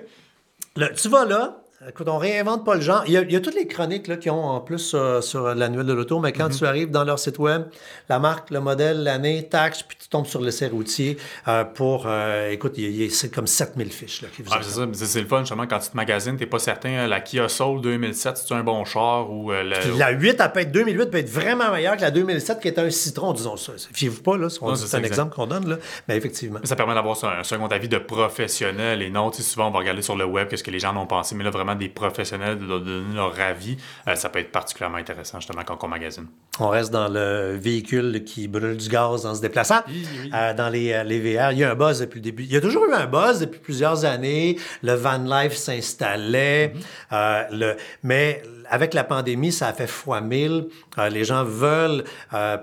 le- 0.77 0.93
tu 0.95 1.09
vas 1.09 1.25
là, 1.25 1.57
écoute, 1.89 2.09
on 2.09 2.19
réinvente 2.19 2.65
pas 2.65 2.77
le 2.77 2.81
genre. 2.81 3.03
Il 3.07 3.13
y 3.13 3.17
a, 3.17 3.23
il 3.23 3.33
y 3.33 3.37
a 3.37 3.41
toutes 3.41 3.57
les 3.57 3.67
chroniques 3.67 4.07
là, 4.07 4.17
qui 4.17 4.31
ont 4.31 4.45
en 4.45 4.61
plus 4.61 4.93
euh, 4.95 5.21
sur 5.21 5.55
l'annuel 5.55 5.87
de 5.87 5.93
l'auto, 5.93 6.21
mais 6.21 6.33
quand 6.33 6.53
Mm-hmm. 6.53 6.59
tu 6.59 6.67
arrives 6.67 6.91
dans 6.91 7.05
leur 7.05 7.19
site 7.19 7.39
web, 7.39 7.65
la 8.09 8.19
marque, 8.19 8.51
le 8.51 8.61
modèle, 8.61 9.03
l'année, 9.03 9.49
taxe, 9.49 9.83
puis 9.83 9.97
tu 10.01 10.09
tombes 10.09 10.27
sur 10.27 10.41
l'essai 10.41 10.69
routier 10.69 11.17
euh, 11.49 11.65
pour, 11.65 12.05
euh, 12.07 12.51
écoute, 12.51 12.79
c'est 13.11 13.33
comme 13.33 13.47
7000 13.47 13.91
fiches 13.91 14.23
là, 14.23 14.29
qui 14.35 14.43
vous 14.43 14.51
Ah, 14.53 14.61
c'est 14.63 15.07
ça, 15.07 15.21
le 15.21 15.27
fun, 15.27 15.41
justement, 15.41 15.67
quand 15.67 15.79
tu 15.79 15.91
te 15.91 15.97
magasines, 15.97 16.37
t'es 16.37 16.47
pas 16.47 16.59
certain, 16.59 16.91
euh, 16.91 17.07
la 17.07 17.21
Kia 17.21 17.49
Soul 17.49 17.81
2007, 17.81 18.37
c'est 18.37 18.55
un 18.55 18.63
bon 18.63 18.85
char 18.85 19.31
ou 19.31 19.53
euh, 19.53 19.63
le... 19.63 19.99
La 19.99 20.11
8, 20.11 20.37
elle 20.41 20.53
peut 20.53 20.61
être 20.61 20.73
2008, 20.73 21.11
peut 21.11 21.19
être 21.19 21.31
vraiment 21.31 21.71
meilleure 21.71 21.97
que 21.97 22.03
la 22.03 22.11
2007 22.11 22.61
qui 22.61 22.69
est 22.69 22.79
un 22.79 22.91
citron, 22.91 23.33
disons 23.33 23.57
ça. 23.57 23.73
Fiez-vous 23.93 24.23
pas, 24.23 24.37
là, 24.37 24.49
c'est 24.49 24.97
un 24.97 25.03
exemple 25.03 25.35
qu'on 25.35 25.47
donne, 25.47 25.69
là. 25.69 25.77
mais 26.09 26.17
effectivement. 26.17 26.61
Ça 26.65 26.77
permet 26.77 26.95
d'avoir 26.95 27.17
un 27.25 27.45
second 27.45 27.67
avis 27.69 27.89
de 27.89 27.99
professionnel 27.99 29.03
et 29.03 29.11
non, 29.11 29.31
tu 29.31 29.43
souvent 29.43 29.69
on 29.69 29.71
va 29.71 29.81
regarder 29.81 30.03
sur 30.03 30.17
le 30.17 30.25
web 30.25 30.49
qu'est-ce 30.49 30.65
que 30.65 30.71
les 30.71 30.79
gens 30.79 30.95
en 30.95 31.03
ont 31.03 31.07
pensé, 31.07 31.35
mais 31.35 31.45
là 31.45 31.51
vraiment 31.51 31.72
des 31.75 31.89
professionnels 31.89 32.59
de 32.59 32.65
de 32.65 32.79
donner 32.79 33.15
leur 33.15 33.39
avis, 33.41 33.77
euh, 34.09 34.15
ça 34.15 34.29
peut 34.29 34.39
être 34.39 34.53
particulièrement 34.53 34.99
intéressant 34.99 35.41
justement 35.41 35.63
quand 35.65 35.83
on 35.83 35.89
magasine. 35.89 36.27
On 36.61 36.69
reste 36.69 36.91
dans 36.91 37.09
le 37.09 37.57
véhicule 37.57 38.25
qui 38.25 38.47
brûle 38.47 38.77
du 38.77 38.89
gaz 38.89 39.25
en 39.25 39.35
se 39.35 39.41
déplaçant. 39.41 39.81
Oui, 39.89 40.07
oui. 40.23 40.31
Euh, 40.35 40.53
dans 40.53 40.69
les, 40.69 40.93
euh, 40.93 41.03
les 41.03 41.19
VR, 41.19 41.53
il 41.53 41.59
y 41.59 41.65
a 41.65 41.71
un 41.71 41.75
buzz 41.75 42.01
depuis 42.01 42.19
le 42.19 42.25
début. 42.25 42.43
Il 42.43 42.53
y 42.53 42.57
a 42.57 42.61
toujours 42.61 42.85
eu 42.85 42.93
un 42.93 43.07
buzz 43.07 43.41
depuis 43.41 43.59
plusieurs 43.59 44.05
années. 44.05 44.59
Le 44.83 44.93
van 44.93 45.17
life 45.19 45.55
s'installait. 45.55 46.75
Euh, 47.13 47.45
le, 47.51 47.77
mais 48.03 48.43
avec 48.69 48.93
la 48.93 49.03
pandémie, 49.03 49.51
ça 49.51 49.69
a 49.69 49.73
fait 49.73 49.87
fois 49.87 50.21
mille. 50.21 50.69
Les 51.11 51.25
gens 51.25 51.45
veulent 51.45 52.05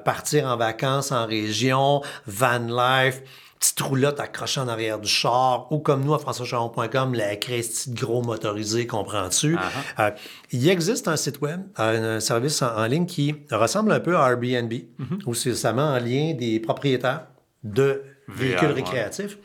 partir 0.06 0.46
en 0.46 0.56
vacances 0.56 1.12
en 1.12 1.26
région, 1.26 2.02
van 2.26 2.60
life. 2.60 3.22
Petite 3.60 3.82
roulotte 3.82 4.20
accrochée 4.22 4.62
en 4.62 4.70
arrière 4.70 5.00
du 5.00 5.10
char, 5.10 5.70
ou 5.72 5.80
comme 5.80 6.06
nous 6.06 6.14
à 6.14 6.20
françoischaron.com, 6.20 7.14
la 7.14 7.36
Christie 7.36 7.92
de 7.92 8.00
gros 8.00 8.22
motorisé, 8.22 8.88
comprends-tu? 8.88 9.58
Euh, 10.00 10.12
il 10.52 10.70
existe 10.70 11.10
un 11.10 11.18
site 11.18 11.42
web, 11.42 11.62
un, 11.76 12.04
un 12.16 12.20
service 12.22 12.62
en, 12.62 12.74
en 12.78 12.86
ligne 12.86 13.06
qui 13.06 13.36
ressemble 13.52 13.92
un 13.92 14.00
peu 14.00 14.16
à 14.18 14.30
Airbnb, 14.30 14.72
où 15.26 15.34
c'est 15.34 15.50
récemment 15.50 15.90
en 15.94 16.00
lien 16.00 16.34
des 16.36 16.60
propriétaires 16.62 17.26
de 17.66 18.02
véhicules 18.30 18.70
récréatifs. 18.72 19.38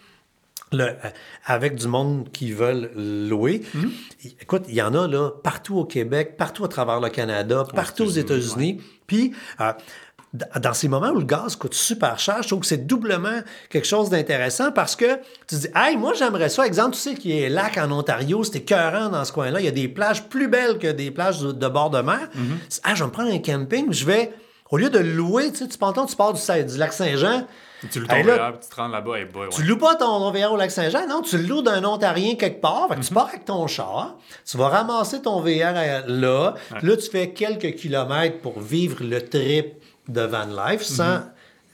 Le- 0.72 0.84
euh, 0.84 0.94
avec 1.44 1.74
du 1.76 1.86
monde 1.88 2.30
qui 2.32 2.50
veulent 2.52 2.90
louer. 2.96 3.62
I- 4.24 4.36
Écoute, 4.40 4.62
il 4.68 4.74
y 4.74 4.82
en 4.82 4.94
a 4.94 5.06
là 5.06 5.30
partout 5.42 5.76
au 5.78 5.84
Québec, 5.84 6.36
partout 6.36 6.64
à 6.64 6.68
travers 6.68 7.00
le 7.00 7.10
Canada, 7.10 7.64
partout 7.74 8.04
aux 8.04 8.10
États-Unis. 8.10 8.80
Puis, 9.06 9.32
euh, 9.60 9.72
dans 10.34 10.74
ces 10.74 10.88
moments 10.88 11.10
où 11.10 11.18
le 11.20 11.24
gaz 11.24 11.54
coûte 11.54 11.74
super 11.74 12.18
cher, 12.18 12.42
je 12.42 12.48
trouve 12.48 12.60
que 12.60 12.66
c'est 12.66 12.86
doublement 12.86 13.40
quelque 13.70 13.86
chose 13.86 14.10
d'intéressant 14.10 14.72
parce 14.72 14.96
que 14.96 15.14
tu 15.46 15.54
te 15.54 15.54
dis, 15.54 15.68
hey, 15.76 15.96
moi 15.96 16.12
j'aimerais 16.14 16.48
ça. 16.48 16.66
Exemple, 16.66 16.94
tu 16.94 17.00
sais 17.00 17.14
qu'il 17.14 17.30
y 17.36 17.44
a 17.44 17.46
un 17.46 17.50
lac 17.50 17.78
en 17.78 17.90
Ontario, 17.92 18.42
c'est 18.42 18.58
écœurant 18.58 19.10
dans 19.10 19.24
ce 19.24 19.32
coin-là. 19.32 19.60
Il 19.60 19.64
y 19.64 19.68
a 19.68 19.72
des 19.72 19.86
plages 19.88 20.24
plus 20.24 20.48
belles 20.48 20.78
que 20.78 20.90
des 20.90 21.12
plages 21.12 21.40
de, 21.40 21.52
de 21.52 21.68
bord 21.68 21.90
de 21.90 22.00
mer. 22.00 22.28
Ah, 22.82 22.94
je 22.94 23.04
vais 23.04 23.06
me 23.06 23.12
prendre 23.12 23.32
un 23.32 23.38
camping, 23.38 23.92
je 23.92 24.04
vais, 24.04 24.32
au 24.70 24.76
lieu 24.76 24.90
de 24.90 24.98
louer, 24.98 25.52
tu 25.52 25.58
sais, 25.58 25.68
tu 25.68 25.78
penses, 25.78 26.10
tu 26.10 26.16
pars 26.16 26.32
du, 26.32 26.78
lac 26.78 26.92
Saint-Jean. 26.92 27.46
Tu 27.92 28.00
là, 28.00 28.22
là, 28.22 28.52
puis 28.52 28.60
tu 28.62 28.74
te 28.74 28.76
rends 28.80 28.88
là-bas, 28.88 29.18
et 29.18 29.26
boy, 29.26 29.46
ouais. 29.46 29.52
tu 29.54 29.62
loues 29.62 29.76
pas 29.76 29.94
ton 29.94 30.30
VR 30.30 30.52
au 30.52 30.56
lac 30.56 30.70
Saint-Jean, 30.70 31.06
non, 31.06 31.20
tu 31.20 31.36
le 31.36 31.44
loues 31.44 31.60
d'un 31.60 31.84
Ontarien 31.84 32.34
quelque 32.34 32.60
part. 32.60 32.88
Fait 32.88 32.96
que 32.96 33.02
tu 33.02 33.12
pars 33.12 33.28
avec 33.28 33.44
ton 33.44 33.66
char, 33.66 34.16
tu 34.50 34.56
vas 34.56 34.68
ramasser 34.68 35.20
ton 35.20 35.40
VR 35.40 35.76
à- 35.76 36.00
là, 36.06 36.54
là, 36.82 36.96
tu 36.96 37.10
fais 37.10 37.30
quelques 37.30 37.74
kilomètres 37.76 38.40
pour 38.40 38.58
vivre 38.58 39.04
le 39.04 39.20
trip 39.20 39.74
de 40.08 40.20
van 40.20 40.46
life 40.46 40.82
sans 40.82 41.22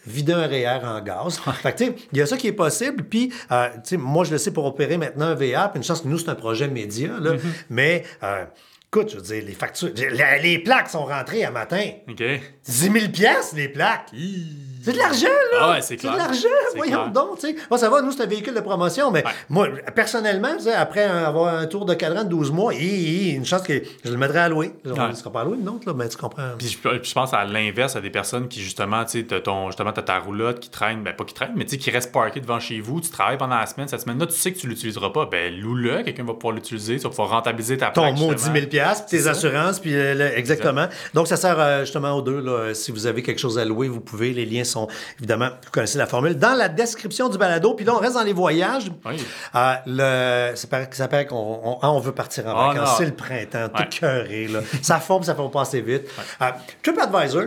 vider 0.07 0.33
un 0.33 0.47
REER 0.47 0.81
en 0.85 1.01
gaz. 1.01 1.39
fait 1.63 1.73
que, 1.73 1.79
tu 1.79 1.85
sais, 1.85 1.97
il 2.13 2.19
y 2.19 2.23
a 2.23 2.27
ça 2.27 2.37
qui 2.37 2.49
est 2.49 2.53
possible. 2.53 3.05
Puis, 3.05 3.33
euh, 3.51 3.69
tu 3.75 3.81
sais, 3.85 3.97
moi, 3.97 4.25
je 4.25 4.33
le 4.33 4.39
sais 4.39 4.51
pour 4.51 4.65
opérer 4.65 4.97
maintenant 4.97 5.27
un 5.27 5.35
VR, 5.35 5.71
puis 5.71 5.77
une 5.77 5.85
chance 5.85 6.01
que 6.03 6.09
nous, 6.09 6.19
c'est 6.19 6.31
un 6.31 6.35
projet 6.35 6.69
média, 6.69 7.11
là. 7.21 7.35
Mais, 7.69 8.05
euh, 8.23 8.45
écoute, 8.89 9.11
je 9.11 9.17
veux 9.17 9.23
dire, 9.23 9.45
les 9.47 9.53
factures, 9.53 9.91
les, 9.95 10.41
les 10.43 10.59
plaques 10.59 10.89
sont 10.89 11.05
rentrées 11.05 11.45
à 11.45 11.51
matin. 11.51 11.85
OK. 12.09 12.23
10 12.23 12.41
000 12.67 12.95
piastres, 13.13 13.57
les 13.57 13.69
plaques. 13.69 14.11
C'est 14.83 14.93
de 14.93 14.99
l'argent, 14.99 15.27
là! 15.53 15.59
Ah 15.61 15.71
ouais, 15.73 15.81
c'est 15.81 15.89
C'est 15.89 15.97
clair. 15.99 16.13
de 16.15 16.19
l'argent, 16.19 16.49
voyons 16.77 16.93
clair. 16.99 17.11
donc, 17.13 17.39
tu 17.39 17.49
sais. 17.49 17.57
Bon, 17.71 17.77
ça 17.77 17.89
va, 17.91 18.03
nous, 18.03 18.13
c'est 18.13 18.23
un 18.23 18.27
véhicule 18.27 18.55
de 18.55 18.61
promotion, 18.61 19.11
mais 19.11 19.23
moi, 19.49 19.69
personnellement, 19.95 20.57
tu 20.57 20.65
sais, 20.65 20.73
après 20.73 21.03
avoir 21.05 21.55
un 21.55 21.67
tour 21.67 21.85
de 21.85 21.95
cadran 21.95 22.25
de 22.25 22.29
12 22.29 22.51
mois, 22.53 22.73
hi, 22.75 22.79
hi, 22.79 23.31
une 23.35 23.45
chance 23.45 23.63
que 23.63 23.83
je 24.05 24.11
le 24.11 24.17
mettrais 24.17 24.39
à 24.41 24.49
louer. 24.49 24.73
On 24.87 24.91
Ouais. 24.91 25.09
ne 25.09 25.15
sera 25.15 25.31
pas 25.33 25.43
à 25.43 25.45
louer 25.45 25.59
une 25.61 25.69
autre, 25.69 25.87
là, 25.87 25.95
mais 25.97 26.09
tu 26.09 26.17
comprends. 26.17 26.51
Puis 26.59 26.69
je, 26.69 26.79
puis 26.79 27.01
je 27.03 27.15
pense 27.15 27.33
à 27.35 27.45
l'inverse, 27.45 27.97
à 27.97 28.01
des 28.01 28.11
personnes 28.11 28.49
qui, 28.49 28.61
justement, 28.63 29.05
tu 29.05 29.21
sais, 29.21 29.27
justement, 29.67 29.93
t'as 29.93 30.03
ta 30.03 30.19
roulotte 30.19 30.61
qui 30.61 30.71
traîne, 30.71 31.03
ben 31.03 31.15
pas 31.15 31.25
qui 31.25 31.35
traîne, 31.35 31.53
mais 31.57 31.65
tu 31.65 31.71
sais, 31.73 31.79
qui 31.79 31.91
reste 31.91 32.13
parkée 32.13 32.41
devant 32.41 32.61
chez 32.61 32.81
vous, 32.81 33.01
tu 33.01 33.11
travailles 33.11 33.39
pendant 33.39 33.57
la 33.59 33.67
semaine, 33.67 33.89
cette 33.89 34.01
semaine-là, 34.01 34.27
tu 34.27 34.35
sais 34.35 34.53
que 34.53 34.59
tu 34.59 34.67
l'utiliseras 34.67 35.11
pas, 35.11 35.27
ben 35.27 35.55
loue-le, 35.61 36.03
quelqu'un 36.03 36.25
va 36.25 36.35
pouvoir 36.35 36.55
l'utiliser, 36.55 36.97
tu 36.97 37.03
vas 37.03 37.11
pouvoir 37.11 37.31
rentabiliser 37.31 37.77
ta 37.79 37.91
Ton 37.91 38.03
plaque, 38.03 38.17
justement. 38.17 38.53
1000 38.55 38.69
piastres, 38.69 39.07
puis 39.07 39.19
tes 39.19 39.25
ça. 39.25 39.31
assurances, 39.31 39.79
puis 39.81 39.95
euh, 39.95 40.31
exactement. 40.35 40.87
Donc, 41.15 41.27
ça 41.29 41.37
sert 41.37 41.59
euh, 41.59 41.81
justement 41.81 42.13
aux 42.13 42.23
deux. 42.23 42.41
Là. 42.41 42.75
Si 42.75 42.91
vous 42.93 43.07
avez 43.07 43.23
quelque 43.23 43.39
chose 43.41 43.59
à 43.59 43.65
louer, 43.65 43.89
vous 43.89 44.01
pouvez. 44.01 44.33
Les 44.33 44.45
liens 44.47 44.65
sont, 44.71 44.89
évidemment, 45.19 45.49
vous 45.65 45.71
connaissez 45.71 45.99
la 45.99 46.07
formule, 46.07 46.35
dans 46.37 46.55
la 46.55 46.69
description 46.69 47.29
du 47.29 47.39
balado. 47.39 47.75
Puis 47.75 47.85
là, 47.85 47.95
on 47.95 47.99
reste 47.99 48.15
dans 48.15 48.23
les 48.23 48.33
voyages. 48.33 48.91
Oui. 49.05 49.25
Euh, 49.55 49.75
le, 49.87 50.57
ça 50.57 50.67
paraît, 50.69 50.89
ça 50.93 51.09
paraît 51.09 51.27
qu'on 51.27 51.61
on, 51.65 51.79
ah, 51.83 51.91
on 51.91 51.99
veut 52.01 52.13
partir 52.13 52.47
en 52.47 52.51
Ah, 52.71 52.73
vacances. 52.75 52.97
C'est 52.99 53.07
le 53.07 53.15
printemps, 53.15 53.69
tout 53.69 53.83
Ouais. 53.83 53.89
cœuré. 53.89 54.49
Là. 54.49 54.61
ça 54.83 54.99
puis 55.19 55.25
ça 55.27 55.35
fait 55.35 55.51
passer 55.53 55.81
vite. 55.81 56.09
Euh, 56.41 56.51
TripAdvisor, 56.83 57.43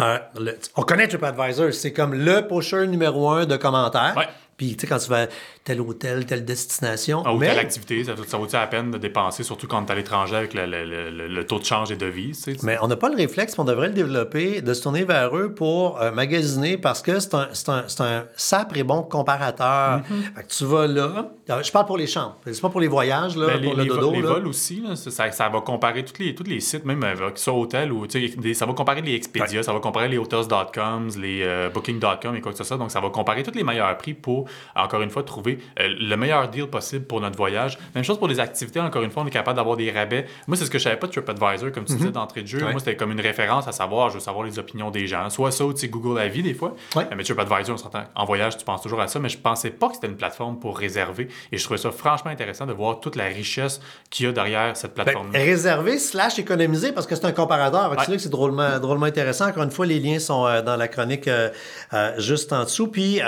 euh, 0.00 0.18
le- 0.38 0.58
on 0.76 0.82
connaît 0.82 1.08
TripAdvisor, 1.08 1.72
c'est 1.74 1.92
comme 1.92 2.14
le 2.14 2.46
pusher 2.46 2.86
numéro 2.86 3.28
un 3.30 3.44
de 3.44 3.56
commentaires. 3.56 4.14
Ouais. 4.16 4.28
Puis, 4.60 4.76
tu 4.76 4.80
sais, 4.82 4.86
quand 4.86 4.98
tu 4.98 5.08
vas 5.08 5.22
à 5.22 5.26
tel 5.64 5.80
hôtel, 5.80 6.26
telle 6.26 6.44
destination. 6.44 7.22
Ah, 7.24 7.32
ou 7.32 7.38
mais- 7.38 7.48
telle 7.48 7.60
activité, 7.60 8.04
ça, 8.04 8.12
ça 8.26 8.36
vaut-tu 8.36 8.52
la 8.56 8.66
peine 8.66 8.90
de 8.90 8.98
dépenser, 8.98 9.42
surtout 9.42 9.66
quand 9.66 9.82
t'es 9.84 9.92
à 9.92 9.94
l'étranger 9.94 10.36
avec 10.36 10.52
le, 10.52 10.66
le- 10.66 10.84
le- 11.10 11.28
le- 11.28 11.46
taux 11.46 11.58
de 11.58 11.64
change 11.64 11.88
des 11.88 11.96
devises, 11.96 12.42
tu 12.44 12.52
sais. 12.54 12.58
Mais 12.62 12.76
on 12.82 12.86
n'a 12.88 12.96
pas 12.96 13.08
le 13.08 13.16
réflexe, 13.16 13.52
puis 13.54 13.60
on 13.60 13.64
devrait 13.64 13.88
le 13.88 13.94
développer, 13.94 14.60
de 14.60 14.74
se 14.74 14.82
tourner 14.82 15.04
vers 15.04 15.34
eux 15.34 15.54
pour 15.54 15.98
euh, 16.02 16.12
magasiner 16.12 16.76
parce 16.76 17.00
que 17.00 17.20
c'est 17.20 17.32
un, 17.34 17.48
un, 17.68 17.84
un 18.00 18.24
sacre 18.36 18.76
et 18.76 18.82
bon 18.82 19.02
comparateur. 19.02 20.00
Mm-hmm. 20.00 20.36
Fait 20.36 20.42
que 20.42 20.48
tu 20.52 20.64
vas 20.66 20.86
là. 20.86 21.30
Alors, 21.48 21.62
Je 21.62 21.72
parle 21.72 21.86
pour 21.86 21.96
les 21.96 22.06
chambres. 22.06 22.36
C'est 22.44 22.60
pas 22.60 22.68
pour 22.68 22.80
les 22.82 22.88
voyages, 22.88 23.34
là, 23.38 23.46
Ben, 23.46 23.62
pour 23.64 23.76
les, 23.76 23.84
le 23.84 23.94
dodo. 23.94 24.12
les 24.12 24.20
là. 24.20 24.28
vols 24.34 24.46
aussi, 24.46 24.82
là, 24.86 24.94
ça, 24.94 25.10
ça- 25.10 25.32
ça 25.32 25.48
va 25.48 25.62
comparer 25.62 26.04
tous 26.04 26.20
les, 26.22 26.34
tous 26.34 26.44
les 26.44 26.60
sites, 26.60 26.84
même 26.84 27.02
euh, 27.02 27.30
que 27.30 27.38
ce 27.38 27.44
soit 27.44 27.54
hôtel 27.54 27.92
ou 27.92 28.06
tu 28.06 28.28
des- 28.28 28.52
ça 28.52 28.66
va 28.66 28.74
comparer 28.74 29.00
les 29.00 29.14
Expedia, 29.14 29.62
ça 29.62 29.72
va 29.72 29.80
comparer 29.80 30.08
les 30.08 30.18
hotels.com, 30.18 31.08
les 31.18 31.42
euh, 31.44 31.70
booking.com 31.70 32.36
et 32.36 32.40
quoi 32.42 32.52
que 32.52 32.58
ce 32.58 32.64
soit. 32.64 32.76
Donc, 32.76 32.90
ça 32.90 33.00
va 33.00 33.08
comparer 33.08 33.42
tous 33.42 33.54
les 33.54 33.64
meilleurs 33.64 33.96
prix 33.96 34.12
pour, 34.14 34.44
encore 34.76 35.02
une 35.02 35.10
fois, 35.10 35.22
trouver 35.22 35.58
euh, 35.78 35.88
le 36.00 36.16
meilleur 36.16 36.48
deal 36.48 36.66
possible 36.66 37.04
pour 37.04 37.20
notre 37.20 37.36
voyage. 37.36 37.78
Même 37.94 38.04
chose 38.04 38.18
pour 38.18 38.28
les 38.28 38.40
activités, 38.40 38.80
encore 38.80 39.02
une 39.02 39.10
fois, 39.10 39.22
on 39.22 39.26
est 39.26 39.30
capable 39.30 39.56
d'avoir 39.56 39.76
des 39.76 39.90
rabais. 39.90 40.26
Moi, 40.46 40.56
c'est 40.56 40.64
ce 40.64 40.70
que 40.70 40.78
je 40.78 40.84
savais 40.84 40.96
pas 40.96 41.06
de 41.06 41.12
TripAdvisor, 41.12 41.72
comme 41.72 41.84
tu 41.84 41.94
disais 41.94 42.10
d'entrée 42.10 42.42
de 42.42 42.46
jeu. 42.46 42.58
Mhm. 42.58 42.64
Ouais. 42.66 42.70
Moi, 42.72 42.80
c'était 42.80 42.96
comme 42.96 43.12
une 43.12 43.20
référence 43.20 43.68
à 43.68 43.72
savoir, 43.72 44.08
je 44.10 44.14
veux 44.14 44.20
savoir 44.20 44.44
les 44.44 44.58
opinions 44.58 44.90
des 44.90 45.06
gens. 45.06 45.28
Soit 45.30 45.50
ça 45.52 45.64
ou 45.64 45.72
tu 45.72 45.80
sais, 45.80 45.88
Google 45.88 46.18
la 46.18 46.28
vie 46.28 46.42
des 46.42 46.54
fois. 46.54 46.74
Ouais. 46.96 47.04
Euh, 47.10 47.14
Mais 47.16 47.22
TripAdvisor, 47.24 47.74
on 47.74 47.78
s'entend, 47.78 48.04
en 48.14 48.24
voyage, 48.24 48.56
tu 48.56 48.64
penses 48.64 48.82
toujours 48.82 49.00
à 49.00 49.08
ça, 49.08 49.18
mais 49.18 49.28
je 49.28 49.38
pensais 49.38 49.70
pas 49.70 49.88
que 49.88 49.94
c'était 49.94 50.06
une 50.08 50.16
plateforme 50.16 50.58
pour 50.58 50.78
réserver. 50.78 51.28
Et 51.52 51.58
je 51.58 51.64
trouvais 51.64 51.78
ça 51.78 51.90
franchement 51.90 52.30
intéressant 52.30 52.66
de 52.66 52.72
voir 52.72 53.00
toute 53.00 53.16
la 53.16 53.24
richesse 53.26 53.80
qu'il 54.10 54.26
y 54.26 54.28
a 54.28 54.32
derrière 54.32 54.76
cette 54.76 54.94
Ben, 54.96 55.04
plateforme. 55.04 55.30
réserver 55.32 55.98
slash 55.98 56.38
économiser 56.38 56.92
parce 56.92 57.06
que 57.06 57.14
c'est 57.14 57.24
un 57.26 57.32
comparateur. 57.32 57.90
Ouais. 57.92 58.18
C'est 58.18 58.28
drôlement, 58.30 58.78
drôlement 58.78 59.06
intéressant. 59.06 59.46
Encore 59.46 59.62
une 59.62 59.70
fois, 59.70 59.86
les 59.86 59.98
liens 60.00 60.18
sont 60.18 60.46
euh, 60.46 60.62
dans 60.62 60.76
la 60.76 60.88
chronique 60.88 61.28
euh, 61.28 61.48
euh, 61.94 62.12
juste 62.18 62.52
en 62.52 62.64
dessous. 62.64 62.88
Puis 62.88 63.20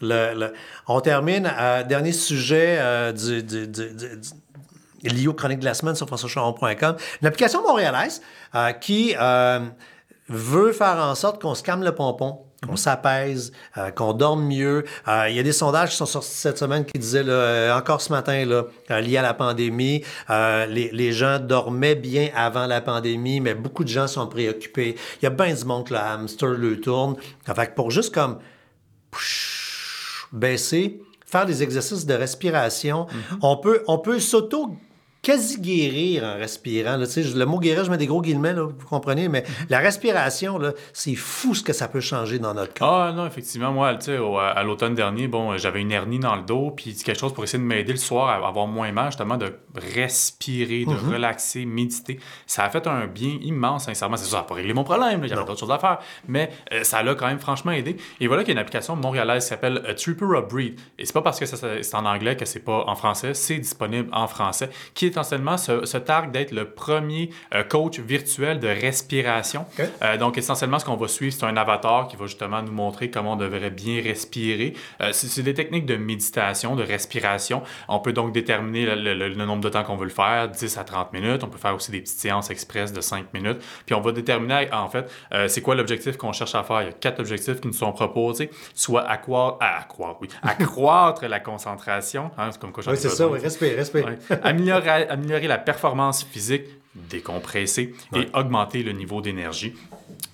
le, 0.00 0.34
le- 0.34 0.52
on 0.86 1.00
termine. 1.00 1.50
euh, 1.58 1.82
dernier 1.84 2.12
sujet 2.12 2.76
euh, 2.80 3.12
du, 3.12 3.42
du- 3.42 3.66
du- 3.68 3.94
du- 3.94 5.08
lié 5.10 5.28
aux 5.28 5.34
chroniques 5.34 5.60
de 5.60 5.64
la 5.64 5.74
semaine 5.74 5.94
sur 5.94 6.06
françoischaron.com. 6.06 6.96
Une 7.22 7.28
application 7.28 7.62
montréalaise 7.62 8.20
euh, 8.54 8.72
qui 8.72 9.14
euh, 9.20 9.60
veut 10.28 10.72
faire 10.72 10.96
en 10.98 11.14
sorte 11.14 11.40
qu'on 11.40 11.54
se 11.54 11.62
calme 11.62 11.84
le 11.84 11.94
pompon, 11.94 12.40
qu'on 12.66 12.74
s'apaise, 12.74 13.52
euh, 13.76 13.92
qu'on 13.92 14.12
dorme 14.12 14.44
mieux. 14.44 14.84
Euh, 15.06 15.26
Il 15.30 15.36
y 15.36 15.38
a 15.38 15.44
des 15.44 15.52
sondages 15.52 15.90
qui 15.90 15.96
sont 15.96 16.04
sortis 16.06 16.28
cette 16.34 16.58
semaine 16.58 16.84
qui 16.84 16.98
disaient, 16.98 17.22
là, 17.22 17.32
euh, 17.32 17.78
encore 17.78 18.00
ce 18.00 18.10
matin, 18.12 18.44
là, 18.44 19.00
lié 19.00 19.16
à 19.18 19.22
la 19.22 19.34
pandémie, 19.34 20.02
les, 20.28 20.90
les 20.92 21.12
gens 21.12 21.38
dormaient 21.38 21.94
bien 21.94 22.30
avant 22.34 22.66
la 22.66 22.80
pandémie, 22.80 23.40
mais 23.40 23.54
beaucoup 23.54 23.84
de 23.84 23.88
gens 23.88 24.08
sont 24.08 24.26
préoccupés. 24.26 24.96
Il 25.22 25.24
y 25.24 25.26
a 25.26 25.30
bien 25.30 25.54
du 25.54 25.64
monde 25.64 25.86
que 25.86 25.94
le 25.94 26.00
hamster 26.00 26.48
le 26.48 26.80
tourne. 26.80 27.14
Fait 27.46 27.68
que 27.68 27.74
pour 27.76 27.92
juste 27.92 28.12
comme 28.12 28.38
baisser, 30.32 31.00
faire 31.26 31.46
des 31.46 31.62
exercices 31.62 32.06
de 32.06 32.14
respiration. 32.14 33.06
On 33.42 33.56
peut, 33.56 33.82
on 33.86 33.98
peut 33.98 34.20
s'auto 34.20 34.76
quasi 35.22 35.60
guérir 35.60 36.24
en 36.24 36.34
respirant. 36.38 36.96
là. 36.96 37.06
Le 37.16 37.44
mot 37.44 37.58
guérir, 37.58 37.84
je 37.84 37.90
mets 37.90 37.96
des 37.98 38.06
gros 38.06 38.22
guillemets, 38.22 38.52
là, 38.54 38.62
vous 38.62 38.86
comprenez, 38.86 39.28
mais 39.28 39.44
la 39.68 39.78
respiration, 39.78 40.58
c'est 40.92 41.14
fou 41.16 41.54
ce 41.54 41.62
que 41.62 41.72
ça 41.72 41.88
peut 41.88 42.00
changer 42.00 42.38
dans 42.38 42.54
notre 42.54 42.74
corps. 42.74 42.88
Ah 43.08 43.12
non, 43.12 43.26
effectivement, 43.26 43.72
moi, 43.72 43.94
tu 43.96 44.06
sais, 44.06 44.18
au- 44.18 44.38
à 44.38 44.62
l'automne 44.62 44.94
dernier, 44.94 45.28
bon, 45.28 45.56
j'avais 45.58 45.80
une 45.80 45.92
hernie 45.92 46.18
dans 46.18 46.36
le 46.36 46.42
dos, 46.42 46.70
puis 46.70 46.94
quelque 46.94 47.18
chose 47.18 47.32
pour 47.34 47.44
essayer 47.44 47.58
de 47.58 47.64
m'aider 47.68 47.92
le 47.92 47.98
soir 47.98 48.28
à 48.28 48.46
avoir 48.48 48.66
moins 48.66 48.92
mal, 48.92 49.06
justement, 49.06 49.36
de 49.36 49.52
respirer, 50.08 50.84
de 50.84 50.90
Mhm. 50.94 51.12
relaxer, 51.12 51.64
méditer. 51.66 52.18
Ça 52.46 52.64
a 52.64 52.70
fait 52.70 52.86
un 52.86 53.06
bien 53.06 53.36
immense, 53.42 53.84
sincèrement. 53.84 54.16
C'est 54.16 54.24
sûr, 54.24 54.32
ça 54.32 54.38
n'a 54.38 54.42
pas 54.44 54.54
réglé 54.54 54.72
mon 54.72 54.84
problème, 54.84 55.20
là, 55.22 55.26
j'avais 55.26 55.44
d'autres 55.44 55.58
choses 55.60 55.70
à 55.70 55.78
faire, 55.78 55.98
mais 56.26 56.50
euh, 56.72 56.82
ça 56.84 57.02
l'a 57.02 57.14
quand 57.14 57.26
même 57.26 57.38
franchement 57.40 57.72
aidé. 57.72 57.96
Et 58.20 58.26
voilà 58.26 58.42
qu'il 58.42 58.50
y 58.54 58.56
a 58.56 58.60
une 58.60 58.64
application 58.66 58.96
montréalaise 58.96 59.44
qui 59.44 59.48
s'appelle 59.50 59.82
euh, 59.86 59.94
Trooper 59.94 60.24
of 60.36 60.48
Breed. 60.48 60.78
Et 60.98 61.04
c'est 61.04 61.12
pas 61.12 61.22
parce 61.22 61.38
que 61.38 61.46
c'est 61.46 61.94
en 61.94 62.04
anglais 62.06 62.36
que 62.36 62.44
c'est 62.44 62.60
pas 62.60 62.84
en 62.86 62.94
français, 62.94 63.34
c'est 63.34 63.58
disponible 63.58 64.08
en 64.12 64.26
français, 64.26 64.70
qui 64.94 65.06
essentiellement 65.08 65.56
se, 65.58 65.84
se 65.84 65.96
targue 65.98 66.30
d'être 66.30 66.52
le 66.52 66.64
premier 66.70 67.30
euh, 67.54 67.62
coach 67.64 67.98
virtuel 68.00 68.60
de 68.60 68.68
respiration. 68.68 69.64
Euh, 70.02 70.16
donc, 70.16 70.38
essentiellement, 70.38 70.78
ce 70.78 70.84
qu'on 70.84 70.96
va 70.96 71.08
suivre, 71.08 71.34
c'est 71.38 71.44
un 71.46 71.56
avatar 71.56 72.08
qui 72.08 72.16
va 72.16 72.26
justement 72.26 72.62
nous 72.62 72.72
montrer 72.72 73.10
comment 73.10 73.32
on 73.32 73.36
devrait 73.36 73.70
bien 73.70 74.02
respirer. 74.02 74.74
Euh, 75.00 75.10
c'est 75.12 75.42
des 75.42 75.54
techniques 75.54 75.86
de 75.86 75.96
méditation, 75.96 76.76
de 76.76 76.82
respiration. 76.82 77.62
On 77.88 77.98
peut 78.00 78.12
donc 78.12 78.32
déterminer 78.32 78.86
le, 78.94 79.14
le- 79.14 79.28
le 79.28 79.44
nombre 79.44 79.62
de 79.62 79.68
temps 79.68 79.84
qu'on 79.84 79.96
veut 79.96 80.04
le 80.04 80.10
faire, 80.10 80.48
10 80.48 80.78
à 80.78 80.84
30 80.84 81.12
minutes. 81.12 81.42
On 81.44 81.48
peut 81.48 81.58
faire 81.58 81.74
aussi 81.74 81.90
des 81.90 82.00
petites 82.00 82.18
séances 82.18 82.50
express 82.50 82.92
de 82.92 83.00
5 83.00 83.32
minutes. 83.34 83.58
Puis 83.86 83.94
on 83.94 84.00
va 84.00 84.12
déterminer, 84.12 84.68
en 84.72 84.88
fait, 84.88 85.10
euh, 85.34 85.48
c'est 85.48 85.60
quoi 85.60 85.74
l'objectif 85.74 86.16
qu'on 86.16 86.32
cherche 86.32 86.54
à 86.54 86.62
faire. 86.62 86.82
Il 86.82 86.86
y 86.86 86.90
a 86.90 86.92
quatre 86.92 87.20
objectifs 87.20 87.60
qui 87.60 87.66
nous 87.68 87.72
sont 87.74 87.92
proposés. 87.92 88.50
Soit 88.74 89.06
accroître, 89.08 89.58
accroître, 89.60 90.18
oui, 90.20 90.28
accroître 90.42 91.24
la 91.28 91.40
concentration. 91.40 92.30
Hein, 92.38 92.48
c'est 92.52 92.60
comme 92.60 92.72
quoi 92.72 92.82
Oui, 92.86 92.96
c'est 92.96 93.08
ça, 93.08 93.28
oui, 93.28 93.38
respire, 93.38 93.76
respire. 93.76 94.06
Ouais. 94.06 94.38
améliorer, 94.42 94.97
améliorer 95.06 95.46
la 95.46 95.58
performance 95.58 96.24
physique, 96.24 96.64
décompresser 96.94 97.94
et 98.14 98.26
augmenter 98.34 98.82
le 98.82 98.92
niveau 98.92 99.20
d'énergie. 99.20 99.74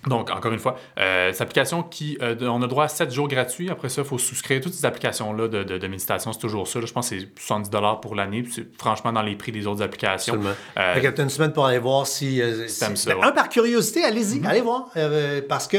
Donc, 0.07 0.29
encore 0.31 0.51
une 0.53 0.59
fois, 0.59 0.77
euh, 0.99 1.31
cette 1.31 1.41
application 1.41 1.81
qui, 1.83 2.17
euh, 2.21 2.35
on 2.41 2.61
a 2.61 2.67
droit 2.67 2.85
à 2.85 2.87
7 2.87 3.11
jours 3.11 3.27
gratuits. 3.27 3.69
Après 3.69 3.89
ça, 3.89 4.01
il 4.01 4.07
faut 4.07 4.17
souscrire. 4.19 4.61
Toutes 4.61 4.73
ces 4.73 4.85
applications-là 4.85 5.47
de, 5.47 5.63
de- 5.63 5.77
de 5.77 5.87
méditation, 5.87 6.31
c'est 6.31 6.39
toujours 6.39 6.67
ça. 6.67 6.79
là. 6.79 6.85
je 6.85 6.93
pense 6.93 7.09
que 7.09 7.19
c'est 7.19 7.27
70 7.39 7.69
pour 8.01 8.15
l'année. 8.15 8.43
C'est 8.51 8.67
franchement 8.79 9.11
dans 9.11 9.21
les 9.23 9.35
prix 9.35 9.51
des 9.51 9.65
autres 9.67 9.81
applications. 9.83 10.33
Absolument. 10.35 10.55
Euh, 10.77 10.93
Fait 10.93 11.01
que 11.01 11.07
t'as 11.07 11.23
une 11.23 11.29
semaine 11.29 11.53
pour 11.53 11.65
aller 11.65 11.79
voir 11.79 12.05
si. 12.07 12.41
euh, 12.41 12.67
si- 12.67 12.75
ça, 12.75 12.89
Ben, 12.89 13.17
ouais. 13.19 13.25
Un 13.25 13.31
par 13.31 13.49
curiosité, 13.49 14.03
allez-y, 14.03 14.45
allez 14.45 14.61
voir. 14.61 14.89
euh, 14.95 15.41
parce 15.47 15.67
que 15.67 15.77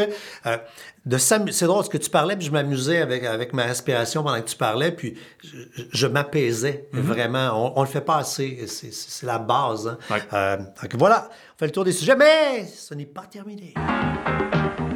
de 1.07 1.17
c'est 1.19 1.67
drôle, 1.67 1.85
ce 1.85 1.89
que 1.89 1.99
tu 1.99 2.11
parlais, 2.11 2.37
puis 2.37 2.47
je 2.47 2.51
m'amusais 2.51 3.01
avec, 3.01 3.25
avec 3.25 3.53
ma 3.53 3.63
respiration 3.63 4.23
pendant 4.25 4.41
que 4.41 4.49
tu 4.49 4.57
parlais, 4.57 4.91
puis 4.91 5.17
je, 5.43 5.83
je 5.93 6.07
m'apaisais 6.09 6.89
vraiment. 6.93 7.51
On, 7.55 7.79
on 7.81 7.83
le 7.83 7.89
fait 7.89 8.01
pas 8.01 8.17
assez. 8.19 8.67
C'est, 8.67 9.25
la 9.25 9.39
base. 9.39 9.87
hein. 9.89 9.99
Ouais. 10.11 10.23
Euh, 10.33 10.57
donc 10.57 10.95
voilà, 10.97 11.29
on 11.55 11.59
fait 11.59 11.67
le 11.67 11.73
tour 11.73 11.85
des 11.85 11.93
sujets, 11.93 12.17
mais 12.17 12.67
ce 12.67 12.93
n'est 12.95 13.07
pas 13.07 13.23
terminé. 13.31 13.75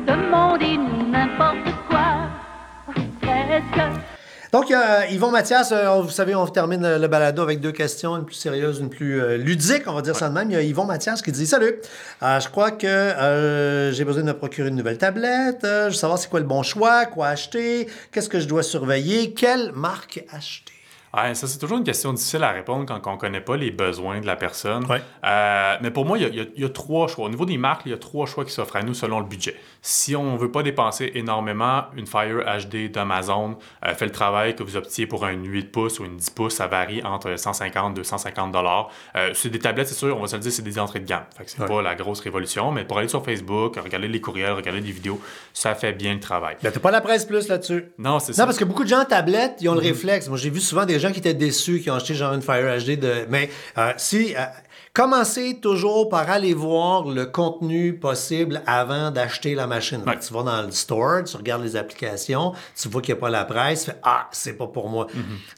Demandez 0.07 0.77
n'importe 0.77 1.75
quoi, 1.89 2.29
presque. 3.23 4.01
Donc, 4.53 4.73
euh, 4.73 5.05
Yvon 5.13 5.31
Mathias, 5.31 5.71
euh, 5.71 6.01
vous 6.01 6.11
savez, 6.11 6.35
on 6.35 6.45
termine 6.45 6.97
le 6.97 7.07
balado 7.07 7.41
avec 7.41 7.61
deux 7.61 7.71
questions, 7.71 8.17
une 8.17 8.25
plus 8.25 8.35
sérieuse, 8.35 8.81
une 8.81 8.91
plus 8.91 9.21
euh, 9.21 9.37
ludique, 9.37 9.85
on 9.87 9.93
va 9.93 10.03
dire 10.03 10.17
ça 10.17 10.29
de 10.29 10.35
même. 10.35 10.51
Il 10.51 10.61
Yvon 10.61 10.87
Mathias 10.87 11.23
qui 11.23 11.31
dit 11.31 11.47
Salut, 11.47 11.77
euh, 12.25 12.41
je 12.41 12.49
crois 12.49 12.73
que 12.73 12.87
euh, 12.87 13.93
j'ai 13.93 14.05
besoin 14.05 14.23
de 14.23 14.27
me 14.27 14.37
procurer 14.37 14.71
une 14.71 14.75
nouvelle 14.75 14.99
tablette. 14.99 15.61
Je 15.63 15.85
veux 15.87 15.93
savoir 15.93 16.19
c'est 16.19 16.29
quoi 16.29 16.41
le 16.41 16.47
bon 16.47 16.65
choix, 16.65 17.07
quoi 17.07 17.29
acheter, 17.29 17.89
qu'est-ce 18.11 18.29
que 18.29 18.41
je 18.41 18.49
dois 18.49 18.65
surveiller, 18.65 19.35
quelle 19.35 19.71
marque 19.71 20.25
acheter? 20.33 20.73
Ça, 21.13 21.35
c'est 21.35 21.59
toujours 21.59 21.79
une 21.79 21.85
question 21.85 22.13
difficile 22.13 22.45
à 22.45 22.51
répondre 22.51 22.87
quand 22.87 23.01
on 23.11 23.15
ne 23.15 23.19
connaît 23.21 23.41
pas 23.41 23.57
les 23.57 23.71
besoins 23.73 24.21
de 24.21 24.27
la 24.27 24.37
personne. 24.37 24.85
Ouais. 24.87 25.03
Euh, 25.25 25.77
mais 25.83 25.91
pour 25.91 26.05
moi, 26.07 26.19
il 26.19 26.23
y 26.35 26.41
a- 26.41 26.45
y, 26.45 26.65
y 26.65 26.73
trois 26.73 27.09
choix. 27.09 27.27
Au 27.27 27.29
niveau 27.29 27.45
des 27.47 27.59
marques, 27.59 27.83
il 27.87 27.91
y 27.91 27.95
a 27.95 27.99
trois 27.99 28.27
choix 28.27 28.45
qui 28.45 28.53
s'offrent 28.53 28.77
à 28.77 28.83
nous 28.83 28.95
selon 28.95 29.19
le 29.19 29.27
budget. 29.27 29.57
Si 29.83 30.15
on 30.15 30.35
ne 30.35 30.39
veut 30.39 30.51
pas 30.51 30.63
dépenser 30.63 31.11
énormément, 31.15 31.85
une 31.97 32.07
Fire 32.07 32.45
HD 32.45 32.89
d'Amazon 32.91 33.59
euh, 33.85 33.95
fait 33.95 34.05
le 34.05 34.13
travail 34.13 34.55
que 34.55 34.63
vous 34.63 34.77
optiez 34.77 35.07
pour 35.07 35.25
un 35.25 35.33
8 35.33 35.73
pouces 35.73 35.99
ou 35.99 36.05
une 36.05 36.17
10 36.17 36.31
pouces. 36.31 36.55
Ça 36.55 36.67
varie 36.69 37.03
entre 37.03 37.37
150 37.37 37.93
et 37.93 37.95
250 37.97 38.53
dollars. 38.53 38.91
C'est 39.35 39.51
des 39.51 39.59
tablettes, 39.59 39.89
c'est 39.89 39.95
sûr, 39.95 40.17
on 40.17 40.21
va 40.21 40.27
se 40.29 40.37
le 40.37 40.43
dire, 40.43 40.53
c'est 40.53 40.63
des 40.63 40.79
entrées 40.79 41.01
de 41.01 41.07
gamme. 41.07 41.25
C'est 41.47 41.61
Ouais. 41.61 41.67
pas 41.67 41.83
la 41.83 41.95
grosse 41.95 42.21
révolution, 42.21 42.71
mais 42.73 42.85
pour 42.85 42.99
aller 42.99 43.09
sur 43.09 43.25
Facebook, 43.25 43.77
regarder 43.77 44.09
les 44.09 44.21
courriels, 44.21 44.53
regarder 44.53 44.81
des 44.81 44.93
vidéos, 44.93 45.21
ça 45.53 45.75
fait 45.75 45.93
bien 45.93 46.15
le 46.15 46.21
travail. 46.21 46.57
Ben, 46.63 46.71
t'as 46.73 46.81
pas 46.81 46.91
la 46.91 47.01
presse 47.01 47.25
plus 47.25 47.49
là-dessus? 47.49 47.87
Non, 47.99 48.19
c'est 48.21 48.33
ça. 48.33 48.43
Non, 48.43 48.47
parce 48.47 48.59
que 48.59 48.65
beaucoup 48.65 48.85
de 48.85 48.89
gens 48.89 49.01
en 49.01 49.05
tablette, 49.05 49.57
ils 49.61 49.69
ont 49.69 49.75
le 49.75 49.81
réflexe. 49.81 50.29
Moi, 50.29 50.39
j'ai 50.39 50.51
vu 50.51 50.61
souvent 50.61 50.85
des 50.87 51.00
gens 51.01 51.13
qui 51.13 51.19
étaient 51.19 51.35
déçus, 51.35 51.81
qui 51.81 51.91
ont 51.91 51.95
acheté 51.95 52.15
genre 52.15 52.33
une 52.35 52.43
Fire 52.43 52.79
HD 52.79 52.99
de. 52.99 53.27
Mais 53.29 53.51
euh, 53.79 53.93
si. 53.97 54.35
euh, 54.37 54.41
Commencez 54.93 55.61
toujours 55.61 56.09
par 56.09 56.29
aller 56.31 56.53
voir 56.53 57.05
le 57.05 57.25
contenu 57.27 57.95
possible 57.95 58.61
avant 58.67 59.13
d'acheter 59.13 59.55
la 59.55 59.69
machine. 59.69 60.03
Ouais. 60.05 60.19
Tu 60.19 60.35
vas 60.35 60.43
dans 60.43 60.63
le 60.63 60.73
store, 60.73 61.23
tu 61.23 61.37
regardes 61.37 61.63
les 61.63 61.77
applications, 61.77 62.55
tu 62.77 62.89
vois 62.89 63.01
qu'il 63.01 63.15
n'y 63.15 63.19
a 63.19 63.21
pas 63.21 63.31
la 63.31 63.45
presse, 63.45 63.85
tu 63.85 63.91
fais 63.93 63.97
Ah, 64.03 64.27
c'est 64.33 64.55
pas 64.55 64.67
pour 64.67 64.89
moi. 64.89 65.07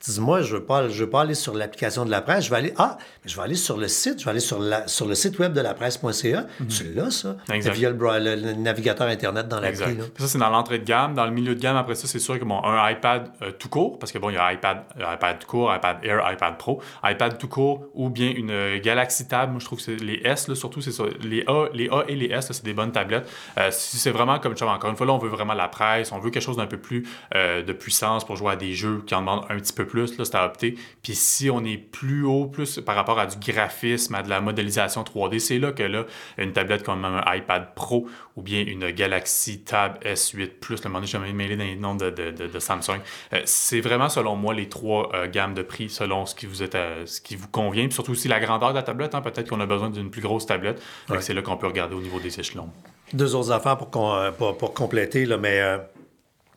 Tu 0.05 0.11
dis 0.11 0.21
Moi, 0.21 0.43
je 0.43 0.55
ne 0.55 0.61
veux, 0.61 0.67
veux 1.05 1.09
pas 1.11 1.23
aller 1.23 1.35
sur 1.35 1.55
l'application 1.55 2.05
de 2.05 2.11
la 2.11 2.21
presse, 2.21 2.45
je 2.45 2.51
vais 2.51 2.57
aller 2.57 2.75
Ah, 2.77 2.99
je 3.25 3.35
vais 3.35 3.43
aller 3.43 3.55
sur 3.55 3.79
le 3.79 3.89
site, 3.89 4.21
je 4.21 4.25
vais 4.27 4.33
aller 4.33 4.41
sur, 4.41 4.59
la, 4.61 4.87
sur 4.87 5.07
le 5.07 5.15
site 5.15 5.39
web 5.39 5.55
de 5.55 5.63
la 5.63 5.73
presse.ca. 5.73 6.45
Tu 6.69 6.93
l'as, 6.93 7.11
ça, 7.11 7.37
Exact. 7.51 7.73
via 7.73 7.89
le, 7.89 7.97
bra- 7.97 8.19
le- 8.21 8.35
le 8.37 8.53
navigateur 8.53 9.09
Internet 9.09 9.49
dans 9.49 9.61
là. 9.61 9.71
Puis 9.73 9.79
ça, 10.19 10.29
c'est 10.29 10.39
dans 10.39 10.51
l'entrée 10.51 10.79
de 10.79 10.85
gamme. 10.85 11.15
Dans 11.15 11.25
le 11.25 11.33
milieu 11.33 11.55
de 11.55 11.61
gamme, 11.61 11.77
après 11.79 11.95
ça, 11.95 12.07
c'est 12.07 12.19
sûr 12.19 12.39
que 12.39 12.45
bon, 12.45 12.63
un 12.63 12.91
iPad 12.91 13.31
euh, 13.41 13.51
tout 13.59 13.71
court, 13.71 13.99
parce 13.99 14.13
que 14.13 14.19
bon, 14.19 14.29
il 14.29 14.35
y 14.35 14.39
a 14.39 14.53
iPad, 14.53 14.83
euh, 15.01 15.15
iPad 15.15 15.39
tout 15.39 15.47
court, 15.47 15.75
iPad 15.75 15.97
Air, 16.03 16.21
iPad 16.31 16.59
Pro, 16.59 16.83
iPad 17.03 17.39
tout 17.39 17.49
court, 17.49 17.87
ou 17.95 18.11
bien 18.11 18.31
une 18.31 18.51
euh, 18.51 18.79
Galaxy 18.79 19.22
Tab. 19.27 19.51
Moi, 19.51 19.61
je 19.61 19.65
trouve 19.65 19.79
que 19.79 19.85
c'est 19.85 19.97
les 19.97 20.21
S, 20.25 20.53
surtout, 20.55 20.81
c'est 20.81 20.93
ça. 20.93 21.05
Les 21.23 21.45
A, 21.47 21.67
les 21.73 21.89
A 21.89 22.05
et 22.09 22.15
les 22.15 22.27
S, 22.27 22.49
c'est 22.53 22.65
des 22.65 22.75
bonnes 22.75 22.93
tablettes. 22.93 23.29
Euh, 23.59 23.69
si 23.71 23.99
c'est 23.99 24.11
vraiment 24.11 24.39
comme 24.39 24.57
ça, 24.57 24.67
encore 24.67 24.91
une 24.91 24.97
fois, 24.97 25.07
là, 25.07 25.13
on 25.13 25.19
veut 25.19 25.29
vraiment 25.29 25.55
la 25.55 25.69
presse, 25.69 26.13
on 26.13 26.19
veut 26.19 26.31
quelque 26.31 26.43
chose 26.43 26.57
d'un 26.57 26.67
peu 26.67 26.79
plus 26.79 27.07
euh, 27.35 27.63
de 27.63 27.73
puissance 27.73 28.25
pour 28.25 28.37
jouer 28.37 28.53
à 28.53 28.57
des 28.57 28.73
jeux 28.73 29.03
qui 29.07 29.15
en 29.15 29.21
demandent 29.21 29.45
un 29.49 29.57
petit 29.57 29.73
peu 29.73 29.87
plus, 29.87 30.19
là, 30.19 30.25
c'est 30.25 30.35
à 30.35 30.45
opter. 30.45 30.77
Puis 31.03 31.15
si 31.15 31.51
on 31.51 31.65
est 31.65 31.77
plus 31.77 32.25
haut, 32.25 32.47
plus 32.47 32.81
par 32.81 32.95
rapport 32.95 33.19
à 33.19 33.27
du 33.27 33.37
graphisme, 33.39 34.15
à 34.15 34.23
de 34.23 34.29
la 34.29 34.41
modélisation 34.41 35.03
3D, 35.03 35.39
c'est 35.39 35.59
là 35.59 35.73
que 35.73 35.83
là, 35.83 36.05
une 36.39 36.53
tablette 36.53 36.83
comme 36.83 37.05
un 37.05 37.23
iPad 37.35 37.75
Pro 37.75 38.07
ou 38.37 38.43
bien 38.43 38.63
une 38.67 38.91
Galaxy 38.91 39.61
Tab 39.61 40.03
S8 40.05 40.49
Plus, 40.61 40.83
le 40.85 40.91
moment 40.91 41.05
je 41.05 41.17
vais 41.19 41.33
mêler 41.33 41.57
dans 41.57 41.65
les 41.65 41.77
noms 41.77 41.95
de, 41.95 42.11
de- 42.11 42.31
de- 42.31 42.47
de 42.47 42.59
Samsung. 42.59 43.01
Euh, 43.35 43.41
c'est 43.45 43.81
vraiment, 43.81 44.09
selon 44.09 44.37
moi, 44.37 44.55
les 44.55 44.69
trois 44.69 45.11
euh, 45.15 45.29
gammes 45.29 45.55
de 45.55 45.63
prix 45.63 45.89
selon 45.91 46.25
ce 46.27 46.35
qui 46.35 46.47
vous, 46.47 46.63
est, 46.63 46.75
euh, 46.75 47.05
ce 47.07 47.21
qui 47.21 47.37
vous 47.37 47.49
convient. 47.49 47.85
Puis 47.85 47.93
surtout 47.95 48.13
aussi 48.13 48.29
la 48.29 48.41
grandeur 48.41 48.71
de 48.71 48.75
la 48.77 48.83
tablette. 48.83 49.15
hein. 49.15 49.21
Peut-être 49.23 49.49
qu'on 49.49 49.61
a 49.61 49.67
besoin 49.67 49.91
d'une 49.91 50.11
plus 50.11 50.23
grosse 50.23 50.47
tablette. 50.47 50.81
Ouais. 51.11 51.21
C'est 51.21 51.35
là 51.35 51.43
qu'on 51.43 51.57
peut 51.57 51.67
regarder 51.67 51.95
au 51.95 52.01
niveau 52.01 52.21
des 52.21 52.41
échelons. 52.41 52.71
deux 53.13 53.35
autres 53.35 53.53
affaires 53.53 53.77
pour, 53.77 53.91
qu'on- 53.91 54.15
euh, 54.15 54.31
pour, 54.31 54.57
pour 54.57 54.73
compléter, 54.73 55.27
là, 55.27 55.37
mais 55.37 55.61
euh, 55.61 55.79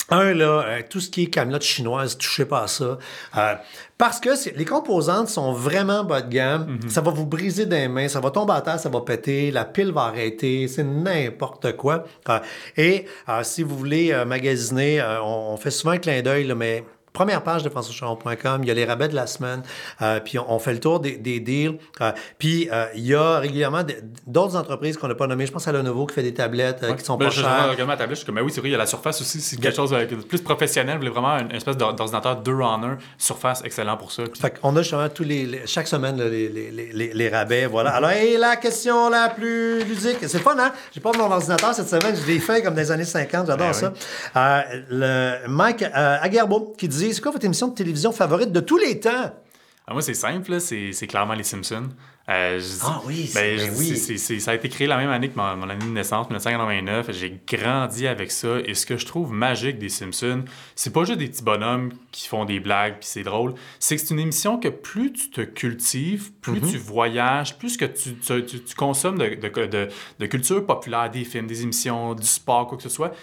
un, 0.09 0.33
là, 0.33 0.63
euh, 0.67 0.81
tout 0.89 0.99
ce 0.99 1.09
qui 1.09 1.23
est 1.23 1.27
camelote 1.27 1.63
chinoise, 1.63 2.17
touchez 2.17 2.45
pas 2.45 2.63
à 2.63 2.67
ça. 2.67 2.97
Euh, 3.37 3.55
parce 3.97 4.19
que 4.19 4.29
les 4.55 4.65
composantes 4.65 5.29
sont 5.29 5.53
vraiment 5.53 6.03
bas 6.03 6.21
de 6.21 6.29
gamme. 6.29 6.79
Ça 6.89 7.01
va 7.01 7.11
vous 7.11 7.25
briser 7.25 7.65
des 7.65 7.87
mains, 7.87 8.07
ça 8.07 8.19
va 8.19 8.29
tomber 8.29 8.53
à 8.53 8.61
terre, 8.61 8.79
ça 8.79 8.89
va 8.89 9.01
péter, 9.01 9.51
la 9.51 9.65
pile 9.65 9.91
va 9.91 10.03
arrêter, 10.03 10.67
c'est 10.67 10.83
n'importe 10.83 11.75
quoi. 11.77 12.03
Euh, 12.29 12.39
et 12.77 13.05
euh, 13.29 13.41
si 13.43 13.63
vous 13.63 13.77
voulez 13.77 14.11
euh, 14.11 14.25
magasiner, 14.25 14.99
euh, 14.99 15.21
on, 15.21 15.53
on 15.53 15.57
fait 15.57 15.71
souvent 15.71 15.93
un 15.93 15.97
clin 15.97 16.21
d'œil, 16.21 16.53
mais 16.55 16.83
première 17.15 17.41
page 17.41 17.63
de 17.63 17.69
françoischaron.com, 17.69 18.59
il 18.61 18.67
y 18.67 18.71
a 18.71 18.73
les 18.75 18.85
rabais 18.85 19.07
de 19.07 19.15
la 19.15 19.25
semaine, 19.25 19.63
euh, 20.03 20.19
puis 20.23 20.37
on, 20.37 20.51
on 20.53 20.59
fait 20.59 20.73
le 20.73 20.79
tour 20.79 20.99
des, 20.99 21.17
des 21.17 21.39
deals. 21.39 21.77
euh, 22.01 22.11
puis 22.37 22.69
euh, 22.71 22.85
il 22.95 23.07
y 23.07 23.15
a 23.15 23.39
régulièrement 23.39 23.81
d'autres 24.27 24.55
entreprises 24.55 24.97
qu'on 24.97 25.07
n'a 25.07 25.15
pas 25.15 25.25
nommées. 25.27 25.45
Je 25.47 25.51
pense 25.51 25.67
à 25.67 25.71
Lenovo 25.71 26.05
qui 26.05 26.13
fait 26.13 26.21
des 26.23 26.33
tablettes 26.33 26.85
qui 26.97 27.03
sont 27.03 27.17
Ben, 27.17 27.25
pas 27.25 27.31
chères. 27.31 27.69
regarde 27.71 27.87
ma 27.87 27.97
tablette, 27.97 28.11
je 28.17 28.19
suis 28.19 28.25
comme, 28.25 28.35
ben 28.35 28.41
oui, 28.43 28.51
c'est 28.53 28.59
vrai, 28.59 28.69
il 28.69 28.73
y 28.73 28.75
a 28.75 28.77
la 28.77 28.85
surface 28.85 29.19
aussi, 29.21 29.41
c'est 29.41 29.55
quelque 29.59 29.75
chose 29.75 29.89
de 29.91 30.15
plus 30.17 30.41
professionnel. 30.41 30.95
Vous 30.95 30.99
voulez 31.01 31.11
vraiment 31.11 31.37
une 31.39 31.51
espèce 31.55 31.77
d'or- 31.77 31.93
d'ordinateur 31.95 32.35
deux 32.37 32.59
en 32.59 32.83
un, 32.83 32.97
surface 33.17 33.63
excellent 33.63 33.97
pour 33.97 34.11
ça. 34.11 34.23
Puis- 34.23 34.41
Fait 34.41 34.59
qu'on 34.59 34.75
a 34.75 34.81
justement 34.81 35.07
tous 35.09 35.23
les, 35.23 35.45
les- 35.45 35.65
chaque 35.65 35.87
semaine 35.87 36.17
là, 36.17 36.25
les, 36.27 36.49
les, 36.49 36.69
les- 36.71 36.91
les- 36.91 37.13
les 37.13 37.29
rabais. 37.29 37.65
Voilà. 37.65 37.91
Alors, 37.91 38.11
et 38.11 38.37
la 38.37 38.57
question 38.57 39.09
la 39.09 39.29
plus 39.29 39.83
ludique. 39.83 40.17
C'est 40.27 40.39
fun, 40.39 40.55
hein? 40.59 40.71
J'ai 40.93 40.99
pas 41.01 41.11
mon 41.17 41.31
ordinateur 41.31 41.73
cette 41.73 41.87
semaine. 41.89 42.15
Je 42.15 42.25
l'ai 42.27 42.39
fait 42.39 42.61
comme 42.61 42.73
des 42.75 42.91
années 42.91 43.03
50. 43.05 43.47
J'adore 43.47 43.67
Ben 43.67 43.73
ça. 43.73 43.93
Le 44.89 45.47
Mike 45.47 45.83
Aguerbo 45.93 46.73
qui 46.77 46.87
dit 46.87 47.04
c'est 47.13 47.21
quoi 47.21 47.31
votre 47.31 47.45
émission 47.45 47.67
de 47.69 47.73
télévision 47.75 48.11
favorite 48.11 48.51
de 48.51 48.59
tous 48.59 48.77
les 48.77 48.99
temps? 48.99 49.33
Ah, 49.87 49.93
moi, 49.93 50.01
c'est 50.01 50.15
simple, 50.15 50.59
c'est 50.59 51.07
clairement 51.07 51.35
les 51.35 51.43
Simpsons. 51.43 51.89
Euh, 52.27 52.59
je- 52.59 52.79
Ah 52.81 53.01
oui, 53.05 53.27
c'est- 53.27 53.39
ben, 53.39 53.57
ben 53.67 53.71
je- 53.75 53.77
oui. 54.33 54.39
ça 54.39 54.49
a 54.49 54.55
été 54.55 54.67
créé 54.67 54.87
la 54.87 54.97
même 54.97 55.11
année 55.11 55.29
que 55.29 55.37
mon, 55.37 55.55
mon 55.57 55.69
année 55.69 55.85
de 55.85 55.91
naissance, 55.91 56.25
1989. 56.27 57.11
J'ai 57.11 57.39
grandi 57.47 58.07
avec 58.07 58.31
ça. 58.31 58.57
Et 58.65 58.73
ce 58.73 58.87
que 58.87 58.97
je 58.97 59.05
trouve 59.05 59.31
magique 59.31 59.77
des 59.77 59.89
Simpsons, 59.89 60.43
c'est 60.75 60.91
pas 60.91 61.03
juste 61.03 61.19
des 61.19 61.27
petits 61.27 61.43
bonhommes 61.43 61.91
qui 62.11 62.27
font 62.27 62.45
des 62.45 62.59
blagues 62.59 62.93
puis 62.99 63.07
c'est 63.07 63.21
drôle. 63.21 63.53
C'est 63.77 63.95
que 63.97 64.01
c'est 64.01 64.11
une 64.15 64.19
émission 64.21 64.57
que 64.59 64.69
plus 64.69 65.13
tu 65.13 65.29
te 65.29 65.41
cultives, 65.41 66.31
plus 66.41 66.61
Mhm. 66.61 66.71
tu 66.71 66.77
voyages, 66.79 67.55
plus 67.59 67.77
que 67.77 67.85
tu, 67.85 68.15
tu- 68.15 68.43
tu- 68.43 68.63
tu 68.63 68.75
consommes 68.75 69.19
de, 69.19 69.35
de, 69.35 69.65
de- 69.67 69.89
de 70.17 70.25
culture 70.25 70.65
populaire, 70.65 71.11
des 71.11 71.25
films, 71.25 71.45
des 71.45 71.61
émissions, 71.61 72.15
du 72.15 72.25
sport, 72.25 72.65
quoi 72.65 72.77
que 72.77 72.83
ce 72.83 72.89
soit. 72.89 73.13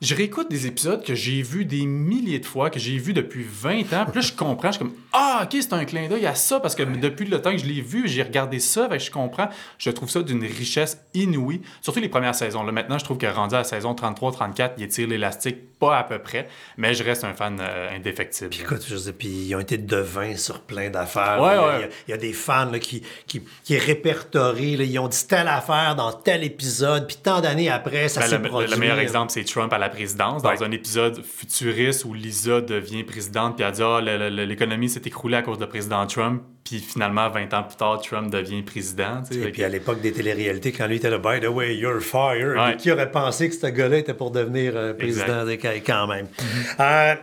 Je 0.00 0.14
réécoute 0.14 0.48
des 0.50 0.66
épisodes 0.66 1.04
que 1.04 1.14
j'ai 1.14 1.42
vus 1.42 1.66
des 1.66 1.84
milliers 1.84 2.38
de 2.38 2.46
fois, 2.46 2.70
que 2.70 2.78
j'ai 2.78 2.96
vus 2.96 3.12
depuis 3.12 3.44
20 3.46 3.80
ans. 3.92 4.06
Puis 4.06 4.14
là, 4.14 4.20
je 4.22 4.32
comprends. 4.32 4.68
Je 4.68 4.76
suis 4.78 4.78
comme 4.78 4.94
Ah, 5.12 5.42
ok, 5.44 5.58
c'est 5.60 5.74
un 5.74 5.84
clin 5.84 6.08
d'œil 6.08 6.24
à 6.24 6.34
ça. 6.34 6.58
Parce 6.58 6.74
que 6.74 6.82
depuis 6.84 7.26
le 7.26 7.42
temps 7.42 7.52
que 7.52 7.58
je 7.58 7.66
l'ai 7.66 7.82
vu, 7.82 8.08
j'ai 8.08 8.22
regardé 8.22 8.60
ça. 8.60 8.88
Fait 8.88 8.96
que 8.96 9.04
je 9.04 9.10
comprends. 9.10 9.50
Je 9.76 9.90
trouve 9.90 10.08
ça 10.08 10.22
d'une 10.22 10.42
richesse 10.42 10.98
inouïe. 11.12 11.60
Surtout 11.82 12.00
les 12.00 12.08
premières 12.08 12.34
saisons. 12.34 12.62
Là, 12.62 12.72
maintenant, 12.72 12.98
je 12.98 13.04
trouve 13.04 13.18
que 13.18 13.26
rendu 13.26 13.54
à 13.54 13.58
la 13.58 13.64
saison 13.64 13.92
33-34, 13.94 14.70
il 14.78 14.84
étire 14.84 15.06
l'élastique 15.06 15.58
pas 15.78 15.98
à 15.98 16.04
peu 16.04 16.18
près. 16.18 16.48
Mais 16.78 16.94
je 16.94 17.02
reste 17.04 17.24
un 17.24 17.34
fan 17.34 17.58
euh, 17.60 17.94
indéfectible. 17.94 18.54
Écoute, 18.58 18.84
je 18.88 18.96
sais, 18.96 19.12
puis 19.12 19.28
ils 19.28 19.54
ont 19.54 19.60
été 19.60 19.76
devins 19.78 20.36
sur 20.36 20.60
plein 20.60 20.88
d'affaires. 20.88 21.38
Ouais, 21.42 21.52
il, 21.52 21.56
y 21.56 21.58
a, 21.58 21.66
ouais. 21.66 21.74
il 21.76 21.80
y 21.80 21.84
a- 21.84 21.88
il 22.08 22.10
y 22.10 22.14
a 22.14 22.16
des 22.16 22.32
fans 22.32 22.70
là, 22.70 22.78
qui, 22.78 23.02
qui, 23.26 23.42
qui 23.64 23.76
là, 23.76 24.52
ils 24.58 24.98
ont 24.98 25.08
dit 25.08 25.26
telle 25.26 25.48
affaire 25.48 25.94
dans 25.96 26.12
tel 26.12 26.42
épisode, 26.44 27.06
puis 27.06 27.16
tant 27.22 27.40
d'années 27.40 27.68
après, 27.70 28.08
ça 28.08 28.20
Ben, 28.20 28.26
s'est 28.28 28.38
produit. 28.40 28.70
le 28.70 28.76
meilleur 28.76 28.98
exemple, 28.98 29.30
c'est 29.32 29.44
Trump 29.44 29.70
à 29.72 29.78
la 29.78 29.89
présidence. 29.90 30.42
Dans 30.42 30.50
Ouais. 30.50 30.62
un 30.62 30.70
épisode 30.70 31.22
futuriste 31.24 32.04
où 32.04 32.14
Lisa 32.14 32.60
devient 32.60 33.04
présidente, 33.04 33.56
puis 33.56 33.64
elle 33.64 33.72
dit 33.72 33.82
Ah, 33.82 34.00
le- 34.02 34.44
l'économie 34.44 34.88
s'est 34.88 35.02
écroulée 35.04 35.36
à 35.36 35.42
cause 35.42 35.58
de 35.58 35.66
président 35.66 36.06
Trump. 36.06 36.42
Puis 36.64 36.78
finalement, 36.78 37.28
20 37.28 37.52
ans 37.52 37.62
plus 37.64 37.76
tard, 37.76 38.00
Trump 38.00 38.30
devient 38.32 38.62
président. 38.62 39.22
Et 39.32 39.36
puis 39.38 39.52
que- 39.52 39.62
à 39.62 39.68
l'époque 39.68 40.00
des 40.00 40.12
téléréalités, 40.12 40.70
quand 40.72 40.86
lui 40.86 40.96
était 40.96 41.10
là, 41.10 41.18
by 41.18 41.40
the 41.40 41.48
way, 41.48 41.76
you're 41.76 42.00
fired. 42.00 42.56
Ouais. 42.56 42.76
Qui 42.76 42.90
aurait 42.92 43.10
pensé 43.10 43.48
que 43.48 43.54
ce 43.56 43.66
gars-là 43.66 43.98
était 43.98 44.14
pour 44.14 44.30
devenir 44.30 44.72
euh, 44.76 44.94
président 44.94 45.44
des- 45.44 45.58
quand 45.58 46.06
même? 46.06 46.26
Mm-hmm. 46.26 46.80
Euh, 46.80 47.14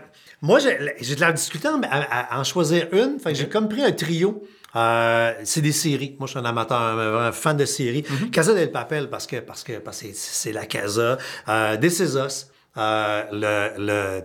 moi, 0.42 0.60
j'ai 0.60 1.16
de 1.16 1.22
la 1.22 1.32
difficulté 1.32 1.68
en, 1.70 1.82
en 2.40 2.44
choisir 2.44 2.88
une. 2.92 3.20
Fait 3.20 3.32
que 3.32 3.38
j'ai 3.40 3.48
comme 3.50 3.70
pris 3.70 3.84
un 3.84 3.92
trio. 3.92 4.44
Euh, 4.76 5.34
c'est 5.44 5.62
des 5.62 5.72
séries. 5.72 6.16
Moi, 6.20 6.28
je 6.28 6.32
suis 6.32 6.40
un 6.40 6.46
amateur, 6.46 6.78
un, 6.80 7.28
un 7.28 7.32
fan 7.32 7.56
de 7.58 7.66
séries. 7.66 8.02
Mm-hmm. 8.04 8.30
Casa 8.32 8.54
del 8.54 8.70
Papel, 8.70 9.10
parce 9.10 9.26
que 9.26 9.38
parce 9.38 9.64
que 9.64 9.74
parce 9.80 10.02
que 10.02 10.08
c'est- 10.08 10.14
c'est 10.14 10.52
la 10.52 10.66
Casa. 10.66 11.18
Euh, 11.48 11.78
Is 11.82 12.02
Us. 12.18 12.48
Euh, 12.78 13.24
le, 13.32 13.74
le... 13.78 14.24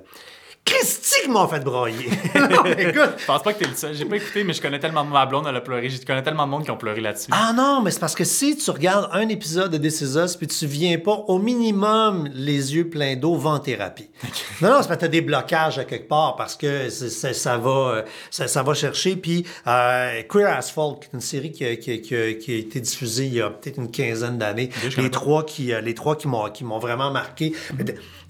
Christy 0.64 1.22
qui 1.24 1.28
m'ont 1.28 1.48
fait 1.48 1.60
broyer? 1.60 2.08
Non, 2.34 2.64
écoute, 2.64 3.14
Je 3.18 3.24
pense 3.26 3.42
pas 3.42 3.52
que 3.52 3.58
t'es 3.60 3.68
le 3.68 3.74
seul. 3.74 3.94
J'ai 3.94 4.04
pas 4.04 4.16
écouté, 4.16 4.44
mais 4.44 4.52
je 4.52 4.60
connais 4.62 4.78
tellement 4.78 5.04
de 5.04 5.10
ma 5.10 5.26
blonde, 5.26 5.46
elle 5.48 5.56
a 5.56 5.60
pleuré. 5.60 5.88
Je 5.90 6.04
connais 6.04 6.22
tellement 6.22 6.44
de 6.46 6.50
monde 6.50 6.64
qui 6.64 6.70
ont 6.70 6.76
pleuré 6.76 7.00
là-dessus. 7.00 7.28
Ah 7.32 7.52
non, 7.54 7.80
mais 7.82 7.90
c'est 7.90 7.98
parce 8.00 8.14
que 8.14 8.24
si 8.24 8.56
tu 8.56 8.70
regardes 8.70 9.08
un 9.12 9.28
épisode 9.28 9.70
de 9.72 9.78
This 9.78 10.00
Is 10.02 10.16
Us 10.18 10.36
puis 10.36 10.46
tu 10.46 10.66
viens 10.66 10.98
pas 10.98 11.24
au 11.28 11.38
minimum 11.38 12.28
les 12.34 12.74
yeux 12.74 12.88
pleins 12.88 13.16
d'eau, 13.16 13.36
va 13.36 13.50
en 13.50 13.58
thérapie. 13.58 14.10
Non, 14.60 14.68
non, 14.70 14.76
c'est 14.82 14.86
parce 14.88 14.98
que 14.98 15.00
tu 15.00 15.04
as 15.06 15.08
des 15.08 15.20
blocages 15.22 15.78
à 15.80 15.84
quelque 15.84 16.06
part 16.08 16.36
parce 16.36 16.54
que 16.54 16.88
ça, 16.88 17.58
va, 17.58 17.70
euh, 17.70 18.02
ça, 18.30 18.46
ça 18.46 18.62
va 18.62 18.74
chercher. 18.74 19.16
Puis 19.16 19.44
euh, 19.66 20.22
Queer 20.28 20.46
as 20.56 20.70
Folk, 20.70 21.08
une 21.12 21.20
série 21.20 21.50
qui 21.50 21.64
a, 21.64 21.74
qui, 21.76 21.90
a- 21.92 21.98
qui 21.98 22.14
a- 22.14 22.34
qui 22.34 22.52
a 22.52 22.56
été 22.58 22.80
diffusée 22.80 23.24
il 23.26 23.34
y 23.34 23.40
a 23.40 23.50
peut-être 23.50 23.78
une 23.78 23.90
quinzaine 23.90 24.38
d'années. 24.38 24.70
Les 24.96 25.10
trois 25.10 25.44
qui, 25.44 25.72
euh, 25.72 25.80
les 25.80 25.94
trois 25.94 26.14
qui 26.16 26.28
m'ont 26.28 26.78
vraiment 26.78 27.10
marqué. 27.10 27.52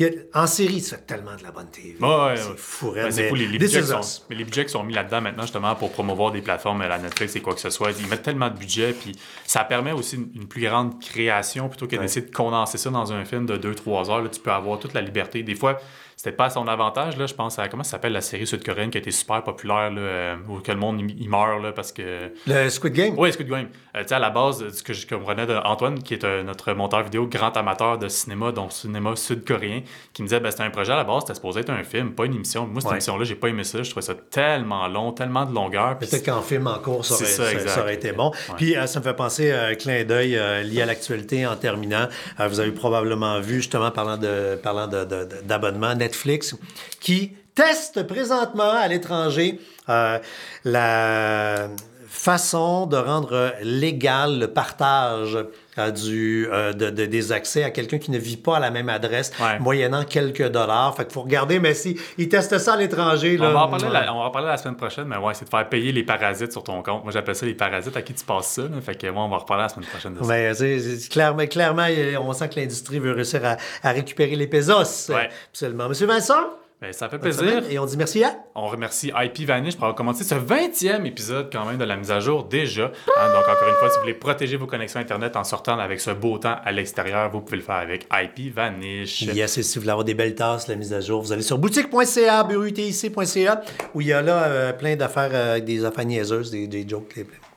A- 0.01 0.41
en 0.43 0.47
série, 0.47 0.81
ça 0.81 0.97
fait 0.97 1.03
tellement 1.07 1.37
de 1.37 1.43
la 1.43 1.51
bonne 1.51 1.69
TV. 1.71 1.97
Ouais, 2.27 2.37
c'est 2.37 2.59
fou, 2.59 2.93
Ben, 2.93 3.11
c'est 3.11 3.31
les, 3.31 3.47
budgets 3.59 3.83
sont, 3.83 4.01
mais 4.29 4.37
les 4.37 4.45
budgets 4.45 4.69
sont 4.69 4.83
mis 4.83 4.95
là-dedans 4.95 5.21
maintenant, 5.21 5.43
justement, 5.43 5.75
pour 5.75 5.93
promouvoir 5.93 6.33
des 6.33 6.43
plateformes, 6.43 6.83
la 6.83 6.99
Netflix 6.99 7.37
et 7.37 7.41
quoi 7.41 7.55
que 7.55 7.61
ce 7.61 7.71
soit, 7.71 7.91
ils 7.99 8.07
mettent 8.07 8.23
tellement 8.23 8.51
de 8.51 8.59
budget, 8.59 8.93
puis 8.93 9.13
ça 9.45 9.65
permet 9.65 9.93
aussi 9.93 10.17
une, 10.17 10.31
une 10.35 10.49
plus 10.49 10.63
grande 10.63 11.01
création 11.01 11.69
plutôt 11.69 11.87
que 11.87 11.97
d'essayer 11.97 12.27
de 12.27 12.35
condenser 12.35 12.79
ça 12.79 12.91
dans 12.91 13.13
un 13.13 13.25
film 13.25 13.47
de 13.47 13.57
2-3 13.57 14.11
heures. 14.11 14.23
Là, 14.23 14.29
tu 14.29 14.41
peux 14.41 14.53
avoir 14.53 14.79
toute 14.79 14.95
la 14.95 15.01
liberté. 15.01 15.43
Des 15.43 15.55
fois, 15.55 15.79
c'était 16.23 16.37
pas 16.37 16.45
à 16.45 16.51
son 16.51 16.69
avantage. 16.69 17.17
Là, 17.17 17.27
je 17.27 17.35
pense 17.35 17.59
à 17.59 17.67
comment 17.67 17.83
ça 17.83 17.91
s'appelle 17.93 18.13
la 18.13 18.21
série 18.21 18.47
sud-coréenne 18.47 18.91
qui 18.91 18.99
a 18.99 19.01
été 19.01 19.11
super 19.11 19.43
populaire, 19.43 19.91
là, 19.91 20.01
euh, 20.01 20.37
où 20.49 20.61
que 20.61 20.71
le 20.71 20.79
monde 20.79 21.01
il 21.19 21.29
meurt 21.29 21.61
là, 21.61 21.73
parce 21.73 21.91
que. 21.91 22.31
Le 22.47 22.69
Squid 22.69 22.93
Game? 22.93 23.15
Oui, 23.19 23.33
Squid 23.33 23.49
Game. 23.49 23.67
Euh, 23.97 24.03
tu 24.03 24.09
sais, 24.09 24.15
à 24.15 24.21
la 24.21 24.31
base, 24.31 24.69
ce 24.73 24.85
que 24.85 24.93
je 24.93 25.05
comprenais 25.05 25.47
d'Antoine, 25.47 26.01
qui 26.01 26.15
est 26.15 26.23
euh, 26.23 26.45
notre 26.45 26.73
monteur 26.75 27.03
vidéo, 27.03 27.27
grand 27.27 27.57
amateur 27.57 27.99
de 27.99 28.07
cinéma, 28.07 28.53
donc 28.53 28.71
cinéma 28.71 29.17
sud-coréen, 29.17 29.81
qui 30.13 30.23
me 30.23 30.29
disait, 30.29 30.39
ben, 30.39 30.53
c'était 30.53 30.63
un 30.63 30.71
projet 30.71 30.93
à 30.93 30.97
la 30.97 31.03
base, 31.03 31.23
c'était 31.23 31.35
supposé 31.35 31.59
être 31.61 31.71
un 31.71 31.83
film, 31.83 32.13
pas 32.13 32.25
une 32.27 32.35
émission. 32.37 32.67
Moi, 32.69 32.81
cette 32.81 32.91
Ouais. 32.91 32.97
émission-là, 32.99 33.25
j'ai 33.25 33.35
pas 33.35 33.49
aimé 33.49 33.65
ça. 33.65 33.83
Je 33.83 33.91
trouvais 33.91 34.07
ça 34.07 34.15
tellement 34.31 34.87
long, 34.87 35.11
tellement 35.11 35.45
de 35.45 35.53
longueur. 35.53 35.99
Peut-être 35.99 36.25
qu'en 36.25 36.41
film 36.43 36.69
en 36.69 36.79
cours, 36.79 37.05
ça 37.05 37.15
aurait, 37.15 37.59
ça, 37.67 37.81
aurait 37.81 37.95
été 37.95 38.13
bon. 38.13 38.31
Ouais. 38.31 38.55
Puis 38.59 38.77
euh, 38.77 38.87
ça 38.87 39.01
me 39.01 39.05
fait 39.05 39.15
penser 39.15 39.51
à 39.51 39.65
un 39.65 39.75
clin 39.75 40.05
d'œil 40.05 40.37
euh, 40.39 40.63
lié 40.63 40.83
à 40.83 40.87
l'actualité 40.87 41.47
en 41.49 41.57
terminant. 41.57 42.07
Vous 42.39 42.61
avez 42.61 42.71
probablement 42.71 43.41
vu, 43.41 43.57
justement, 43.57 43.91
parlant 43.91 44.17
de 44.19 44.55
parlant 44.63 44.87
de- 44.87 45.05
de- 45.05 45.25
de- 45.25 45.41
d'abonnement, 45.45 45.95
Netflix, 46.13 46.55
qui 47.01 47.33
teste 47.55 48.07
présentement 48.07 48.71
à 48.71 48.87
l'étranger 48.87 49.59
euh, 49.89 50.19
la 50.65 51.69
façon 52.13 52.87
de 52.87 52.97
rendre 52.97 53.55
légal 53.63 54.39
le 54.39 54.47
partage 54.49 55.39
euh, 55.79 55.91
du, 55.91 56.47
euh, 56.53 56.75
de, 56.75 56.91
de- 56.91 57.07
des 57.07 57.33
accès 57.33 57.65
à 57.65 57.71
quelqu'un 57.71 57.97
qui 57.99 58.11
ne 58.11 58.19
vit 58.19 58.37
pas 58.37 58.59
à 58.59 58.61
la 58.61 58.71
même 58.71 58.91
adresse, 58.91 59.33
Ouais. 59.41 59.59
moyennant 59.59 60.05
quelques 60.05 60.47
dollars. 60.49 60.95
Fait 60.95 61.05
qu'il 61.05 61.15
faut 61.15 61.23
regarder, 61.23 61.59
mais 61.59 61.73
si 61.73 61.99
ils 62.19 62.29
testent 62.29 62.59
ça 62.59 62.75
à 62.75 62.77
l'étranger, 62.77 63.39
On 63.41 63.53
va, 63.53 63.65
en 63.65 63.69
parler 63.69 63.89
la, 63.89 64.15
on 64.15 64.19
va 64.19 64.25
en 64.27 64.31
parler 64.31 64.49
la 64.49 64.59
semaine 64.59 64.77
prochaine, 64.77 65.07
mais 65.07 65.17
ouais, 65.17 65.33
c'est 65.33 65.47
de 65.47 65.51
faire 65.51 65.67
payer 65.69 65.91
les 65.91 66.03
parasites 66.03 66.53
sur 66.53 66.63
ton 66.63 66.83
compte. 66.83 67.03
Moi, 67.03 67.13
j'appelle 67.13 67.35
ça 67.35 67.47
les 67.47 67.55
parasites 67.55 67.97
à 67.97 68.03
qui 68.03 68.13
tu 68.13 68.25
passes 68.25 68.49
ça. 68.49 68.63
là. 68.63 68.81
Fait 68.83 68.95
que, 68.95 69.07
ouais, 69.07 69.13
on 69.17 69.29
va 69.31 69.37
en 69.37 69.39
reparler 69.39 69.63
la 69.63 69.69
semaine 69.71 69.89
prochaine 69.89 70.13
de 70.15 70.19
ça. 70.23 71.09
Clairement, 71.11 71.47
clairement, 71.47 71.87
on 72.21 72.33
sent 72.35 72.51
que 72.51 72.61
l'industrie 72.61 72.99
veut 72.99 73.13
réussir 73.13 73.41
à, 73.45 73.57
à 73.83 73.93
récupérer 73.93 74.37
les 74.37 74.47
pesos. 74.47 75.11
Absolument. 75.51 75.89
Monsieur 75.89 76.07
Vincent, 76.07 76.35
Ben, 76.83 76.93
ça 76.93 77.09
fait 77.09 77.17
bonne 77.17 77.31
plaisir. 77.31 77.45
semaine, 77.45 77.65
et 77.71 77.79
on 77.79 77.87
dit 77.87 77.97
merci 77.97 78.25
à... 78.25 78.35
On 78.57 78.67
remercie 78.67 79.13
IP 79.15 79.47
Vanish 79.47 79.77
pour 79.77 79.85
avoir 79.85 79.95
commencé 79.95 80.25
ce 80.25 80.35
20e 80.35 81.05
épisode 81.05 81.49
quand 81.53 81.65
même 81.65 81.79
de 81.79 81.85
la 81.85 81.95
mise 81.97 82.11
à 82.11 82.19
jour 82.19 82.43
déjà. 82.43 82.87
Hein, 82.87 83.33
donc 83.33 83.45
encore 83.49 83.69
une 83.69 83.75
fois, 83.77 83.89
si 83.89 83.95
vous 83.95 84.01
voulez 84.01 84.15
protéger 84.15 84.57
vos 84.57 84.67
connexions 84.67 84.99
Internet 84.99 85.37
en 85.37 85.45
sortant 85.45 85.79
avec 85.79 86.01
ce 86.01 86.11
beau 86.11 86.39
temps 86.39 86.57
à 86.65 86.73
l'extérieur, 86.73 87.31
vous 87.31 87.41
pouvez 87.41 87.59
le 87.59 87.63
faire 87.63 87.77
avec 87.77 88.09
IP 88.13 88.53
Vanish. 88.53 89.23
Yes, 89.23 89.59
et 89.59 89.63
si 89.63 89.77
vous 89.77 89.83
voulez 89.83 89.93
avoir 89.93 90.05
des 90.05 90.15
belles 90.15 90.35
tasses, 90.35 90.67
la 90.67 90.75
mise 90.75 90.93
à 90.93 91.01
jour, 91.01 91.23
vous 91.23 91.31
allez 91.31 91.43
sur 91.43 91.57
boutique.ca, 91.57 92.43
burutic.ca, 92.43 93.63
où 93.95 94.01
il 94.01 94.09
y 94.09 94.13
a 94.13 94.21
là 94.21 94.43
euh, 94.43 94.73
plein 94.73 94.97
d'affaires, 94.97 95.31
euh, 95.33 95.53
avec 95.53 95.65
des 95.65 95.85
affaires 95.85 96.05
niaiseuses, 96.05 96.51
des, 96.51 96.67
des 96.67 96.85
jokes. 96.89 97.15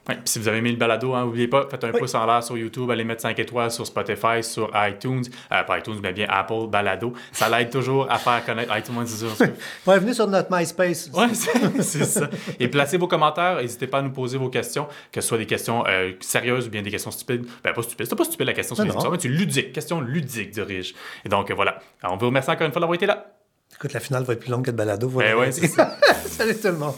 Ouais, 0.07 0.19
si 0.23 0.37
vous 0.37 0.47
avez 0.47 0.59
aimé 0.59 0.71
le 0.71 0.77
balado, 0.77 1.13
hein, 1.15 1.25
n'oubliez 1.25 1.47
pas, 1.47 1.67
faites 1.69 1.83
un 1.83 1.91
pouce 1.91 2.13
en 2.13 2.25
l'air 2.27 2.43
sur 2.43 2.55
YouTube, 2.57 2.91
allez 2.91 3.03
mettre 3.03 3.21
5 3.23 3.39
étoiles 3.39 3.71
sur 3.71 3.87
Spotify, 3.87 4.43
sur 4.43 4.69
iTunes, 4.75 5.23
euh, 5.51 5.63
pas 5.63 5.79
iTunes, 5.79 5.99
mais 6.03 6.13
bien 6.13 6.27
Apple 6.29 6.67
Balado. 6.69 7.13
Ça 7.31 7.49
l'aide 7.49 7.71
toujours 7.71 8.11
à 8.11 8.19
faire 8.19 8.45
connaître 8.45 8.75
iTunes, 8.77 9.05
c'est 9.07 9.27
sûr. 9.27 9.47
Ouais, 9.87 9.97
venez 9.97 10.13
sur 10.13 10.27
notre 10.27 10.55
MySpace. 10.55 11.09
Ouais, 11.11 11.27
c'est 11.81 12.05
ça. 12.05 12.29
Et 12.59 12.67
placez 12.67 12.97
vos 12.97 13.07
commentaires. 13.07 13.55
N'hésitez 13.57 13.87
pas 13.87 13.97
à 13.97 14.01
nous 14.03 14.11
poser 14.11 14.37
vos 14.37 14.49
questions, 14.49 14.87
que 15.11 15.21
ce 15.21 15.27
soit 15.27 15.37
des 15.39 15.47
questions 15.47 15.83
euh, 15.87 16.11
sérieuses 16.19 16.67
ou 16.67 16.69
bien 16.69 16.83
des 16.83 16.91
questions 16.91 17.11
stupides. 17.11 17.45
Ben, 17.63 17.73
pas 17.73 17.81
stupides. 17.81 18.05
C'est 18.07 18.15
pas 18.15 18.23
stupide 18.25 18.45
la 18.47 18.53
question 18.53 18.75
sur 18.75 18.85
Non, 18.85 18.93
non. 18.93 19.09
mais 19.09 19.17
c'est 19.19 19.27
ludique. 19.27 19.73
Question 19.73 20.01
ludique, 20.01 20.51
dirige. 20.51 20.93
Et 21.25 21.29
donc, 21.29 21.49
euh, 21.49 21.55
voilà. 21.55 21.79
Alors, 22.03 22.13
on 22.13 22.17
vous 22.17 22.27
remercie 22.27 22.51
encore 22.51 22.67
une 22.67 22.73
fois 22.73 22.79
d'avoir 22.79 22.95
été 22.95 23.07
là. 23.07 23.25
Écoute, 23.73 23.93
la 23.93 23.99
finale 23.99 24.23
va 24.23 24.33
être 24.33 24.39
plus 24.39 24.51
longue 24.51 24.63
que 24.65 24.71
le 24.71 24.77
balado. 24.77 25.09
voilà. 25.09 25.31
Ben 25.31 25.39
ouais, 25.39 25.51
c'est 25.51 25.67
ça. 25.67 25.97
Salut 26.27 26.55
tout 26.55 26.67
le 26.67 26.77
monde. 26.77 26.93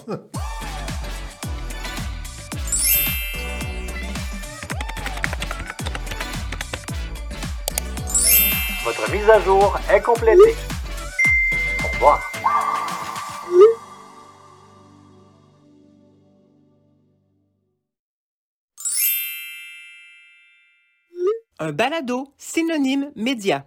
Mise 9.11 9.29
à 9.29 9.39
jour 9.39 9.79
est 9.89 10.01
complétée. 10.01 10.55
Au 11.81 11.87
revoir. 11.93 12.31
Un 21.59 21.71
balado 21.71 22.33
synonyme 22.37 23.11
média. 23.15 23.65